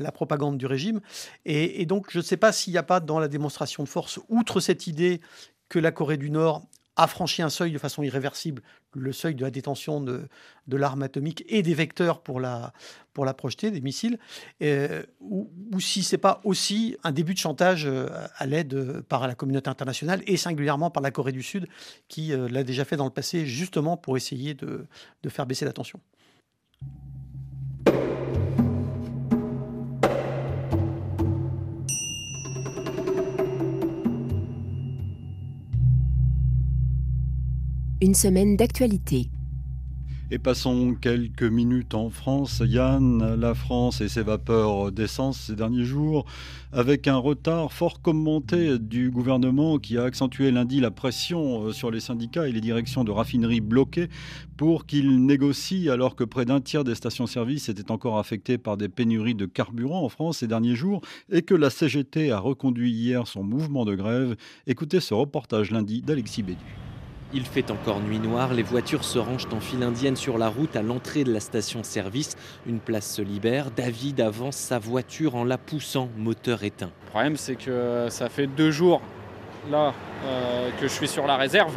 la, 0.00 0.12
propagande 0.12 0.58
du 0.58 0.66
régime. 0.66 1.00
Et, 1.44 1.86
donc, 1.86 2.08
je 2.10 2.18
ne 2.18 2.22
sais 2.22 2.36
pas 2.36 2.52
s'il 2.52 2.72
n'y 2.72 2.78
a 2.78 2.82
pas 2.82 3.00
dans 3.00 3.18
la 3.18 3.28
démonstration 3.28 3.82
de 3.82 3.88
force, 3.88 4.20
outre 4.28 4.60
cette 4.60 4.86
idée 4.86 5.20
que 5.68 5.78
la 5.78 5.92
Corée 5.92 6.16
du 6.16 6.30
Nord 6.30 6.62
a 6.98 7.06
franchi 7.06 7.42
un 7.42 7.48
seuil 7.48 7.70
de 7.70 7.78
façon 7.78 8.02
irréversible, 8.02 8.60
le 8.92 9.12
seuil 9.12 9.36
de 9.36 9.42
la 9.42 9.50
détention 9.50 10.00
de, 10.00 10.28
de 10.66 10.76
l'arme 10.76 11.02
atomique 11.04 11.44
et 11.48 11.62
des 11.62 11.72
vecteurs 11.72 12.20
pour 12.20 12.40
la, 12.40 12.72
pour 13.12 13.24
la 13.24 13.34
projeter, 13.34 13.70
des 13.70 13.80
missiles, 13.80 14.18
euh, 14.62 15.04
ou, 15.20 15.48
si 15.78 16.02
ce 16.02 16.16
n'est 16.16 16.20
pas 16.20 16.40
aussi 16.42 16.96
un 17.04 17.12
début 17.12 17.34
de 17.34 17.38
chantage 17.38 17.86
euh, 17.86 18.08
à 18.36 18.46
l'aide 18.46 19.00
par 19.08 19.28
la 19.28 19.36
communauté 19.36 19.70
internationale 19.70 20.22
et 20.26 20.36
singulièrement 20.36 20.90
par 20.90 21.02
la 21.02 21.12
Corée 21.12 21.32
du 21.32 21.44
Sud, 21.44 21.68
qui 22.08 22.32
euh, 22.32 22.48
l'a 22.48 22.64
déjà 22.64 22.84
fait 22.84 22.96
dans 22.96 23.04
le 23.04 23.10
passé, 23.10 23.46
justement 23.46 23.96
pour 23.96 24.16
essayer 24.16 24.54
de, 24.54 24.86
de 25.22 25.28
faire 25.28 25.46
baisser 25.46 25.64
la 25.64 25.72
tension. 25.72 26.00
Une 38.00 38.14
semaine 38.14 38.56
d'actualité. 38.56 39.28
Et 40.30 40.38
passons 40.38 40.94
quelques 40.94 41.42
minutes 41.42 41.94
en 41.94 42.10
France. 42.10 42.62
Yann, 42.64 43.34
la 43.34 43.54
France 43.54 44.00
et 44.00 44.08
ses 44.08 44.22
vapeurs 44.22 44.92
d'essence 44.92 45.40
ces 45.40 45.56
derniers 45.56 45.84
jours, 45.84 46.24
avec 46.70 47.08
un 47.08 47.16
retard 47.16 47.72
fort 47.72 48.00
commenté 48.00 48.78
du 48.78 49.10
gouvernement 49.10 49.78
qui 49.78 49.98
a 49.98 50.04
accentué 50.04 50.52
lundi 50.52 50.78
la 50.78 50.92
pression 50.92 51.64
euh, 51.64 51.72
sur 51.72 51.90
les 51.90 51.98
syndicats 51.98 52.46
et 52.46 52.52
les 52.52 52.60
directions 52.60 53.02
de 53.02 53.10
raffineries 53.10 53.60
bloquées 53.60 54.08
pour 54.56 54.86
qu'ils 54.86 55.26
négocient 55.26 55.92
alors 55.92 56.14
que 56.14 56.22
près 56.22 56.44
d'un 56.44 56.60
tiers 56.60 56.84
des 56.84 56.94
stations-service 56.94 57.68
étaient 57.68 57.90
encore 57.90 58.18
affectées 58.20 58.58
par 58.58 58.76
des 58.76 58.88
pénuries 58.88 59.34
de 59.34 59.46
carburant 59.46 60.04
en 60.04 60.08
France 60.08 60.38
ces 60.38 60.46
derniers 60.46 60.76
jours 60.76 61.00
et 61.32 61.42
que 61.42 61.54
la 61.54 61.68
CGT 61.68 62.30
a 62.30 62.38
reconduit 62.38 62.92
hier 62.92 63.26
son 63.26 63.42
mouvement 63.42 63.84
de 63.84 63.96
grève. 63.96 64.36
Écoutez 64.68 65.00
ce 65.00 65.14
reportage 65.14 65.72
lundi 65.72 66.00
d'Alexis 66.00 66.44
Bédu. 66.44 66.87
Il 67.34 67.44
fait 67.44 67.70
encore 67.70 68.00
nuit 68.00 68.18
noire, 68.18 68.54
les 68.54 68.62
voitures 68.62 69.04
se 69.04 69.18
rangent 69.18 69.48
en 69.52 69.60
file 69.60 69.82
indienne 69.82 70.16
sur 70.16 70.38
la 70.38 70.48
route 70.48 70.76
à 70.76 70.82
l'entrée 70.82 71.24
de 71.24 71.32
la 71.32 71.40
station-service. 71.40 72.36
Une 72.66 72.80
place 72.80 73.16
se 73.16 73.20
libère, 73.20 73.70
David 73.70 74.22
avance 74.22 74.56
sa 74.56 74.78
voiture 74.78 75.34
en 75.34 75.44
la 75.44 75.58
poussant, 75.58 76.08
moteur 76.16 76.64
éteint. 76.64 76.90
Le 77.04 77.10
problème 77.10 77.36
c'est 77.36 77.56
que 77.56 78.06
ça 78.08 78.30
fait 78.30 78.46
deux 78.46 78.70
jours 78.70 79.02
là 79.70 79.92
euh, 80.24 80.70
que 80.80 80.88
je 80.88 80.92
suis 80.92 81.08
sur 81.08 81.26
la 81.26 81.36
réserve. 81.36 81.76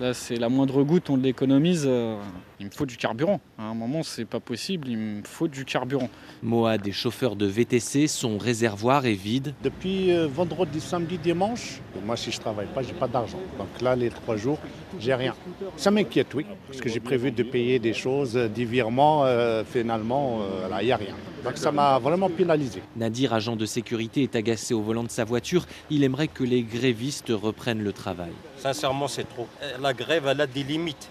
Là 0.00 0.12
c'est 0.12 0.36
la 0.36 0.50
moindre 0.50 0.82
goutte, 0.82 1.08
on 1.08 1.16
l'économise. 1.16 1.84
Euh, 1.86 2.16
il 2.60 2.66
me 2.66 2.70
faut 2.70 2.84
du 2.84 2.98
carburant. 2.98 3.40
À 3.58 3.62
un 3.62 3.74
moment, 3.74 4.02
c'est 4.02 4.26
pas 4.26 4.38
possible, 4.38 4.88
il 4.88 4.98
me 4.98 5.22
faut 5.24 5.48
du 5.48 5.64
carburant. 5.64 6.10
Moad 6.42 6.82
des 6.82 6.92
chauffeurs 6.92 7.34
de 7.34 7.46
VTC, 7.46 8.06
son 8.06 8.36
réservoir 8.36 9.06
est 9.06 9.14
vide. 9.14 9.54
Depuis 9.64 10.12
euh, 10.12 10.26
vendredi, 10.26 10.78
samedi, 10.78 11.16
dimanche, 11.16 11.80
moi 12.04 12.18
si 12.18 12.30
je 12.30 12.38
travaille 12.38 12.66
pas, 12.66 12.82
j'ai 12.82 12.92
pas 12.92 13.08
d'argent. 13.08 13.40
Donc 13.56 13.80
là, 13.80 13.96
les 13.96 14.10
trois 14.10 14.36
jours, 14.36 14.58
j'ai 14.98 15.14
rien. 15.14 15.34
Ça 15.78 15.90
m'inquiète, 15.90 16.34
oui, 16.34 16.44
parce 16.66 16.80
que 16.80 16.90
j'ai 16.90 17.00
prévu 17.00 17.30
de 17.30 17.42
payer 17.42 17.78
des 17.78 17.94
choses, 17.94 18.36
euh, 18.36 18.46
des 18.46 18.66
virements, 18.66 19.24
euh, 19.24 19.64
finalement, 19.64 20.40
là, 20.68 20.82
il 20.82 20.86
n'y 20.86 20.92
a 20.92 20.96
rien. 20.96 21.14
Donc 21.42 21.56
ça 21.56 21.72
m'a 21.72 21.98
vraiment 21.98 22.28
pénalisé. 22.28 22.82
Nadir, 22.94 23.32
agent 23.32 23.56
de 23.56 23.64
sécurité, 23.64 24.22
est 24.22 24.36
agacé 24.36 24.74
au 24.74 24.82
volant 24.82 25.04
de 25.04 25.10
sa 25.10 25.24
voiture. 25.24 25.64
Il 25.88 26.04
aimerait 26.04 26.28
que 26.28 26.44
les 26.44 26.62
grévistes 26.62 27.30
reprennent 27.30 27.82
le 27.82 27.94
travail. 27.94 28.32
Sincèrement, 28.58 29.08
c'est 29.08 29.24
trop. 29.24 29.48
La 29.80 29.94
grève, 29.94 30.26
elle 30.26 30.42
a 30.42 30.46
des 30.46 30.62
limites. 30.62 31.08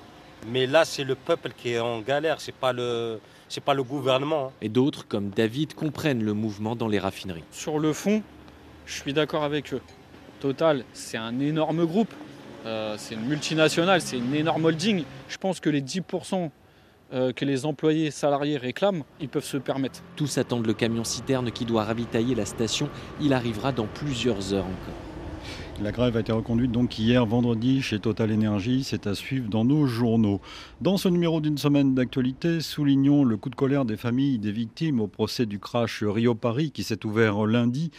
Mais 0.47 0.65
là, 0.65 0.85
c'est 0.85 1.03
le 1.03 1.15
peuple 1.15 1.51
qui 1.55 1.71
est 1.71 1.79
en 1.79 1.99
galère, 2.01 2.41
c'est 2.41 2.55
pas 2.55 2.73
le 2.73 3.19
c'est 3.49 3.63
pas 3.63 3.73
le 3.73 3.83
gouvernement. 3.83 4.47
Hein. 4.47 4.51
Et 4.61 4.69
d'autres, 4.69 5.07
comme 5.07 5.29
David, 5.29 5.73
comprennent 5.73 6.23
le 6.23 6.33
mouvement 6.33 6.75
dans 6.75 6.87
les 6.87 6.99
raffineries. 6.99 7.43
Sur 7.51 7.79
le 7.79 7.93
fond, 7.93 8.21
je 8.85 8.93
suis 8.93 9.11
d'accord 9.11 9.43
avec 9.43 9.73
eux. 9.73 9.81
Total, 10.39 10.85
c'est 10.93 11.17
un 11.17 11.39
énorme 11.39 11.85
groupe, 11.85 12.13
euh, 12.65 12.95
c'est 12.97 13.15
une 13.15 13.25
multinationale, 13.25 14.01
c'est 14.01 14.17
une 14.17 14.35
énorme 14.35 14.65
holding. 14.65 15.03
Je 15.27 15.37
pense 15.37 15.59
que 15.59 15.69
les 15.69 15.81
10% 15.81 16.49
euh, 17.11 17.33
que 17.33 17.43
les 17.43 17.65
employés 17.65 18.11
salariés 18.11 18.57
réclament, 18.57 19.03
ils 19.19 19.29
peuvent 19.29 19.43
se 19.43 19.57
permettre. 19.57 20.01
Tous 20.15 20.37
attendent 20.37 20.67
le 20.67 20.73
camion 20.73 21.03
citerne 21.03 21.51
qui 21.51 21.65
doit 21.65 21.83
ravitailler 21.83 22.35
la 22.35 22.45
station. 22.45 22.87
Il 23.19 23.33
arrivera 23.33 23.71
dans 23.71 23.87
plusieurs 23.87 24.53
heures 24.53 24.65
encore. 24.65 25.08
La 25.81 25.91
grève 25.91 26.17
a 26.17 26.19
été 26.19 26.31
reconduite 26.31 26.71
donc 26.71 26.99
hier 26.99 27.25
vendredi 27.25 27.81
chez 27.81 27.99
Total 27.99 28.31
Energy. 28.33 28.83
C'est 28.83 29.07
à 29.07 29.15
suivre 29.15 29.49
dans 29.49 29.63
nos 29.63 29.87
journaux. 29.87 30.41
Dans 30.81 30.97
ce 30.97 31.07
numéro 31.07 31.39
d'une 31.39 31.57
semaine 31.57 31.95
d'actualité, 31.95 32.59
soulignons 32.59 33.23
le 33.23 33.37
coup 33.37 33.49
de 33.49 33.55
colère 33.55 33.85
des 33.85 33.95
familles 33.95 34.39
des 34.39 34.51
victimes 34.51 34.99
au 34.99 35.07
procès 35.07 35.45
du 35.45 35.57
crash 35.57 36.03
Rio-Paris 36.03 36.71
qui 36.71 36.83
s'est 36.83 37.05
ouvert 37.05 37.45
lundi. 37.45 37.91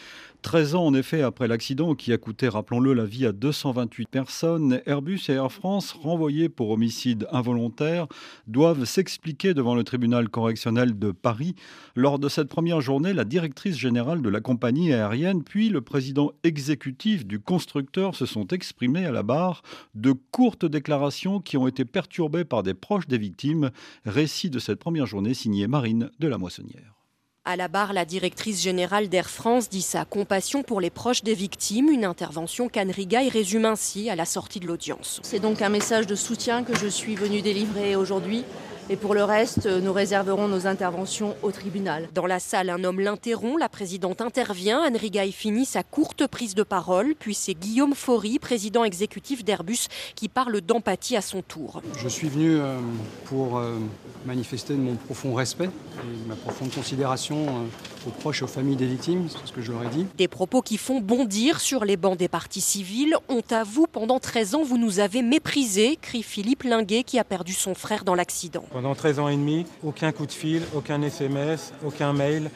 13 0.42 0.74
ans 0.74 0.86
en 0.86 0.94
effet 0.94 1.22
après 1.22 1.48
l'accident 1.48 1.94
qui 1.94 2.12
a 2.12 2.18
coûté, 2.18 2.48
rappelons-le, 2.48 2.94
la 2.94 3.04
vie 3.04 3.26
à 3.26 3.32
228 3.32 4.08
personnes, 4.08 4.80
Airbus 4.86 5.20
et 5.28 5.32
Air 5.32 5.52
France, 5.52 5.92
renvoyés 5.92 6.48
pour 6.48 6.70
homicide 6.70 7.26
involontaire, 7.30 8.06
doivent 8.46 8.84
s'expliquer 8.84 9.54
devant 9.54 9.74
le 9.74 9.84
tribunal 9.84 10.28
correctionnel 10.28 10.98
de 10.98 11.12
Paris. 11.12 11.54
Lors 11.94 12.18
de 12.18 12.28
cette 12.28 12.48
première 12.48 12.80
journée, 12.80 13.12
la 13.12 13.24
directrice 13.24 13.76
générale 13.76 14.22
de 14.22 14.28
la 14.28 14.40
compagnie 14.40 14.92
aérienne 14.92 15.44
puis 15.44 15.68
le 15.68 15.80
président 15.80 16.32
exécutif 16.42 17.26
du 17.26 17.40
constructeur 17.40 18.14
se 18.14 18.26
sont 18.26 18.46
exprimés 18.48 19.06
à 19.06 19.12
la 19.12 19.22
barre. 19.22 19.62
De 19.94 20.12
courtes 20.12 20.64
déclarations 20.64 21.40
qui 21.40 21.56
ont 21.56 21.66
été 21.66 21.84
perturbées 21.84 22.44
par 22.44 22.62
des 22.62 22.74
proches 22.74 23.08
des 23.08 23.18
victimes. 23.18 23.70
Récit 24.04 24.50
de 24.50 24.58
cette 24.58 24.78
première 24.78 25.06
journée 25.06 25.34
signé 25.34 25.66
Marine 25.66 26.10
de 26.18 26.28
la 26.28 26.38
Moissonnière. 26.38 26.99
À 27.46 27.56
la 27.56 27.68
barre, 27.68 27.94
la 27.94 28.04
directrice 28.04 28.60
générale 28.60 29.08
d'Air 29.08 29.30
France 29.30 29.70
dit 29.70 29.80
sa 29.80 30.04
compassion 30.04 30.62
pour 30.62 30.78
les 30.78 30.90
proches 30.90 31.22
des 31.22 31.32
victimes, 31.32 31.88
une 31.88 32.04
intervention 32.04 32.68
qu'Anne 32.68 32.90
Rigaille 32.90 33.30
résume 33.30 33.64
ainsi 33.64 34.10
à 34.10 34.14
la 34.14 34.26
sortie 34.26 34.60
de 34.60 34.66
l'audience. 34.66 35.20
C'est 35.22 35.40
donc 35.40 35.62
un 35.62 35.70
message 35.70 36.06
de 36.06 36.14
soutien 36.14 36.64
que 36.64 36.76
je 36.76 36.86
suis 36.86 37.14
venue 37.14 37.40
délivrer 37.40 37.96
aujourd'hui 37.96 38.44
et 38.90 38.96
pour 38.96 39.14
le 39.14 39.22
reste, 39.22 39.66
nous 39.66 39.92
réserverons 39.92 40.48
nos 40.48 40.66
interventions 40.66 41.36
au 41.44 41.52
tribunal. 41.52 42.08
Dans 42.12 42.26
la 42.26 42.40
salle, 42.40 42.70
un 42.70 42.82
homme 42.82 42.98
l'interrompt, 42.98 43.56
la 43.56 43.68
présidente 43.68 44.20
intervient, 44.20 44.82
Anne 44.82 44.96
Rigaille 44.96 45.30
finit 45.30 45.64
sa 45.64 45.84
courte 45.84 46.26
prise 46.26 46.56
de 46.56 46.64
parole, 46.64 47.14
puis 47.16 47.34
c'est 47.34 47.54
Guillaume 47.54 47.94
Faury, 47.94 48.40
président 48.40 48.82
exécutif 48.82 49.44
d'Airbus, 49.44 49.86
qui 50.16 50.28
parle 50.28 50.60
d'empathie 50.60 51.16
à 51.16 51.20
son 51.20 51.40
tour. 51.40 51.82
Je 51.96 52.08
suis 52.08 52.28
venu 52.28 52.56
euh, 52.56 52.80
pour 53.26 53.58
euh, 53.58 53.78
manifester 54.26 54.74
mon 54.74 54.96
profond 54.96 55.34
respect 55.34 55.70
et 56.02 56.28
ma 56.28 56.34
profonde 56.34 56.72
considération 56.74 57.29
euh, 57.36 58.06
aux 58.06 58.10
proches 58.10 58.40
et 58.40 58.44
aux 58.44 58.48
familles 58.48 58.76
des 58.76 58.86
victimes, 58.86 59.28
c'est 59.28 59.46
ce 59.46 59.52
que 59.52 59.60
je 59.60 59.72
leur 59.72 59.84
ai 59.84 59.88
dit. 59.88 60.06
Des 60.16 60.28
propos 60.28 60.62
qui 60.62 60.76
font 60.76 61.00
bondir 61.00 61.60
sur 61.60 61.84
les 61.84 61.96
bancs 61.96 62.16
des 62.16 62.28
partis 62.28 62.60
civils. 62.60 63.14
Honte 63.28 63.52
à 63.52 63.64
vous, 63.64 63.86
pendant 63.86 64.18
13 64.18 64.54
ans, 64.54 64.62
vous 64.62 64.78
nous 64.78 65.00
avez 65.00 65.22
méprisés, 65.22 65.98
crie 66.00 66.22
Philippe 66.22 66.62
Linguet 66.62 67.04
qui 67.04 67.18
a 67.18 67.24
perdu 67.24 67.52
son 67.52 67.74
frère 67.74 68.04
dans 68.04 68.14
l'accident. 68.14 68.64
Pendant 68.70 68.94
13 68.94 69.18
ans 69.18 69.28
et 69.28 69.36
demi, 69.36 69.66
aucun 69.82 70.12
coup 70.12 70.26
de 70.26 70.32
fil, 70.32 70.62
aucun 70.74 71.00
SMS, 71.02 71.72
aucun 71.84 72.12
mail, 72.12 72.50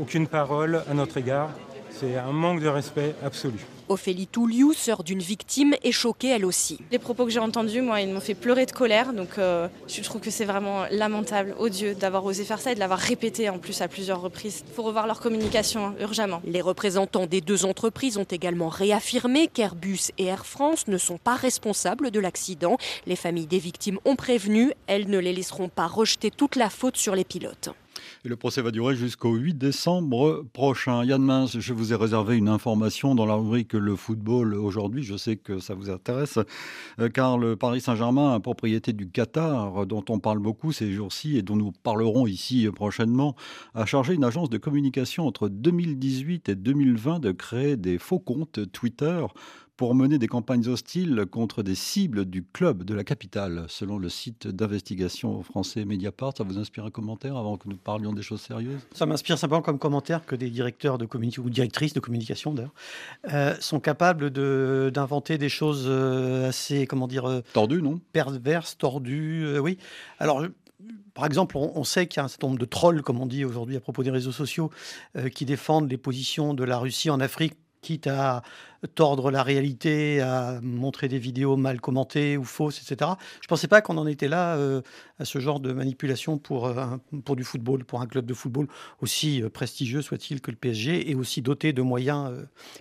aucune 0.00 0.26
parole 0.26 0.82
à 0.90 0.94
notre 0.94 1.16
égard. 1.16 1.50
C'est 1.90 2.16
un 2.16 2.32
manque 2.32 2.60
de 2.60 2.68
respect 2.68 3.14
absolu. 3.24 3.66
Ophélie 3.88 4.26
Touliou, 4.26 4.72
sœur 4.72 5.04
d'une 5.04 5.20
victime, 5.20 5.74
est 5.82 5.92
choquée 5.92 6.28
elle 6.28 6.44
aussi. 6.44 6.78
Les 6.90 6.98
propos 6.98 7.24
que 7.24 7.30
j'ai 7.30 7.38
entendus, 7.38 7.82
moi, 7.82 8.00
ils 8.00 8.12
m'ont 8.12 8.20
fait 8.20 8.34
pleurer 8.34 8.66
de 8.66 8.72
colère. 8.72 9.12
Donc 9.12 9.38
euh, 9.38 9.68
je 9.88 10.02
trouve 10.02 10.20
que 10.20 10.30
c'est 10.30 10.44
vraiment 10.44 10.84
lamentable, 10.90 11.54
odieux 11.58 11.94
d'avoir 11.94 12.24
osé 12.24 12.44
faire 12.44 12.60
ça 12.60 12.72
et 12.72 12.74
de 12.74 12.80
l'avoir 12.80 12.98
répété 12.98 13.48
en 13.48 13.58
plus 13.58 13.80
à 13.80 13.88
plusieurs 13.88 14.20
reprises. 14.20 14.64
Il 14.68 14.74
faut 14.74 14.82
revoir 14.82 15.06
leur 15.06 15.20
communication 15.20 15.86
hein, 15.86 15.94
urgemment. 16.00 16.40
Les 16.44 16.60
représentants 16.60 17.26
des 17.26 17.40
deux 17.40 17.64
entreprises 17.64 18.16
ont 18.16 18.24
également 18.24 18.68
réaffirmé 18.68 19.48
qu'Airbus 19.48 20.12
et 20.18 20.26
Air 20.26 20.46
France 20.46 20.88
ne 20.88 20.98
sont 20.98 21.18
pas 21.18 21.34
responsables 21.34 22.10
de 22.10 22.20
l'accident. 22.20 22.76
Les 23.06 23.16
familles 23.16 23.46
des 23.46 23.58
victimes 23.58 23.98
ont 24.04 24.16
prévenu, 24.16 24.72
elles 24.86 25.08
ne 25.08 25.18
les 25.18 25.32
laisseront 25.32 25.68
pas 25.68 25.86
rejeter 25.86 26.30
toute 26.30 26.56
la 26.56 26.70
faute 26.70 26.96
sur 26.96 27.14
les 27.14 27.24
pilotes. 27.24 27.70
Le 28.28 28.36
procès 28.36 28.60
va 28.60 28.70
durer 28.70 28.94
jusqu'au 28.94 29.36
8 29.36 29.54
décembre 29.54 30.44
prochain. 30.52 31.02
Yann 31.02 31.22
Mince, 31.22 31.58
je 31.60 31.72
vous 31.72 31.94
ai 31.94 31.96
réservé 31.96 32.36
une 32.36 32.50
information 32.50 33.14
dans 33.14 33.24
la 33.24 33.32
rubrique 33.32 33.72
Le 33.72 33.96
football 33.96 34.52
aujourd'hui. 34.54 35.02
Je 35.02 35.16
sais 35.16 35.36
que 35.36 35.60
ça 35.60 35.72
vous 35.72 35.88
intéresse, 35.88 36.38
euh, 37.00 37.08
car 37.08 37.38
le 37.38 37.56
Paris 37.56 37.80
Saint-Germain, 37.80 38.38
propriété 38.40 38.92
du 38.92 39.08
Qatar, 39.08 39.86
dont 39.86 40.04
on 40.10 40.18
parle 40.18 40.40
beaucoup 40.40 40.72
ces 40.72 40.92
jours-ci 40.92 41.38
et 41.38 41.42
dont 41.42 41.56
nous 41.56 41.72
parlerons 41.72 42.26
ici 42.26 42.68
prochainement, 42.70 43.34
a 43.74 43.86
chargé 43.86 44.12
une 44.12 44.24
agence 44.24 44.50
de 44.50 44.58
communication 44.58 45.26
entre 45.26 45.48
2018 45.48 46.50
et 46.50 46.54
2020 46.54 47.20
de 47.20 47.32
créer 47.32 47.78
des 47.78 47.96
faux 47.96 48.18
comptes 48.18 48.70
Twitter 48.72 49.24
pour 49.78 49.94
mener 49.94 50.18
des 50.18 50.26
campagnes 50.26 50.66
hostiles 50.66 51.24
contre 51.30 51.62
des 51.62 51.76
cibles 51.76 52.24
du 52.24 52.42
club 52.42 52.82
de 52.82 52.94
la 52.94 53.04
capitale, 53.04 53.64
selon 53.68 53.96
le 53.96 54.08
site 54.08 54.48
d'investigation 54.48 55.40
français 55.44 55.84
Mediapart. 55.84 56.32
Ça 56.36 56.42
vous 56.42 56.58
inspire 56.58 56.84
un 56.84 56.90
commentaire 56.90 57.36
avant 57.36 57.56
que 57.56 57.68
nous 57.68 57.76
parlions 57.76 58.12
des 58.12 58.22
choses 58.22 58.40
sérieuses? 58.40 58.80
Ça 58.92 59.06
m'inspire 59.06 59.38
simplement 59.38 59.62
comme 59.62 59.78
commentaire 59.78 60.26
que 60.26 60.34
des 60.34 60.50
directeurs 60.50 60.98
de 60.98 61.06
communication 61.06 61.44
ou 61.44 61.48
directrices 61.48 61.92
de 61.92 62.00
communication 62.00 62.52
d'ailleurs 62.52 62.74
euh, 63.32 63.54
sont 63.60 63.78
capables 63.78 64.30
d'inventer 64.30 65.38
des 65.38 65.48
choses 65.48 65.84
euh, 65.86 66.48
assez, 66.48 66.88
comment 66.88 67.06
dire, 67.06 67.26
euh, 67.26 67.44
tordues, 67.52 67.80
non? 67.80 68.00
Perverses, 68.12 68.76
tordues, 68.78 69.60
oui. 69.60 69.78
Alors 70.18 70.44
par 71.14 71.24
exemple, 71.24 71.56
on, 71.56 71.84
sait 71.84 72.08
qu'il 72.08 72.18
y 72.18 72.20
a 72.20 72.24
un 72.24 72.28
certain 72.28 72.48
nombre 72.48 72.58
de 72.58 72.64
trolls, 72.64 73.02
comme 73.02 73.20
on 73.20 73.26
dit 73.26 73.44
aujourd'hui 73.44 73.76
à 73.76 73.80
propos 73.80 74.02
des 74.02 74.10
réseaux 74.10 74.32
sociaux, 74.32 74.70
qui 75.34 75.44
défendent 75.44 75.90
les 75.90 75.96
positions 75.96 76.54
de 76.54 76.62
la 76.62 76.78
Russie 76.78 77.10
en 77.10 77.18
Afrique 77.18 77.54
quitte 77.80 78.06
à 78.06 78.42
tordre 78.94 79.30
la 79.30 79.42
réalité, 79.42 80.20
à 80.20 80.60
montrer 80.62 81.08
des 81.08 81.18
vidéos 81.18 81.56
mal 81.56 81.80
commentées 81.80 82.36
ou 82.36 82.44
fausses, 82.44 82.80
etc. 82.80 83.10
Je 83.40 83.46
ne 83.46 83.48
pensais 83.48 83.66
pas 83.66 83.80
qu'on 83.80 83.96
en 83.98 84.06
était 84.06 84.28
là 84.28 84.56
euh, 84.56 84.82
à 85.18 85.24
ce 85.24 85.40
genre 85.40 85.58
de 85.58 85.72
manipulation 85.72 86.38
pour, 86.38 86.66
euh, 86.66 86.96
pour 87.24 87.34
du 87.34 87.42
football, 87.42 87.84
pour 87.84 88.00
un 88.00 88.06
club 88.06 88.24
de 88.24 88.34
football 88.34 88.68
aussi 89.00 89.42
euh, 89.42 89.48
prestigieux 89.48 90.00
soit-il 90.00 90.40
que 90.40 90.52
le 90.52 90.56
PSG 90.56 91.10
et 91.10 91.14
aussi 91.16 91.42
doté 91.42 91.72
de 91.72 91.82
moyens 91.82 92.30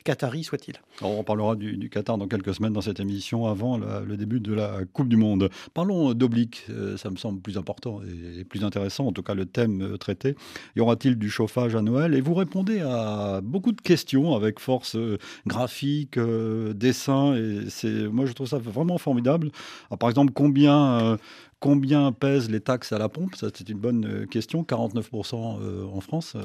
qataris 0.04 0.44
soit-il. 0.44 0.76
On 1.02 1.24
parlera 1.24 1.56
du, 1.56 1.90
Qatar 1.90 2.18
dans 2.18 2.28
quelques 2.28 2.54
semaines 2.54 2.74
dans 2.74 2.82
cette 2.82 3.00
émission 3.00 3.48
avant 3.48 3.78
le 3.78 4.18
début 4.18 4.40
de 4.40 4.54
la 4.54 4.80
Coupe 4.92 5.08
du 5.08 5.18
Monde. 5.18 5.50
Parlons 5.74 6.14
d'oblique, 6.14 6.66
ça 6.98 7.10
me 7.10 7.16
semble 7.16 7.40
plus 7.40 7.58
important 7.58 8.02
et, 8.04 8.44
plus 8.44 8.64
intéressant, 8.64 9.08
en 9.08 9.12
tout 9.12 9.24
cas 9.24 9.34
le 9.34 9.46
thème 9.46 9.98
traité. 9.98 10.36
Y 10.76 10.82
aura-t-il 10.82 11.18
du 11.18 11.30
chauffage 11.30 11.76
à 11.76 11.82
Noël? 11.82 12.14
Et 12.14 12.22
vous 12.22 12.34
répondez 12.34 12.82
à 12.82 13.42
beaucoup 13.42 13.72
de 13.72 13.82
questions 13.82 14.36
avec 14.36 14.60
force 14.60 14.98
graphique 15.46 15.87
euh, 16.18 16.74
dessin. 16.74 17.36
Et 17.36 17.70
c'est, 17.70 18.08
moi, 18.08 18.26
je 18.26 18.34
trouve 18.34 18.48
ça 18.48 18.58
vraiment 18.58 18.98
formidable. 18.98 19.52
Par 20.00 20.10
exemple, 20.10 20.34
combien, 20.34 21.00
euh, 21.00 21.18
combien 21.60 22.12
pèsent 22.12 22.50
les 22.50 22.62
taxes 22.62 22.92
à 22.92 22.98
la 22.98 23.10
pompe? 23.10 23.36
Ça, 23.36 23.48
c'est 23.54 23.70
une 23.70 23.80
bonne 23.80 24.06
euh, 24.06 24.26
question. 24.26 24.64
49% 24.64 25.36
en 25.36 26.02
France, 26.02 26.36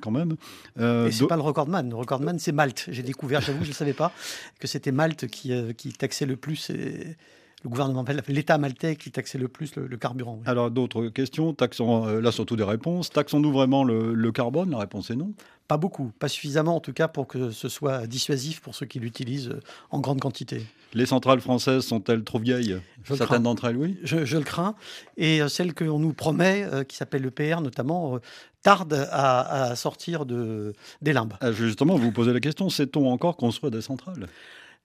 quand 0.00 0.10
même. 0.10 0.36
et 0.78 1.10
c'est 1.10 1.26
pas 1.26 1.36
le 1.36 1.42
recordman. 1.42 1.88
Le 1.88 1.96
recordman, 1.96 2.38
c'est 2.38 2.52
Malte. 2.52 2.86
J'ai 2.90 3.02
découvert, 3.02 3.40
j'avoue, 3.40 3.64
je 3.64 3.70
ne 3.70 3.74
savais 3.74 3.94
pas 3.94 4.12
que 4.58 4.66
c'était 4.66 4.92
Malte 4.92 5.26
qui, 5.26 5.52
qui 5.76 5.92
taxait 5.92 6.26
le 6.26 6.36
plus. 6.36 6.70
Et 6.70 7.16
le 7.62 7.70
gouvernement, 7.70 8.04
l'État 8.28 8.58
maltais 8.58 8.96
qui 8.96 9.10
taxait 9.10 9.38
le 9.38 9.48
plus 9.48 9.76
le, 9.76 9.96
carburant. 9.96 10.40
Alors 10.46 10.70
d'autres 10.70 11.08
questions, 11.08 11.52
taxons, 11.52 12.06
là 12.06 12.32
surtout 12.32 12.56
des 12.56 12.64
réponses. 12.64 13.10
Taxons-nous 13.10 13.52
vraiment 13.52 13.84
le, 13.84 14.14
le, 14.14 14.32
carbone? 14.32 14.70
La 14.70 14.78
réponse 14.78 15.10
est 15.10 15.16
non. 15.16 15.32
Pas 15.70 15.76
beaucoup, 15.76 16.10
pas 16.18 16.26
suffisamment 16.26 16.74
en 16.74 16.80
tout 16.80 16.92
cas 16.92 17.06
pour 17.06 17.28
que 17.28 17.52
ce 17.52 17.68
soit 17.68 18.08
dissuasif 18.08 18.60
pour 18.60 18.74
ceux 18.74 18.86
qui 18.86 18.98
l'utilisent 18.98 19.50
euh, 19.50 19.60
en 19.90 20.00
grande 20.00 20.18
quantité. 20.18 20.66
Les 20.94 21.06
centrales 21.06 21.40
françaises 21.40 21.84
sont-elles 21.84 22.24
trop 22.24 22.40
vieilles? 22.40 22.80
Certaines 23.04 23.44
d'entre 23.44 23.66
elles, 23.66 23.76
oui. 23.76 23.96
Je, 24.02 24.36
le 24.36 24.42
crains. 24.42 24.74
Et 25.16 25.40
euh, 25.40 25.46
celle 25.46 25.72
qu'on 25.72 26.00
nous 26.00 26.12
promet, 26.12 26.64
euh, 26.64 26.82
qui 26.82 26.96
s'appelle 26.96 27.22
le 27.22 27.30
PR 27.30 27.60
notamment, 27.60 28.18
tarde 28.62 29.08
à, 29.12 29.76
sortir 29.76 30.26
de, 30.26 30.74
des 31.02 31.12
limbes. 31.12 31.34
Ah, 31.40 31.52
justement, 31.52 31.94
vous 31.94 32.10
posez 32.10 32.32
la 32.32 32.40
question, 32.40 32.68
sait-on 32.68 33.08
encore 33.08 33.36
construire 33.36 33.70
des 33.70 33.80
centrales? 33.80 34.26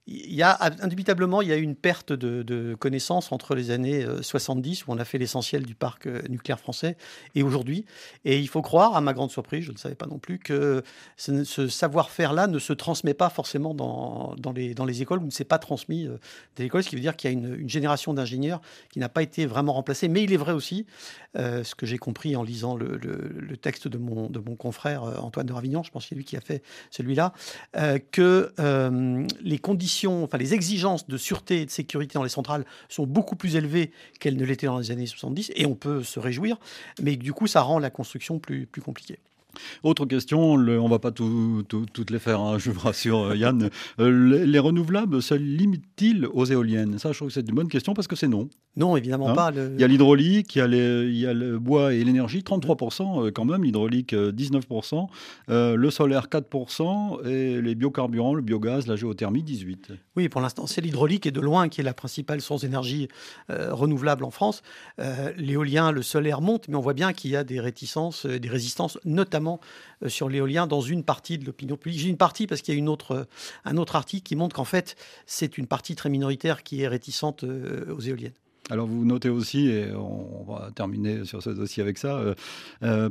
Il 0.08 0.34
y 0.34 0.42
a 0.42 0.56
indubitablement 0.82 1.42
il 1.42 1.48
y 1.48 1.52
a 1.52 1.56
eu 1.56 1.62
une 1.62 1.74
perte 1.74 2.12
de, 2.12 2.76
connaissances 2.78 3.32
entre 3.32 3.54
les 3.54 3.70
années 3.70 4.06
70 4.20 4.80
euh, 4.80 4.84
où 4.86 4.94
on 4.94 4.98
a 4.98 5.04
fait 5.04 5.18
l'essentiel 5.18 5.64
du 5.64 5.74
parc 5.74 6.06
euh, 6.06 6.22
nucléaire 6.28 6.60
français 6.60 6.96
et 7.34 7.42
aujourd'hui. 7.42 7.84
Et 8.24 8.38
il 8.38 8.48
faut 8.48 8.62
croire, 8.62 8.96
à 8.96 9.00
ma 9.00 9.12
grande 9.12 9.30
surprise, 9.30 9.64
je 9.64 9.72
ne 9.72 9.76
savais 9.76 9.94
pas 9.94 10.06
non 10.06 10.18
plus, 10.18 10.38
que 10.38 10.82
ce, 11.16 11.68
savoir-faire-là 11.68 12.46
ne 12.46 12.58
se 12.58 12.72
transmet 12.72 13.14
pas 13.14 13.30
forcément 13.30 13.74
dans, 13.74 14.34
dans, 14.38 14.52
les, 14.52 14.74
dans 14.74 14.84
les 14.84 15.02
écoles 15.02 15.20
ou 15.20 15.26
ne 15.26 15.30
s'est 15.30 15.44
pas 15.44 15.58
transmis 15.58 16.06
euh, 16.06 16.18
des 16.54 16.64
écoles, 16.64 16.84
ce 16.84 16.90
qui 16.90 16.94
veut 16.94 17.00
dire 17.00 17.16
qu'il 17.16 17.30
y 17.30 17.34
a 17.34 17.36
une, 17.36 17.68
génération 17.68 18.14
d'ingénieurs 18.14 18.60
qui 18.90 19.00
n'a 19.00 19.08
pas 19.08 19.22
été 19.22 19.44
vraiment 19.44 19.72
remplacée. 19.72 20.08
Mais 20.08 20.22
il 20.22 20.32
est 20.32 20.36
vrai 20.36 20.52
aussi, 20.52 20.86
ce 21.34 21.74
que 21.74 21.84
j'ai 21.84 21.98
compris 21.98 22.36
en 22.36 22.42
lisant 22.42 22.76
le, 22.76 22.96
le, 22.96 23.56
texte 23.56 23.88
de 23.88 23.98
mon, 23.98 24.30
de 24.30 24.38
mon 24.38 24.54
confrère 24.54 25.02
Antoine 25.24 25.46
de 25.46 25.52
Ravignon, 25.52 25.82
je 25.82 25.90
pense 25.90 26.04
que 26.04 26.10
c'est 26.10 26.14
lui 26.14 26.24
qui 26.24 26.36
a 26.36 26.40
fait 26.40 26.62
celui-là, 26.90 27.32
que 28.12 28.52
les 29.42 29.58
conditions 29.58 29.95
enfin 30.04 30.38
les 30.38 30.54
exigences 30.54 31.06
de 31.06 31.16
sûreté 31.16 31.62
et 31.62 31.66
de 31.66 31.70
sécurité 31.70 32.14
dans 32.14 32.22
les 32.22 32.28
centrales 32.28 32.64
sont 32.88 33.06
beaucoup 33.06 33.36
plus 33.36 33.56
élevées 33.56 33.92
qu'elles 34.20 34.36
ne 34.36 34.44
l'étaient 34.44 34.66
dans 34.66 34.78
les 34.78 34.90
années 34.90 35.06
70, 35.06 35.52
et 35.54 35.66
on 35.66 35.74
peut 35.74 36.02
se 36.02 36.20
réjouir, 36.20 36.58
mais 37.00 37.16
du 37.16 37.32
coup, 37.32 37.46
ça 37.46 37.62
rend 37.62 37.78
la 37.78 37.90
construction 37.90 38.38
plus, 38.38 38.66
plus 38.66 38.82
compliquée. 38.82 39.18
Autre 39.82 40.06
question, 40.06 40.40
on 40.40 40.58
ne 40.58 40.88
va 40.88 40.98
pas 40.98 41.10
toutes 41.10 42.10
les 42.10 42.18
faire, 42.18 42.40
hein, 42.40 42.58
je 42.58 42.70
vous 42.70 42.80
rassure 42.80 43.26
euh, 43.26 43.36
Yann. 43.36 43.70
Euh, 44.00 44.44
les, 44.44 44.58
renouvelables 44.58 45.22
se 45.22 45.34
limitent-ils 45.34 46.26
aux 46.26 46.44
éoliennes? 46.44 46.98
Ça, 46.98 47.12
je 47.12 47.18
trouve 47.18 47.28
que 47.28 47.34
c'est 47.34 47.48
une 47.48 47.54
bonne 47.54 47.68
question 47.68 47.94
parce 47.94 48.08
que 48.08 48.16
c'est 48.16 48.28
non. 48.28 48.48
Non, 48.76 48.96
évidemment 48.96 49.30
hein? 49.30 49.34
pas. 49.34 49.52
Il 49.54 49.80
y 49.80 49.84
a 49.84 49.86
l'hydraulique, 49.86 50.56
il, 50.56 50.74
il, 50.74 51.16
y 51.16 51.26
a 51.26 51.32
le 51.32 51.58
bois 51.58 51.94
et 51.94 52.04
l'énergie, 52.04 52.40
33% 52.40 53.26
euh, 53.26 53.30
quand 53.30 53.44
même, 53.44 53.64
l'hydraulique 53.64 54.12
19%, 54.12 55.06
le 55.48 55.90
solaire 55.90 56.26
4% 56.28 57.26
et 57.26 57.60
les 57.62 57.74
biocarburants, 57.74 58.34
le 58.34 58.42
biogaz, 58.42 58.86
la 58.86 58.96
géothermie 58.96 59.42
18%. 59.42 59.96
Oui, 60.16 60.28
pour 60.28 60.40
l'instant, 60.40 60.66
c'est 60.66 60.80
l'hydraulique 60.80 61.26
et 61.26 61.30
de 61.30 61.40
loin 61.40 61.68
qui 61.68 61.80
est 61.80 61.84
la 61.84 61.94
principale 61.94 62.40
source 62.40 62.62
d'énergie 62.62 63.08
renouvelable 63.48 64.24
en 64.24 64.30
France. 64.30 64.62
L'éolien, 65.36 65.92
le 65.92 66.02
solaire 66.02 66.40
monte, 66.40 66.68
mais 66.68 66.76
on 66.76 66.80
voit 66.80 66.94
bien 66.94 67.12
qu'il 67.12 67.30
y 67.30 67.36
a 67.36 67.44
des 67.44 67.60
réticences, 67.60 68.26
des 68.26 68.48
résistances, 68.48 68.98
notamment 69.04 69.45
euh, 70.02 70.08
sur 70.08 70.28
l'éolien 70.28 70.66
dans 70.66 70.80
une 70.80 71.04
partie 71.04 71.38
de 71.38 71.44
l'opinion 71.44 71.76
publique. 71.76 72.00
J'ai 72.00 72.08
une 72.08 72.16
partie 72.16 72.46
parce 72.46 72.62
qu'il 72.62 72.74
y 72.74 72.76
a 72.76 72.78
une 72.78 72.88
autre, 72.88 73.12
euh, 73.12 73.24
un 73.64 73.76
autre 73.76 73.96
article 73.96 74.22
qui 74.22 74.36
montre 74.36 74.54
qu'en 74.54 74.64
fait, 74.64 74.96
c'est 75.26 75.58
une 75.58 75.66
partie 75.66 75.94
très 75.94 76.08
minoritaire 76.08 76.62
qui 76.62 76.82
est 76.82 76.88
réticente 76.88 77.44
euh, 77.44 77.94
aux 77.94 78.00
éoliennes. 78.00 78.34
Alors 78.68 78.88
vous 78.88 79.04
notez 79.04 79.28
aussi, 79.28 79.68
et 79.68 79.92
on 79.92 80.44
va 80.44 80.72
terminer 80.74 81.24
sur 81.24 81.40
ce 81.40 81.50
dossier 81.50 81.84
avec 81.84 81.98
ça, 81.98 82.20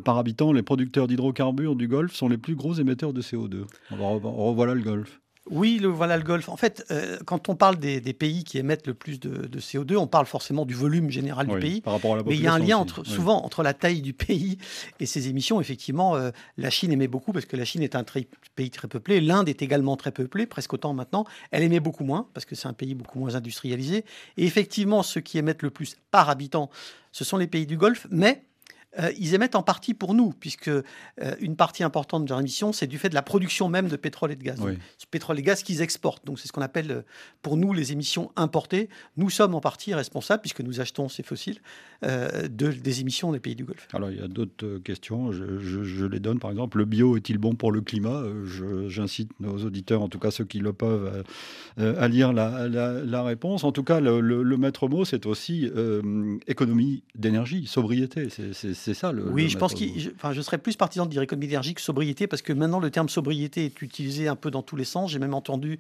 par 0.04 0.18
habitant, 0.18 0.52
les 0.52 0.64
producteurs 0.64 1.08
d'hydrocarbures 1.08 1.78
du 1.78 1.88
Golfe 1.88 2.14
sont 2.14 2.28
les 2.28 2.38
plus 2.38 2.56
gros 2.56 2.74
émetteurs 2.74 3.14
de 3.14 3.22
CO2. 3.22 3.64
On 3.92 4.50
revoilà 4.50 4.74
le 4.74 4.82
Golfe. 4.82 5.22
Oui, 5.52 5.78
le, 5.80 5.90
voilà 5.90 6.18
le 6.18 6.24
Golfe. 6.24 6.50
En 6.50 6.58
fait, 6.58 6.84
euh, 6.90 7.20
quand 7.26 7.50
on 7.50 7.56
parle 7.56 7.78
des, 7.78 8.02
pays 8.14 8.44
qui 8.44 8.58
émettent 8.58 8.88
le 8.88 8.96
plus 8.96 9.20
de, 9.20 9.60
CO2, 9.60 9.96
on 9.96 10.08
parle 10.08 10.26
forcément 10.26 10.66
du 10.66 10.74
volume 10.74 11.12
général 11.12 11.48
du 11.48 11.60
pays. 11.60 11.84
mais 12.26 12.36
il 12.36 12.42
y 12.42 12.48
a 12.48 12.54
un 12.54 12.60
lien 12.60 12.78
entre, 12.78 13.04
souvent 13.06 13.44
entre 13.44 13.62
la 13.62 13.74
taille 13.74 14.02
du 14.02 14.14
pays 14.14 14.58
et 15.00 15.06
ses 15.06 15.28
émissions. 15.28 15.62
Effectivement, 15.62 16.16
euh, 16.16 16.32
la 16.58 16.70
Chine 16.70 16.92
émet 16.92 17.08
beaucoup 17.08 17.32
parce 17.32 17.46
que 17.46 17.56
la 17.56 17.66
Chine 17.66 17.84
est 17.84 17.96
un 17.96 18.04
pays 18.56 18.70
très 18.72 18.88
peuplé. 18.88 19.22
L'Inde 19.22 19.48
est 19.48 19.62
également 19.62 19.96
très 19.98 20.12
peuplée, 20.12 20.48
presque 20.48 20.74
autant 20.74 20.94
maintenant. 20.94 21.26
Elle 21.52 21.64
émet 21.64 21.80
beaucoup 21.80 22.04
moins 22.04 22.28
parce 22.34 22.46
que 22.46 22.56
c'est 22.56 22.68
un 22.68 22.74
pays 22.74 22.96
beaucoup 22.96 23.20
moins 23.20 23.36
industrialisé. 23.36 24.04
Et 24.38 24.46
effectivement, 24.46 25.04
ceux 25.04 25.22
qui 25.22 25.38
émettent 25.38 25.64
le 25.64 25.70
plus 25.70 25.98
par 26.10 26.30
habitant, 26.30 26.72
ce 27.12 27.24
sont 27.24 27.38
les 27.38 27.48
pays 27.48 27.68
du 27.68 27.78
Golfe. 27.78 28.08
Mais 28.10 28.44
euh, 29.00 29.12
ils 29.18 29.34
émettent 29.34 29.56
en 29.56 29.64
partie 29.64 29.94
pour 29.94 30.14
nous, 30.14 30.32
puisque 30.32 30.68
euh, 30.68 30.84
une 31.40 31.56
partie 31.56 31.84
importante 31.84 32.26
de 32.26 32.30
leur 32.30 32.40
émission, 32.40 32.72
c'est 32.72 32.88
du 32.88 32.98
fait 32.98 33.10
de 33.10 33.16
la 33.16 33.22
production 33.22 33.70
même 33.70 33.88
de 33.88 33.96
pétrole 33.96 34.32
et 34.32 34.36
de 34.36 34.44
gaz. 34.44 34.60
ce 34.98 35.06
pétrole 35.10 35.40
et 35.40 35.42
gaz 35.42 35.64
qu'ils 35.64 35.82
exportent. 35.82 36.26
Donc 36.26 36.40
c'est 36.40 36.48
ce 36.48 36.54
qu'on 36.54 36.62
appelle 36.62 36.92
euh, 36.92 37.02
pour 37.42 37.58
nous 37.58 37.74
les 37.74 37.92
émissions 37.92 38.32
importées. 38.36 38.90
Nous 39.18 39.30
sommes 39.30 39.56
en 39.56 39.62
partie 39.62 39.94
responsables, 39.94 40.42
puisque 40.42 40.62
nous 40.62 40.80
achetons 40.80 41.10
ces 41.10 41.24
fossiles, 41.24 41.60
de, 42.04 42.48
des 42.48 43.02
émissions 43.02 43.32
des 43.32 43.40
pays 43.40 43.56
du 43.56 43.64
Golfe. 43.64 43.88
Alors 43.94 44.12
il 44.12 44.20
y 44.20 44.22
a 44.22 44.28
d'autres 44.28 44.78
questions, 44.80 45.32
je, 45.32 46.06
les 46.06 46.20
donne. 46.20 46.40
Par 46.40 46.52
exemple, 46.52 46.78
le 46.78 46.86
bio 46.86 47.18
est-il 47.18 47.38
bon 47.38 47.56
pour 47.56 47.72
le 47.72 47.82
climat? 47.82 48.24
J'incite 48.88 49.32
nos 49.40 49.58
auditeurs, 49.64 50.02
en 50.02 50.10
tout 50.10 50.20
cas 50.20 50.32
ceux 50.32 50.46
qui 50.46 50.60
le 50.60 50.74
peuvent, 50.74 51.24
à 51.78 52.08
lire 52.08 52.34
la, 52.34 53.24
réponse. 53.24 53.64
En 53.64 53.72
tout 53.72 53.84
cas, 53.84 54.00
le, 54.00 54.58
maître 54.58 54.88
mot, 54.88 55.06
c'est 55.06 55.26
aussi 55.26 55.70
économie 56.48 57.04
d'énergie, 57.16 57.66
sobriété. 57.66 58.30
C'est 58.30 58.85
c'est 58.86 58.94
ça 58.94 59.12
le. 59.12 59.28
Oui, 59.32 59.50
je 59.50 59.58
pense 59.58 59.74
que 59.74 59.84
enfin, 60.16 60.32
je 60.32 60.42
serais 60.42 60.60
plus 60.60 60.76
partisan 60.76 61.08
de 61.08 61.12
dire 61.12 61.24
économie 61.24 61.48
d'énergie 61.48 61.74
que 61.74 61.82
sobriété, 61.82 62.28
parce 62.28 62.44
que 62.44 62.54
maintenant 62.54 62.80
le 62.80 62.92
terme 62.92 63.10
sobriété 63.10 63.66
est 63.66 63.82
utilisé 63.82 64.28
un 64.28 64.36
peu 64.36 64.52
dans 64.52 64.62
tous 64.62 64.76
les 64.76 64.86
sens. 64.86 65.12
J'ai 65.12 65.18
même 65.18 65.34
entendu 65.34 65.80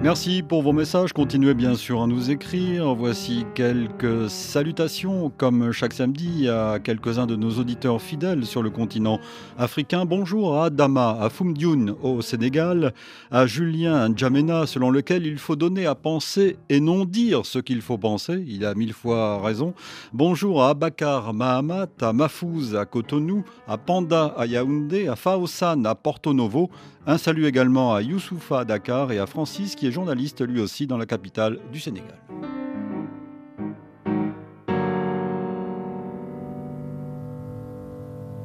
Merci 0.04 0.43
pour 0.43 0.64
vos 0.64 0.74
messages. 0.74 1.14
Continuez 1.14 1.54
bien 1.54 1.76
sûr 1.76 2.04
à 2.04 2.08
nous 2.08 2.30
écrire. 2.30 2.93
Voici 2.93 3.45
quelques 3.56 4.30
salutations. 4.30 5.32
Comme 5.38 5.72
chaque 5.72 5.93
samedi, 5.93 6.49
à 6.49 6.80
quelques-uns 6.84 7.26
de 7.26 7.38
nos 7.38 7.51
auditeurs 7.51 8.01
fidèles 8.01 8.45
sur 8.45 8.62
le 8.62 8.70
continent 8.70 9.22
africain. 9.58 10.04
Bonjour 10.04 10.58
à 10.58 10.66
Adama, 10.66 11.18
à 11.22 11.30
Foumdioun 11.30 11.95
au 12.04 12.22
Sénégal, 12.22 12.93
à 13.32 13.47
Julien 13.47 14.14
Djamena, 14.14 14.68
selon 14.68 14.91
lequel 14.91 15.26
il 15.26 15.38
faut 15.38 15.56
donner 15.56 15.86
à 15.86 15.95
penser 15.95 16.58
et 16.68 16.82
non 16.82 17.06
dire 17.06 17.45
ce 17.45 17.60
qu'il 17.60 17.82
faut 17.82 17.97
penser. 17.97 18.43
Il 18.45 18.66
a 18.66 18.76
mille 18.76 18.91
fois 18.91 19.41
raison. 19.41 19.74
Bonjour 20.12 20.64
à 20.64 20.72
Abakar 20.72 21.34
Mahamat, 21.34 21.88
à 22.01 22.12
Mafouz, 22.12 22.76
à 22.76 22.86
Cotonou, 22.86 23.45
à 23.70 23.78
Panda, 23.78 24.34
à 24.38 24.47
Yaoundé, 24.47 25.08
à 25.08 25.16
Faosan, 25.16 25.86
à 25.86 25.95
Porto 25.95 26.34
Novo. 26.34 26.70
Un 27.06 27.18
salut 27.18 27.47
également 27.47 27.93
à 27.93 28.01
Youssoufa 28.01 28.64
Dakar 28.64 29.12
et 29.12 29.20
à 29.20 29.26
Francis 29.26 29.76
qui 29.76 29.88
est 29.88 29.91
journaliste 29.91 30.41
lui 30.41 30.62
aussi 30.62 30.88
dans 30.88 30.97
la 30.97 31.06
capitale 31.06 31.60
du 31.70 31.82
Sénégal. 31.82 32.18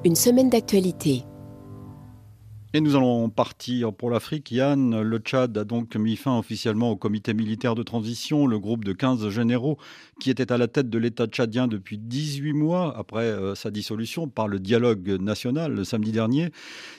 Une 0.05 0.17
semaine 0.17 0.51
d'actualité 0.51 1.25
et 2.75 2.83
nous 2.83 2.97
allons 2.97 3.31
partir 3.31 3.95
pour 3.95 4.11
l'Afrique. 4.11 4.53
Yann, 4.53 5.01
le 5.01 5.19
Tchad 5.19 5.57
a 5.57 5.65
donc 5.65 5.97
mis 5.97 6.17
fin 6.17 6.39
officiellement 6.39 6.91
au 6.91 6.97
comité 6.97 7.33
militaire 7.33 7.75
de 7.75 7.83
transition, 7.83 8.47
le 8.47 8.59
groupe 8.59 8.85
de 8.85 8.93
15 8.93 9.31
généraux 9.31 9.79
qui 10.21 10.31
était 10.31 10.53
à 10.53 10.59
la 10.59 10.69
tête 10.69 10.91
de 10.91 10.99
l'État 10.99 11.27
tchadien 11.27 11.67
depuis 11.67 11.97
18 11.97 12.53
mois 12.53 12.95
après 12.99 13.25
euh, 13.25 13.55
sa 13.55 13.71
dissolution 13.71 14.29
par 14.29 14.49
le 14.49 14.59
dialogue 14.59 15.17
national 15.19 15.73
le 15.73 15.85
samedi 15.85 16.13
dernier. 16.13 16.51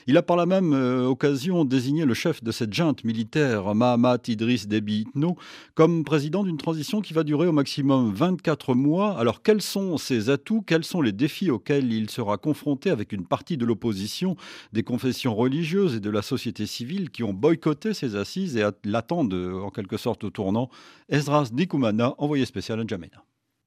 Il 0.08 0.16
a 0.16 0.22
par 0.22 0.36
la 0.36 0.46
même 0.46 0.72
euh, 0.72 1.06
occasion 1.06 1.64
désigné 1.64 2.04
le 2.04 2.14
chef 2.14 2.42
de 2.42 2.50
cette 2.50 2.72
junte 2.72 3.04
militaire, 3.04 3.72
Mahamat 3.74 4.22
Idriss 4.26 4.66
Déby 4.66 5.02
Itno, 5.02 5.36
comme 5.74 6.02
président 6.02 6.42
d'une 6.42 6.56
transition 6.56 7.00
qui 7.00 7.12
va 7.12 7.22
durer 7.22 7.46
au 7.46 7.52
maximum 7.52 8.12
24 8.12 8.74
mois. 8.74 9.16
Alors 9.18 9.42
quels 9.42 9.62
sont 9.62 9.98
ses 9.98 10.30
atouts? 10.30 10.62
Quels 10.62 10.84
sont 10.84 11.02
les 11.02 11.12
défis 11.12 11.50
auxquels 11.50 11.92
il 11.92 12.10
sera 12.10 12.38
confronté 12.38 12.90
avec 12.90 13.12
une 13.12 13.24
partie 13.24 13.56
de 13.56 13.64
l'opposition, 13.64 14.36
des 14.72 14.82
confessions 14.82 15.34
religieuses 15.34 15.59
et 15.60 16.00
de 16.00 16.10
la 16.10 16.22
société 16.22 16.66
civile 16.66 17.10
qui 17.10 17.22
ont 17.22 17.34
boycotté 17.34 17.92
ces 17.92 18.16
assises 18.16 18.56
et 18.56 18.64
l'attendent 18.84 19.34
en 19.34 19.70
quelque 19.70 19.96
sorte 19.96 20.24
au 20.24 20.30
tournant. 20.30 20.70
Esdras 21.08 21.50
Dikoumana, 21.52 22.14
envoyé 22.18 22.46
spécial 22.46 22.80
à 22.80 22.86
Djamena. 22.86 23.24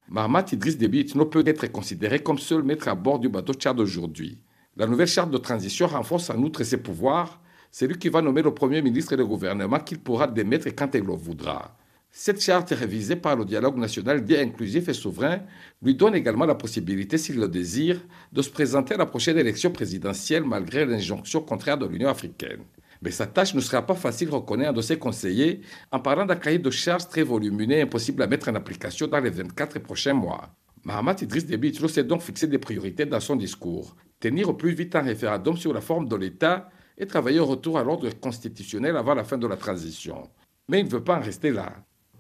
Mahamat 0.10 0.46
Idriss 0.52 0.78
Déby 0.78 1.12
ne 1.16 1.24
peut 1.24 1.44
être 1.46 1.72
considéré 1.72 2.20
comme 2.20 2.40
seul 2.40 2.64
maître 2.64 2.88
à 2.88 2.96
bord 2.96 3.20
du 3.20 3.30
bateau 3.30 3.54
Tchad 3.54 3.80
aujourd'hui. 3.80 4.42
La 4.76 4.88
nouvelle 4.88 5.08
charte 5.08 5.30
de 5.30 5.38
transition 5.38 5.88
renforce 5.88 6.30
en 6.30 6.38
outre 6.42 6.64
ses 6.64 6.78
pouvoirs. 6.78 7.40
C'est 7.72 7.88
lui 7.88 7.98
qui 7.98 8.10
va 8.10 8.22
nommer 8.22 8.42
le 8.42 8.54
Premier 8.54 8.82
ministre 8.82 9.14
et 9.14 9.18
le 9.18 9.26
gouvernement 9.26 9.80
qu'il 9.80 10.00
pourra 10.00 10.28
démettre 10.28 10.68
quand 10.76 10.90
il 10.96 11.04
le 11.04 11.14
voudra. 11.14 11.78
Cette 12.16 12.44
charte 12.44 12.70
révisée 12.70 13.16
par 13.16 13.36
le 13.36 13.44
dialogue 13.44 13.76
national 13.76 14.24
dit 14.24 14.38
inclusif 14.38 14.88
et 14.88 14.94
souverain 14.94 15.40
lui 15.82 15.96
donne 15.96 16.14
également 16.14 16.46
la 16.46 16.54
possibilité, 16.54 17.18
s'il 17.18 17.40
le 17.40 17.48
désire, 17.48 18.00
de 18.32 18.44
se 18.44 18.52
présenter 18.52 18.94
à 18.94 18.98
la 18.98 19.08
prochaine 19.08 19.40
élection 19.40 19.72
présidentielle 19.72 20.44
malgré 20.44 20.86
l'injonction 20.86 21.42
contraire 21.42 21.80
de 21.80 21.88
l'Union 21.88 22.10
africaine. 22.10 22.60
Mais 23.02 23.10
sa 23.10 23.26
tâche 23.26 23.56
ne 23.56 23.60
sera 23.60 23.84
pas 23.84 23.96
facile, 23.96 24.30
reconnaît 24.30 24.68
un 24.68 24.74
de 24.74 24.82
ses 24.84 25.00
conseillers, 25.00 25.62
en 25.92 26.00
parlant 26.00 26.28
d'un 26.28 26.36
cahier 26.36 26.60
de 26.60 26.70
charges 26.70 27.08
très 27.08 27.24
volumineux 27.24 27.78
et 27.78 27.82
impossible 27.82 28.22
à 28.22 28.28
mettre 28.28 28.48
en 28.48 28.56
application 28.56 29.08
dans 29.08 29.20
les 29.20 29.32
24 29.32 29.80
prochains 29.80 30.14
mois. 30.14 30.54
Mahamat 30.84 31.16
Idriss 31.24 31.48
Déby 31.48 31.74
s'est 31.74 32.04
donc 32.04 32.22
fixé 32.22 32.46
des 32.46 32.60
priorités 32.60 33.08
dans 33.08 33.20
son 33.20 33.38
discours. 33.38 33.96
Tenir 34.20 34.50
au 34.50 34.54
plus 34.54 34.76
vite 34.76 34.96
un 34.96 35.02
référendum 35.02 35.58
sur 35.58 35.74
la 35.74 35.82
forme 35.82 36.08
de 36.08 36.16
l'État 36.16 36.70
et 36.96 37.08
travailler 37.08 37.40
au 37.40 37.48
retour 37.48 37.80
à 37.80 37.84
l'ordre 37.84 38.08
constitutionnel 38.20 38.98
avant 38.98 39.16
la 39.16 39.24
fin 39.24 39.40
de 39.40 39.48
la 39.48 39.58
transition. 39.58 40.30
Mais 40.70 40.82
il 40.82 40.86
ne 40.86 40.92
veut 40.92 41.04
pas 41.04 41.18
en 41.18 41.22
rester 41.22 41.50
là. 41.50 41.74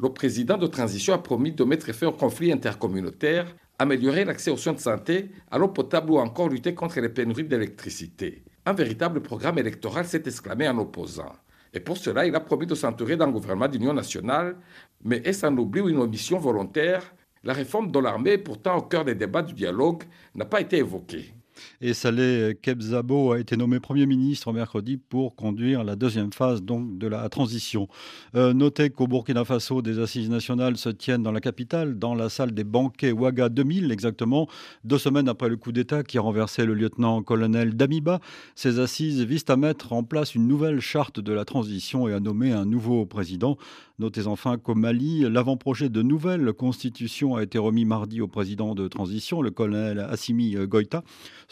Le 0.03 0.09
président 0.09 0.57
de 0.57 0.67
transition 0.67 1.13
a 1.13 1.17
promis 1.17 1.53
de 1.53 1.63
mettre 1.63 1.89
fin 1.93 2.07
au 2.07 2.11
conflit 2.11 2.51
intercommunautaire, 2.51 3.55
améliorer 3.79 4.25
l'accès 4.25 4.51
aux 4.51 4.57
soins 4.57 4.73
de 4.73 4.79
santé, 4.81 5.31
à 5.49 5.57
l'eau 5.57 5.69
potable 5.69 6.11
ou 6.11 6.17
encore 6.17 6.49
lutter 6.49 6.73
contre 6.75 6.99
les 6.99 7.07
pénuries 7.07 7.45
d'électricité. 7.45 8.43
Un 8.65 8.73
véritable 8.73 9.21
programme 9.21 9.59
électoral 9.59 10.05
s'est 10.05 10.23
exclamé 10.25 10.67
en 10.67 10.77
opposant. 10.77 11.31
Et 11.73 11.79
pour 11.79 11.95
cela, 11.95 12.25
il 12.25 12.35
a 12.35 12.41
promis 12.41 12.65
de 12.65 12.75
s'entourer 12.75 13.15
d'un 13.15 13.31
gouvernement 13.31 13.69
d'union 13.69 13.93
nationale. 13.93 14.57
Mais 15.05 15.21
est-ce 15.23 15.45
un 15.45 15.57
oubli 15.57 15.79
ou 15.79 15.87
une 15.87 15.99
omission 15.99 16.37
volontaire? 16.37 17.15
La 17.45 17.53
réforme 17.53 17.89
de 17.89 17.99
l'armée, 17.99 18.37
pourtant 18.37 18.75
au 18.75 18.81
cœur 18.81 19.05
des 19.05 19.15
débats 19.15 19.41
du 19.41 19.53
dialogue, 19.53 20.03
n'a 20.35 20.43
pas 20.43 20.59
été 20.59 20.79
évoquée. 20.79 21.33
Et 21.81 21.93
Saleh 21.93 22.55
Kebzabo 22.61 23.33
a 23.33 23.39
été 23.39 23.57
nommé 23.57 23.79
Premier 23.79 24.05
ministre 24.05 24.51
mercredi 24.53 24.97
pour 24.97 25.35
conduire 25.35 25.83
la 25.83 25.95
deuxième 25.95 26.31
phase 26.31 26.63
donc, 26.63 26.97
de 26.97 27.07
la 27.07 27.27
transition. 27.29 27.87
Euh, 28.35 28.53
notez 28.53 28.89
qu'au 28.89 29.07
Burkina 29.07 29.45
Faso, 29.45 29.81
des 29.81 29.99
assises 29.99 30.29
nationales 30.29 30.77
se 30.77 30.89
tiennent 30.89 31.23
dans 31.23 31.31
la 31.31 31.41
capitale, 31.41 31.99
dans 31.99 32.15
la 32.15 32.29
salle 32.29 32.51
des 32.51 32.63
banquets 32.63 33.11
Ouaga 33.11 33.49
2000 33.49 33.91
exactement, 33.91 34.47
deux 34.83 34.97
semaines 34.97 35.27
après 35.27 35.49
le 35.49 35.57
coup 35.57 35.71
d'État 35.71 36.03
qui 36.03 36.17
a 36.17 36.21
renversé 36.21 36.65
le 36.65 36.73
lieutenant-colonel 36.73 37.75
Damiba. 37.75 38.19
Ces 38.55 38.79
assises 38.79 39.21
visent 39.23 39.45
à 39.49 39.57
mettre 39.57 39.93
en 39.93 40.03
place 40.03 40.35
une 40.35 40.47
nouvelle 40.47 40.79
charte 40.79 41.19
de 41.19 41.33
la 41.33 41.45
transition 41.45 42.07
et 42.07 42.13
à 42.13 42.19
nommer 42.19 42.51
un 42.51 42.65
nouveau 42.65 43.05
président. 43.05 43.57
Notez 43.99 44.25
enfin 44.25 44.57
qu'au 44.57 44.73
Mali, 44.73 45.21
l'avant-projet 45.29 45.89
de 45.89 46.01
nouvelle 46.01 46.51
constitution 46.53 47.35
a 47.35 47.43
été 47.43 47.59
remis 47.59 47.85
mardi 47.85 48.21
au 48.21 48.27
président 48.27 48.73
de 48.73 48.87
transition, 48.87 49.41
le 49.41 49.51
colonel 49.51 49.99
Assimi 49.99 50.55
Goïta. 50.55 51.03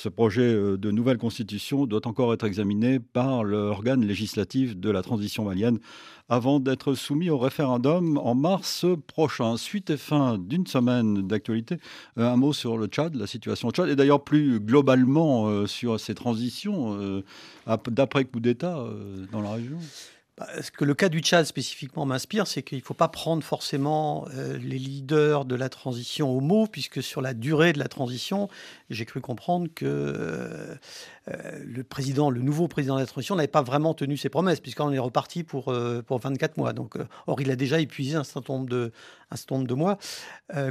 Ce 0.02 0.10
projet 0.10 0.42
euh, 0.42 0.78
de 0.78 0.90
nouvelle 0.90 1.20
constitution 1.20 1.86
doit 1.86 2.08
encore 2.08 2.34
être 2.34 2.44
examiné 2.44 3.00
par 3.00 3.44
l'organe 3.44 4.04
législatif 4.04 4.76
de 4.76 4.90
la 4.90 5.04
transition 5.04 5.46
malienne 5.46 5.78
avant 6.28 6.60
d'être 6.60 6.96
soumis 6.96 7.30
au 7.30 7.38
référendum 7.38 8.18
en 8.18 8.34
mars 8.34 8.88
prochain. 9.06 9.58
Suite 9.58 9.92
et 9.92 9.98
fin 9.98 10.40
d'une 10.40 10.66
semaine 10.66 11.28
d'actualité. 11.28 11.78
Euh, 12.18 12.28
un 12.28 12.36
mot 12.36 12.52
sur 12.52 12.80
le 12.80 12.88
Tchad, 12.88 13.14
la 13.14 13.28
situation 13.28 13.68
au 13.68 13.72
Tchad, 13.72 13.90
et 13.90 13.96
d'ailleurs 13.96 14.24
plus 14.24 14.60
globalement 14.60 15.48
euh, 15.50 15.68
sur 15.68 16.00
ces 16.00 16.16
transitions 16.16 17.22
d'après 17.88 18.26
coup 18.26 18.40
d'État 18.40 18.84
dans 19.32 19.42
la 19.42 19.52
région. 19.52 19.78
Ce 20.62 20.72
que 20.72 20.86
le 20.86 20.94
cas 20.94 21.10
du 21.10 21.20
Tchad 21.20 21.46
spécifiquement 21.46 22.06
m'inspire, 22.06 22.48
c'est 22.48 22.64
qu'il 22.64 22.78
ne 22.80 22.84
faut 22.84 22.94
pas 22.94 23.08
prendre 23.08 23.44
forcément 23.44 24.26
euh, 24.34 24.58
les 24.58 24.80
leaders 24.80 25.46
de 25.46 25.56
la 25.56 25.70
transition 25.70 26.30
au 26.30 26.40
mot, 26.40 26.68
puisque 26.68 27.02
sur 27.04 27.22
la 27.22 27.34
durée 27.34 27.74
de 27.74 27.80
la 27.80 27.88
transition, 27.88 28.50
j'ai 28.90 29.06
cru 29.06 29.22
comprendre 29.22 29.68
que 29.74 29.86
euh, 29.86 30.76
le 31.28 31.84
président, 31.84 32.30
le 32.30 32.42
nouveau 32.42 32.68
président 32.68 32.96
de 32.96 33.02
la 33.02 33.06
transition, 33.06 33.36
n'avait 33.36 33.48
pas 33.48 33.62
vraiment 33.62 33.94
tenu 33.94 34.18
ses 34.18 34.30
promesses, 34.30 34.60
puisqu'on 34.60 34.92
est 34.92 35.00
reparti 35.00 35.44
pour, 35.44 35.74
pour 36.06 36.20
24 36.20 36.58
mois. 36.58 36.74
Donc, 36.74 36.96
or, 37.28 37.42
il 37.42 37.52
a 37.52 37.56
déjà 37.56 37.80
épuisé 37.80 38.16
un 38.16 38.24
certain 38.24 38.54
nombre 38.54 38.70
de, 38.70 38.92
un 39.30 39.36
certain 39.36 39.56
nombre 39.56 39.68
de 39.68 39.74
mois. 39.74 39.98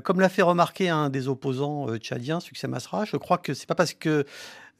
comme 0.03 0.21
l'a 0.21 0.29
fait 0.29 0.43
remarquer 0.43 0.89
un 0.89 1.09
des 1.09 1.29
opposants 1.29 1.97
tchadiens, 1.99 2.41
Succès 2.41 2.67
Masra, 2.69 3.05
je 3.05 3.17
crois 3.17 3.39
que 3.39 3.55
c'est 3.55 3.67
pas 3.67 3.77
parce 3.77 3.95
que 3.95 4.27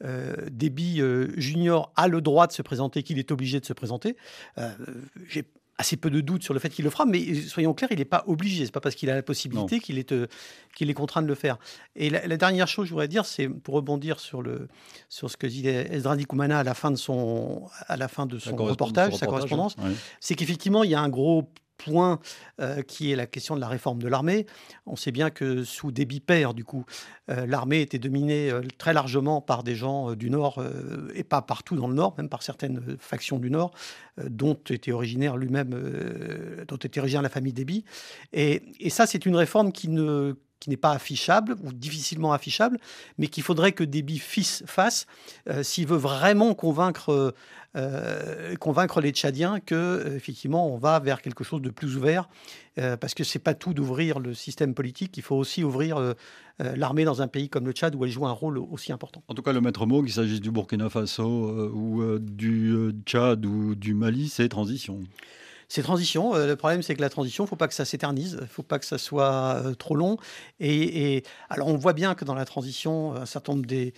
euh, 0.03 0.33
Déby 0.49 1.01
euh, 1.01 1.27
Junior 1.37 1.91
a 1.95 2.07
le 2.07 2.21
droit 2.21 2.47
de 2.47 2.51
se 2.51 2.61
présenter, 2.61 3.03
qu'il 3.03 3.19
est 3.19 3.31
obligé 3.31 3.59
de 3.59 3.65
se 3.65 3.73
présenter. 3.73 4.15
Euh, 4.57 4.69
j'ai 5.27 5.43
assez 5.81 5.97
peu 5.97 6.09
de 6.09 6.21
doutes 6.21 6.43
sur 6.43 6.53
le 6.53 6.59
fait 6.59 6.69
qu'il 6.69 6.85
le 6.85 6.91
fera, 6.91 7.05
mais 7.05 7.33
soyons 7.35 7.73
clairs, 7.73 7.91
il 7.91 7.97
n'est 7.97 8.05
pas 8.05 8.23
obligé. 8.27 8.65
C'est 8.65 8.71
pas 8.71 8.79
parce 8.79 8.95
qu'il 8.95 9.09
a 9.09 9.15
la 9.15 9.23
possibilité 9.23 9.79
qu'il 9.79 9.97
est, 9.97 10.13
qu'il 10.75 10.89
est 10.89 10.93
contraint 10.93 11.21
de 11.21 11.27
le 11.27 11.35
faire. 11.35 11.57
Et 11.95 12.09
la, 12.09 12.37
dernière 12.37 12.67
chose, 12.67 12.85
je 12.85 12.91
voudrais 12.91 13.07
dire, 13.07 13.25
c'est 13.25 13.49
pour 13.49 13.75
rebondir 13.75 14.19
sur, 14.19 14.41
le, 14.41 14.67
sur 15.09 15.29
ce 15.29 15.37
que 15.37 15.47
dit 15.47 15.67
Ezra 15.67 16.15
Koumana 16.17 16.59
à 16.59 16.63
la 16.63 16.73
fin 16.73 16.91
de 16.91 16.95
son, 16.95 17.67
à 17.87 17.97
la 17.97 18.07
fin 18.07 18.25
de 18.25 18.37
son 18.39 18.55
reportage, 18.55 19.15
sa 19.15 19.25
correspondance, 19.25 19.75
c'est 20.19 20.35
qu'effectivement, 20.35 20.83
il 20.83 20.91
y 20.91 20.95
a 20.95 21.01
un 21.01 21.09
gros 21.09 21.51
point 21.83 22.19
euh, 22.59 22.81
qui 22.81 23.11
est 23.11 23.15
la 23.15 23.25
question 23.25 23.55
de 23.55 23.61
la 23.61 23.67
réforme 23.67 24.01
de 24.01 24.07
l'armée. 24.07 24.45
On 24.85 24.95
sait 24.95 25.11
bien 25.11 25.29
que 25.29 25.63
sous 25.63 25.91
débit 25.91 26.19
père, 26.19 26.53
du 26.53 26.63
coup, 26.63 26.85
euh, 27.29 27.45
l'armée 27.45 27.81
était 27.81 27.99
dominée 27.99 28.49
euh, 28.49 28.61
très 28.77 28.93
largement 28.93 29.41
par 29.41 29.63
des 29.63 29.75
gens 29.75 30.13
du 30.13 30.29
Nord, 30.29 30.63
et 31.15 31.23
pas 31.23 31.41
partout 31.41 31.75
dans 31.75 31.87
le 31.87 31.93
Nord, 31.93 32.15
même 32.17 32.29
par 32.29 32.43
certaines 32.43 32.97
factions 32.99 33.39
du 33.39 33.49
Nord, 33.49 33.71
dont 34.23 34.57
était 34.69 34.91
originaire 34.91 35.37
lui-même, 35.37 35.71
dont 36.67 36.77
était 36.77 36.99
originaire 36.99 37.21
la 37.21 37.29
famille 37.29 37.53
Déby. 37.53 37.85
Et, 38.33 38.63
et 38.79 38.89
ça, 38.89 39.05
c'est 39.05 39.25
une 39.25 39.35
réforme 39.35 39.71
qui 39.71 39.87
ne 39.87 40.35
qui 40.61 40.69
n'est 40.69 40.77
pas 40.77 40.91
affichable 40.91 41.55
ou 41.63 41.73
difficilement 41.73 42.31
affichable, 42.31 42.79
mais 43.17 43.27
qu'il 43.27 43.43
faudrait 43.43 43.73
que 43.73 43.83
Déby 43.83 44.19
fasse 44.19 45.07
euh, 45.49 45.63
s'il 45.63 45.87
veut 45.87 45.97
vraiment 45.97 46.53
convaincre, 46.53 47.33
euh, 47.75 48.55
les 49.01 49.11
Tchadiens 49.11 49.59
que 49.59 49.75
euh, 49.75 50.15
effectivement 50.15 50.71
on 50.71 50.77
va 50.77 50.99
vers 50.99 51.21
quelque 51.21 51.43
chose 51.43 51.61
de 51.61 51.69
plus 51.69 51.97
ouvert, 51.97 52.29
parce 53.01 53.13
que 53.13 53.25
c'est 53.25 53.39
pas 53.39 53.53
tout 53.53 53.73
d'ouvrir 53.73 54.19
le 54.19 54.33
système 54.33 54.73
politique, 54.73 55.17
il 55.17 55.23
faut 55.23 55.35
aussi 55.35 55.61
ouvrir 55.61 56.15
l'armée 56.57 57.03
dans 57.03 57.21
un 57.21 57.27
pays 57.27 57.49
comme 57.49 57.65
le 57.65 57.73
Tchad 57.73 57.93
où 57.95 58.05
elle 58.05 58.11
joue 58.11 58.25
un 58.25 58.31
rôle 58.31 58.57
aussi 58.59 58.93
important. 58.93 59.21
En 59.27 59.33
tout 59.33 59.41
cas, 59.41 59.51
le 59.51 59.59
maître 59.59 59.85
mot, 59.85 60.01
qu'il 60.01 60.13
s'agisse 60.13 60.39
du 60.39 60.51
Burkina 60.51 60.89
Faso 60.89 61.27
ou 61.27 62.17
du 62.17 62.93
Tchad 63.05 63.45
ou 63.45 63.75
du 63.75 63.93
Mali, 63.93 64.29
c'est 64.29 64.47
transition. 64.47 65.01
C'est 65.73 65.83
transition. 65.83 66.35
Euh, 66.35 66.47
le 66.47 66.57
problème, 66.57 66.81
c'est 66.81 66.95
que 66.95 67.01
la 67.01 67.07
transition, 67.07 67.45
il 67.45 67.47
ne 67.47 67.49
faut 67.49 67.55
pas 67.55 67.69
que 67.69 67.73
ça 67.73 67.85
s'éternise, 67.85 68.35
il 68.37 68.43
ne 68.43 68.45
faut 68.45 68.61
pas 68.61 68.77
que 68.77 68.83
ça 68.83 68.97
soit 68.97 69.55
euh, 69.63 69.73
trop 69.73 69.95
long. 69.95 70.17
Et, 70.59 71.23
alors, 71.49 71.69
on 71.69 71.77
voit 71.77 71.93
bien 71.93 72.13
que 72.13 72.25
dans 72.25 72.35
la 72.35 72.43
transition, 72.43 73.15
un 73.15 73.25
certain 73.25 73.53
nombre 73.53 73.65
des, 73.65 73.93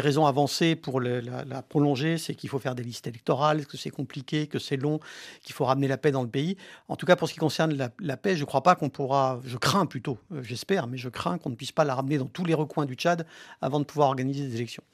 raisons 0.00 0.24
avancées 0.26 0.76
pour 0.76 1.00
la, 1.00 1.62
prolonger, 1.62 2.16
c'est 2.16 2.36
qu'il 2.36 2.48
faut 2.48 2.60
faire 2.60 2.76
des 2.76 2.84
listes 2.84 3.08
électorales, 3.08 3.66
que 3.66 3.76
c'est 3.76 3.90
compliqué, 3.90 4.46
que 4.46 4.60
c'est 4.60 4.76
long, 4.76 5.00
qu'il 5.42 5.52
faut 5.52 5.64
ramener 5.64 5.88
la 5.88 5.98
paix 5.98 6.12
dans 6.12 6.22
le 6.22 6.28
pays. 6.28 6.56
En 6.86 6.94
tout 6.94 7.06
cas, 7.06 7.16
pour 7.16 7.26
ce 7.26 7.32
qui 7.32 7.40
concerne 7.40 7.76
la, 7.98 8.16
paix, 8.16 8.36
je 8.36 8.42
ne 8.42 8.46
crois 8.46 8.62
pas 8.62 8.76
qu'on 8.76 8.88
pourra, 8.88 9.40
je 9.44 9.56
crains 9.56 9.86
plutôt, 9.86 10.18
euh, 10.30 10.44
j'espère, 10.44 10.86
mais 10.86 10.96
je 10.96 11.08
crains 11.08 11.38
qu'on 11.38 11.50
ne 11.50 11.56
puisse 11.56 11.72
pas 11.72 11.82
la 11.82 11.96
ramener 11.96 12.18
dans 12.18 12.28
tous 12.28 12.44
les 12.44 12.54
recoins 12.54 12.86
du 12.86 12.94
Tchad 12.94 13.26
avant 13.60 13.80
de 13.80 13.84
pouvoir 13.84 14.10
organiser 14.10 14.46
des 14.46 14.54
élections. 14.54 14.84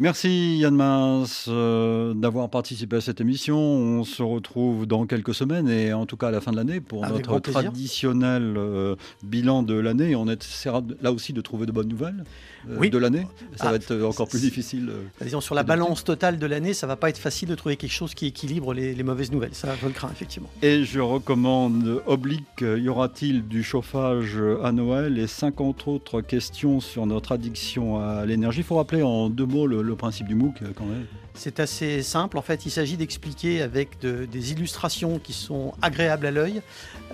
Merci 0.00 0.58
Yann 0.58 0.76
Mince 0.76 1.46
euh, 1.48 2.14
d'avoir 2.14 2.48
participé 2.50 2.94
à 2.94 3.00
cette 3.00 3.20
émission. 3.20 3.58
On 3.58 4.04
se 4.04 4.22
retrouve 4.22 4.86
dans 4.86 5.06
quelques 5.06 5.34
semaines 5.34 5.68
et 5.68 5.92
en 5.92 6.06
tout 6.06 6.16
cas 6.16 6.28
à 6.28 6.30
la 6.30 6.40
fin 6.40 6.52
de 6.52 6.56
l'année 6.56 6.80
pour 6.80 7.04
notre 7.04 7.40
traditionnel 7.40 8.54
euh, 8.56 8.94
bilan 9.24 9.64
de 9.64 9.74
l'année. 9.74 10.14
On 10.14 10.28
essaiera 10.28 10.84
là 11.02 11.10
aussi 11.10 11.32
de 11.32 11.40
trouver 11.40 11.66
de 11.66 11.72
bonnes 11.72 11.88
nouvelles 11.88 12.22
euh, 12.70 12.88
de 12.88 12.96
l'année. 12.96 13.26
Ça 13.56 13.64
va 13.64 13.70
ah, 13.72 13.74
être 13.74 14.00
encore 14.04 14.28
plus 14.28 14.40
difficile. 14.40 14.88
disons, 15.20 15.40
sur 15.40 15.56
la 15.56 15.64
balance 15.64 16.04
totale 16.04 16.38
de 16.38 16.46
l'année, 16.46 16.74
ça 16.74 16.86
va 16.86 16.94
pas 16.94 17.08
être 17.08 17.18
facile 17.18 17.48
de 17.48 17.56
trouver 17.56 17.76
quelque 17.76 17.90
chose 17.90 18.14
qui 18.14 18.26
équilibre 18.26 18.74
les, 18.74 18.94
les, 18.94 19.02
mauvaises 19.02 19.32
nouvelles. 19.32 19.54
Ça, 19.56 19.74
je 19.82 19.84
le 19.84 19.92
crains 19.92 20.10
effectivement. 20.12 20.48
Et 20.62 20.84
je 20.84 21.00
recommande 21.00 22.02
Oblique, 22.06 22.60
y 22.60 22.88
aura-t-il 22.88 23.48
du 23.48 23.64
chauffage 23.64 24.38
à 24.62 24.70
Noël? 24.70 25.18
Et 25.18 25.26
50 25.26 25.88
autres 25.88 26.20
questions 26.20 26.78
sur 26.78 27.04
notre 27.04 27.32
addiction 27.32 28.00
à 28.00 28.24
l'énergie. 28.26 28.60
Il 28.60 28.64
faut 28.64 28.76
rappeler 28.76 29.02
en 29.02 29.28
deux 29.28 29.46
mots 29.46 29.66
le 29.66 29.87
le 29.88 29.96
principe 29.96 30.28
du 30.28 30.34
MOOC 30.34 30.62
euh, 30.62 30.72
quand 30.74 30.84
même 30.86 31.06
c'est 31.34 31.60
assez 31.60 32.02
simple. 32.02 32.38
En 32.38 32.42
fait, 32.42 32.66
il 32.66 32.70
s'agit 32.70 32.96
d'expliquer 32.96 33.62
avec 33.62 33.98
des 34.00 34.52
illustrations 34.52 35.18
qui 35.18 35.32
sont 35.32 35.72
agréables 35.82 36.26
à 36.26 36.30
l'œil, 36.30 36.62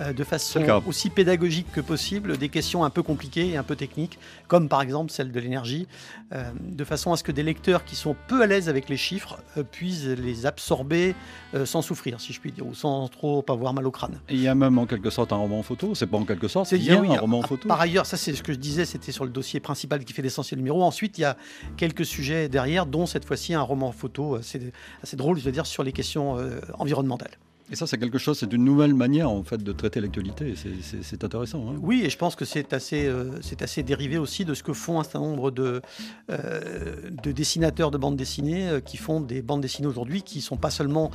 euh, 0.01 0.13
de 0.13 0.23
façon 0.23 0.61
aussi 0.85 1.09
pédagogique 1.09 1.71
que 1.71 1.81
possible, 1.81 2.37
des 2.37 2.49
questions 2.49 2.83
un 2.83 2.89
peu 2.89 3.03
compliquées 3.03 3.49
et 3.49 3.57
un 3.57 3.63
peu 3.63 3.75
techniques, 3.75 4.19
comme 4.47 4.67
par 4.67 4.81
exemple 4.81 5.11
celle 5.11 5.31
de 5.31 5.39
l'énergie, 5.39 5.87
euh, 6.33 6.43
de 6.59 6.83
façon 6.83 7.13
à 7.13 7.17
ce 7.17 7.23
que 7.23 7.31
des 7.31 7.43
lecteurs 7.43 7.85
qui 7.85 7.95
sont 7.95 8.15
peu 8.27 8.41
à 8.41 8.47
l'aise 8.47 8.69
avec 8.69 8.89
les 8.89 8.97
chiffres 8.97 9.39
euh, 9.57 9.63
puissent 9.63 10.05
les 10.05 10.45
absorber 10.45 11.15
sans 11.63 11.81
souffrir, 11.81 12.19
si 12.19 12.33
je 12.33 12.41
puis 12.41 12.51
dire, 12.51 12.67
ou 12.67 12.73
sans 12.73 13.07
trop 13.07 13.45
avoir 13.47 13.73
mal 13.73 13.87
au 13.87 13.91
crâne. 13.91 14.19
il 14.29 14.41
y 14.41 14.47
a 14.49 14.55
même 14.55 14.77
en 14.77 14.85
quelque 14.85 15.09
sorte 15.09 15.31
un 15.31 15.37
roman 15.37 15.63
photo. 15.63 15.95
C'est 15.95 16.05
pas 16.05 16.17
en 16.17 16.25
quelque 16.25 16.49
sorte, 16.49 16.67
c'est 16.67 16.77
bien 16.77 17.01
un 17.01 17.17
roman 17.17 17.41
photo. 17.43 17.69
Par 17.69 17.79
ailleurs, 17.79 18.05
ça 18.05 18.17
c'est 18.17 18.33
ce 18.33 18.43
que 18.43 18.51
je 18.51 18.57
disais, 18.57 18.83
c'était 18.83 19.13
sur 19.13 19.23
le 19.23 19.31
dossier 19.31 19.61
principal 19.61 20.03
qui 20.03 20.11
fait 20.11 20.21
l'essentiel 20.21 20.59
numéro. 20.59 20.83
Ensuite, 20.83 21.17
il 21.17 21.21
y 21.21 21.25
a 21.25 21.37
quelques 21.77 22.05
sujets 22.05 22.49
derrière, 22.49 22.85
dont 22.85 23.05
cette 23.05 23.23
fois-ci 23.23 23.53
un 23.53 23.61
roman 23.61 23.93
photo 23.93 24.04
assez, 24.35 24.71
assez 25.03 25.15
veux 25.45 25.51
dire, 25.51 25.65
sur 25.65 25.83
les 25.83 25.91
questions 25.91 26.37
euh, 26.37 26.59
environnementales. 26.73 27.37
Et 27.71 27.75
ça, 27.75 27.87
c'est 27.87 27.97
quelque 27.97 28.19
chose, 28.19 28.37
c'est 28.37 28.53
une 28.53 28.63
nouvelle 28.63 28.93
manière 28.93 29.29
en 29.29 29.43
fait 29.43 29.57
de 29.57 29.71
traiter 29.71 29.99
l'actualité. 29.99 30.53
C'est 31.01 31.23
intéressant. 31.23 31.65
Hein. 31.67 31.79
oui, 31.81 32.03
et 32.05 32.11
je 32.11 32.17
pense 32.17 32.35
que 32.35 32.45
c'est 32.45 32.73
assez, 32.73 33.07
euh, 33.07 33.41
c'est 33.41 33.63
assez 33.63 33.81
dérivé 33.81 34.19
aussi 34.19 34.45
de 34.45 34.53
ce 34.53 34.61
que 34.61 34.71
font 34.71 34.99
un 34.99 35.03
certain 35.03 35.21
nombre 35.21 35.49
de, 35.49 35.81
euh, 36.29 37.09
de 37.23 37.31
dessinateurs 37.31 37.89
de 37.89 37.97
bandes 37.97 38.17
dessinées 38.17 38.69
euh, 38.69 38.79
qui 38.81 38.97
font 38.97 39.19
des 39.19 39.41
bandes 39.41 39.61
dessinées 39.61 39.87
aujourd'hui 39.87 40.21
qui 40.21 40.41
sont 40.41 40.57
pas 40.57 40.69
seulement 40.69 41.09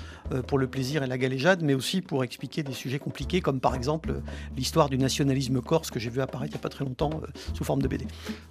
pour 0.47 0.59
le 0.59 0.67
plaisir 0.67 1.03
et 1.03 1.07
la 1.07 1.19
galéjade, 1.19 1.63
mais 1.63 1.75
aussi 1.75 2.01
pour 2.01 2.25
expliquer 2.25 2.63
des 2.63 2.73
sujets 2.73 2.99
compliqués, 2.99 3.41
comme 3.41 3.61
par 3.61 3.75
exemple 3.75 4.21
l'histoire 4.57 4.89
du 4.89 4.99
nationalisme 4.99 5.61
corse 5.61 5.91
que 5.91 5.99
j'ai 5.99 6.11
vu 6.11 6.21
apparaître 6.21 6.53
il 6.53 6.57
n'y 6.57 6.61
a 6.61 6.63
pas 6.63 6.69
très 6.69 6.85
longtemps 6.85 7.21
sous 7.55 7.65
forme 7.65 7.83
de 7.83 7.89
BD. 7.89 8.07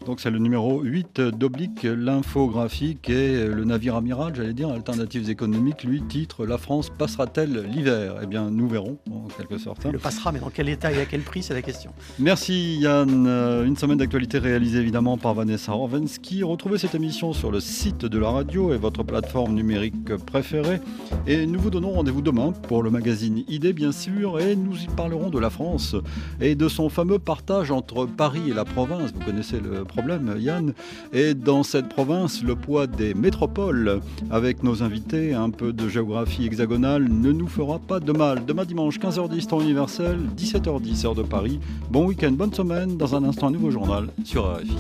Donc 0.06 0.20
c'est 0.20 0.30
le 0.30 0.39
numéro 0.39 0.82
8 0.82 1.22
d'Oblique, 1.22 1.84
l'infographique 1.84 3.10
et 3.10 3.45
le 3.45 3.64
navire 3.66 3.95
amiral, 3.95 4.36
j'allais 4.36 4.54
dire, 4.54 4.70
Alternatives 4.70 5.30
économiques, 5.30 5.84
lui 5.84 6.02
titre 6.02 6.45
La 6.45 6.58
France 6.58 6.89
passera-t-elle 6.97 7.66
l'hiver? 7.66 7.89
Eh 8.22 8.26
bien, 8.26 8.50
nous 8.50 8.68
verrons, 8.68 8.98
en 9.12 9.28
quelque 9.28 9.58
sorte. 9.58 9.82
Il 9.86 9.92
le 9.92 10.00
passera, 10.00 10.32
mais 10.32 10.40
dans 10.40 10.50
quel 10.50 10.70
état 10.70 10.92
et 10.92 11.02
à 11.02 11.06
quel 11.06 11.22
prix, 11.22 11.44
c'est 11.44 11.54
la 11.54 11.62
question. 11.62 11.92
Merci 12.18 12.80
Yann. 12.80 13.26
Euh, 13.28 13.66
une 13.66 13.76
semaine 13.76 13.98
d'actualité 13.98 14.40
réalisée 14.40 14.80
évidemment 14.80 15.18
par 15.18 15.34
Vanessa 15.34 15.72
Orvensky. 15.74 16.44
Retrouvez 16.44 16.78
cette 16.78 16.96
émission 16.96 17.34
sur 17.34 17.52
le 17.52 17.60
site 17.60 18.06
de 18.06 18.20
la 18.20 18.30
radio 18.30 18.74
et 18.74 18.78
votre 18.78 19.04
plateforme 19.04 19.54
numérique 19.54 20.16
préférée. 20.26 20.80
Et 21.28 21.46
nous 21.46 21.60
vous 21.60 21.70
donnons 21.70 21.92
rendez-vous 21.92 22.22
demain 22.22 22.52
pour 22.52 22.84
le 22.84 22.90
magazine 22.90 23.44
Idée, 23.48 23.74
bien 23.74 23.92
sûr, 23.92 24.40
et 24.40 24.56
nous 24.56 24.78
y 24.78 24.88
parlerons 24.88 25.30
de 25.30 25.40
la 25.40 25.50
France 25.50 25.96
et 26.42 26.56
de 26.56 26.68
son 26.68 26.90
fameux 26.90 27.20
partage 27.20 27.72
entre 27.72 28.06
Paris 28.06 28.50
et 28.50 28.54
la 28.54 28.66
province. 28.66 29.12
Vous 29.14 29.26
connaissez 29.26 29.60
le 29.60 29.84
problème, 29.86 30.36
Yann. 30.38 30.74
Et 31.14 31.34
dans 31.34 31.64
cette 31.64 31.90
province, 31.90 32.44
le 32.44 32.56
poids 32.56 32.88
des 32.88 33.14
métropoles, 33.14 34.02
avec 34.30 34.64
nos 34.64 34.84
invités, 34.84 35.34
un 35.34 35.50
peu 35.50 35.74
de 35.74 35.90
géographie 35.90 36.46
hexagonale, 36.46 37.08
ne 37.10 37.32
nous 37.32 37.48
fera 37.48 37.79
pas 37.88 38.00
de 38.00 38.12
mal. 38.12 38.46
Demain 38.46 38.66
dimanche, 38.66 39.00
15h10 39.00 39.48
temps 39.48 39.62
universel, 39.62 40.20
17h10 40.38 41.06
heure 41.06 41.16
de 41.16 41.24
Paris. 41.24 41.60
Bon 41.90 42.06
week-end, 42.06 42.32
bonne 42.32 42.54
semaine. 42.54 42.98
Dans 42.98 43.16
un 43.16 43.24
instant, 43.24 43.48
un 43.48 43.52
nouveau 43.52 43.72
journal 43.72 44.10
sur 44.24 44.46
RFI. 44.46 44.78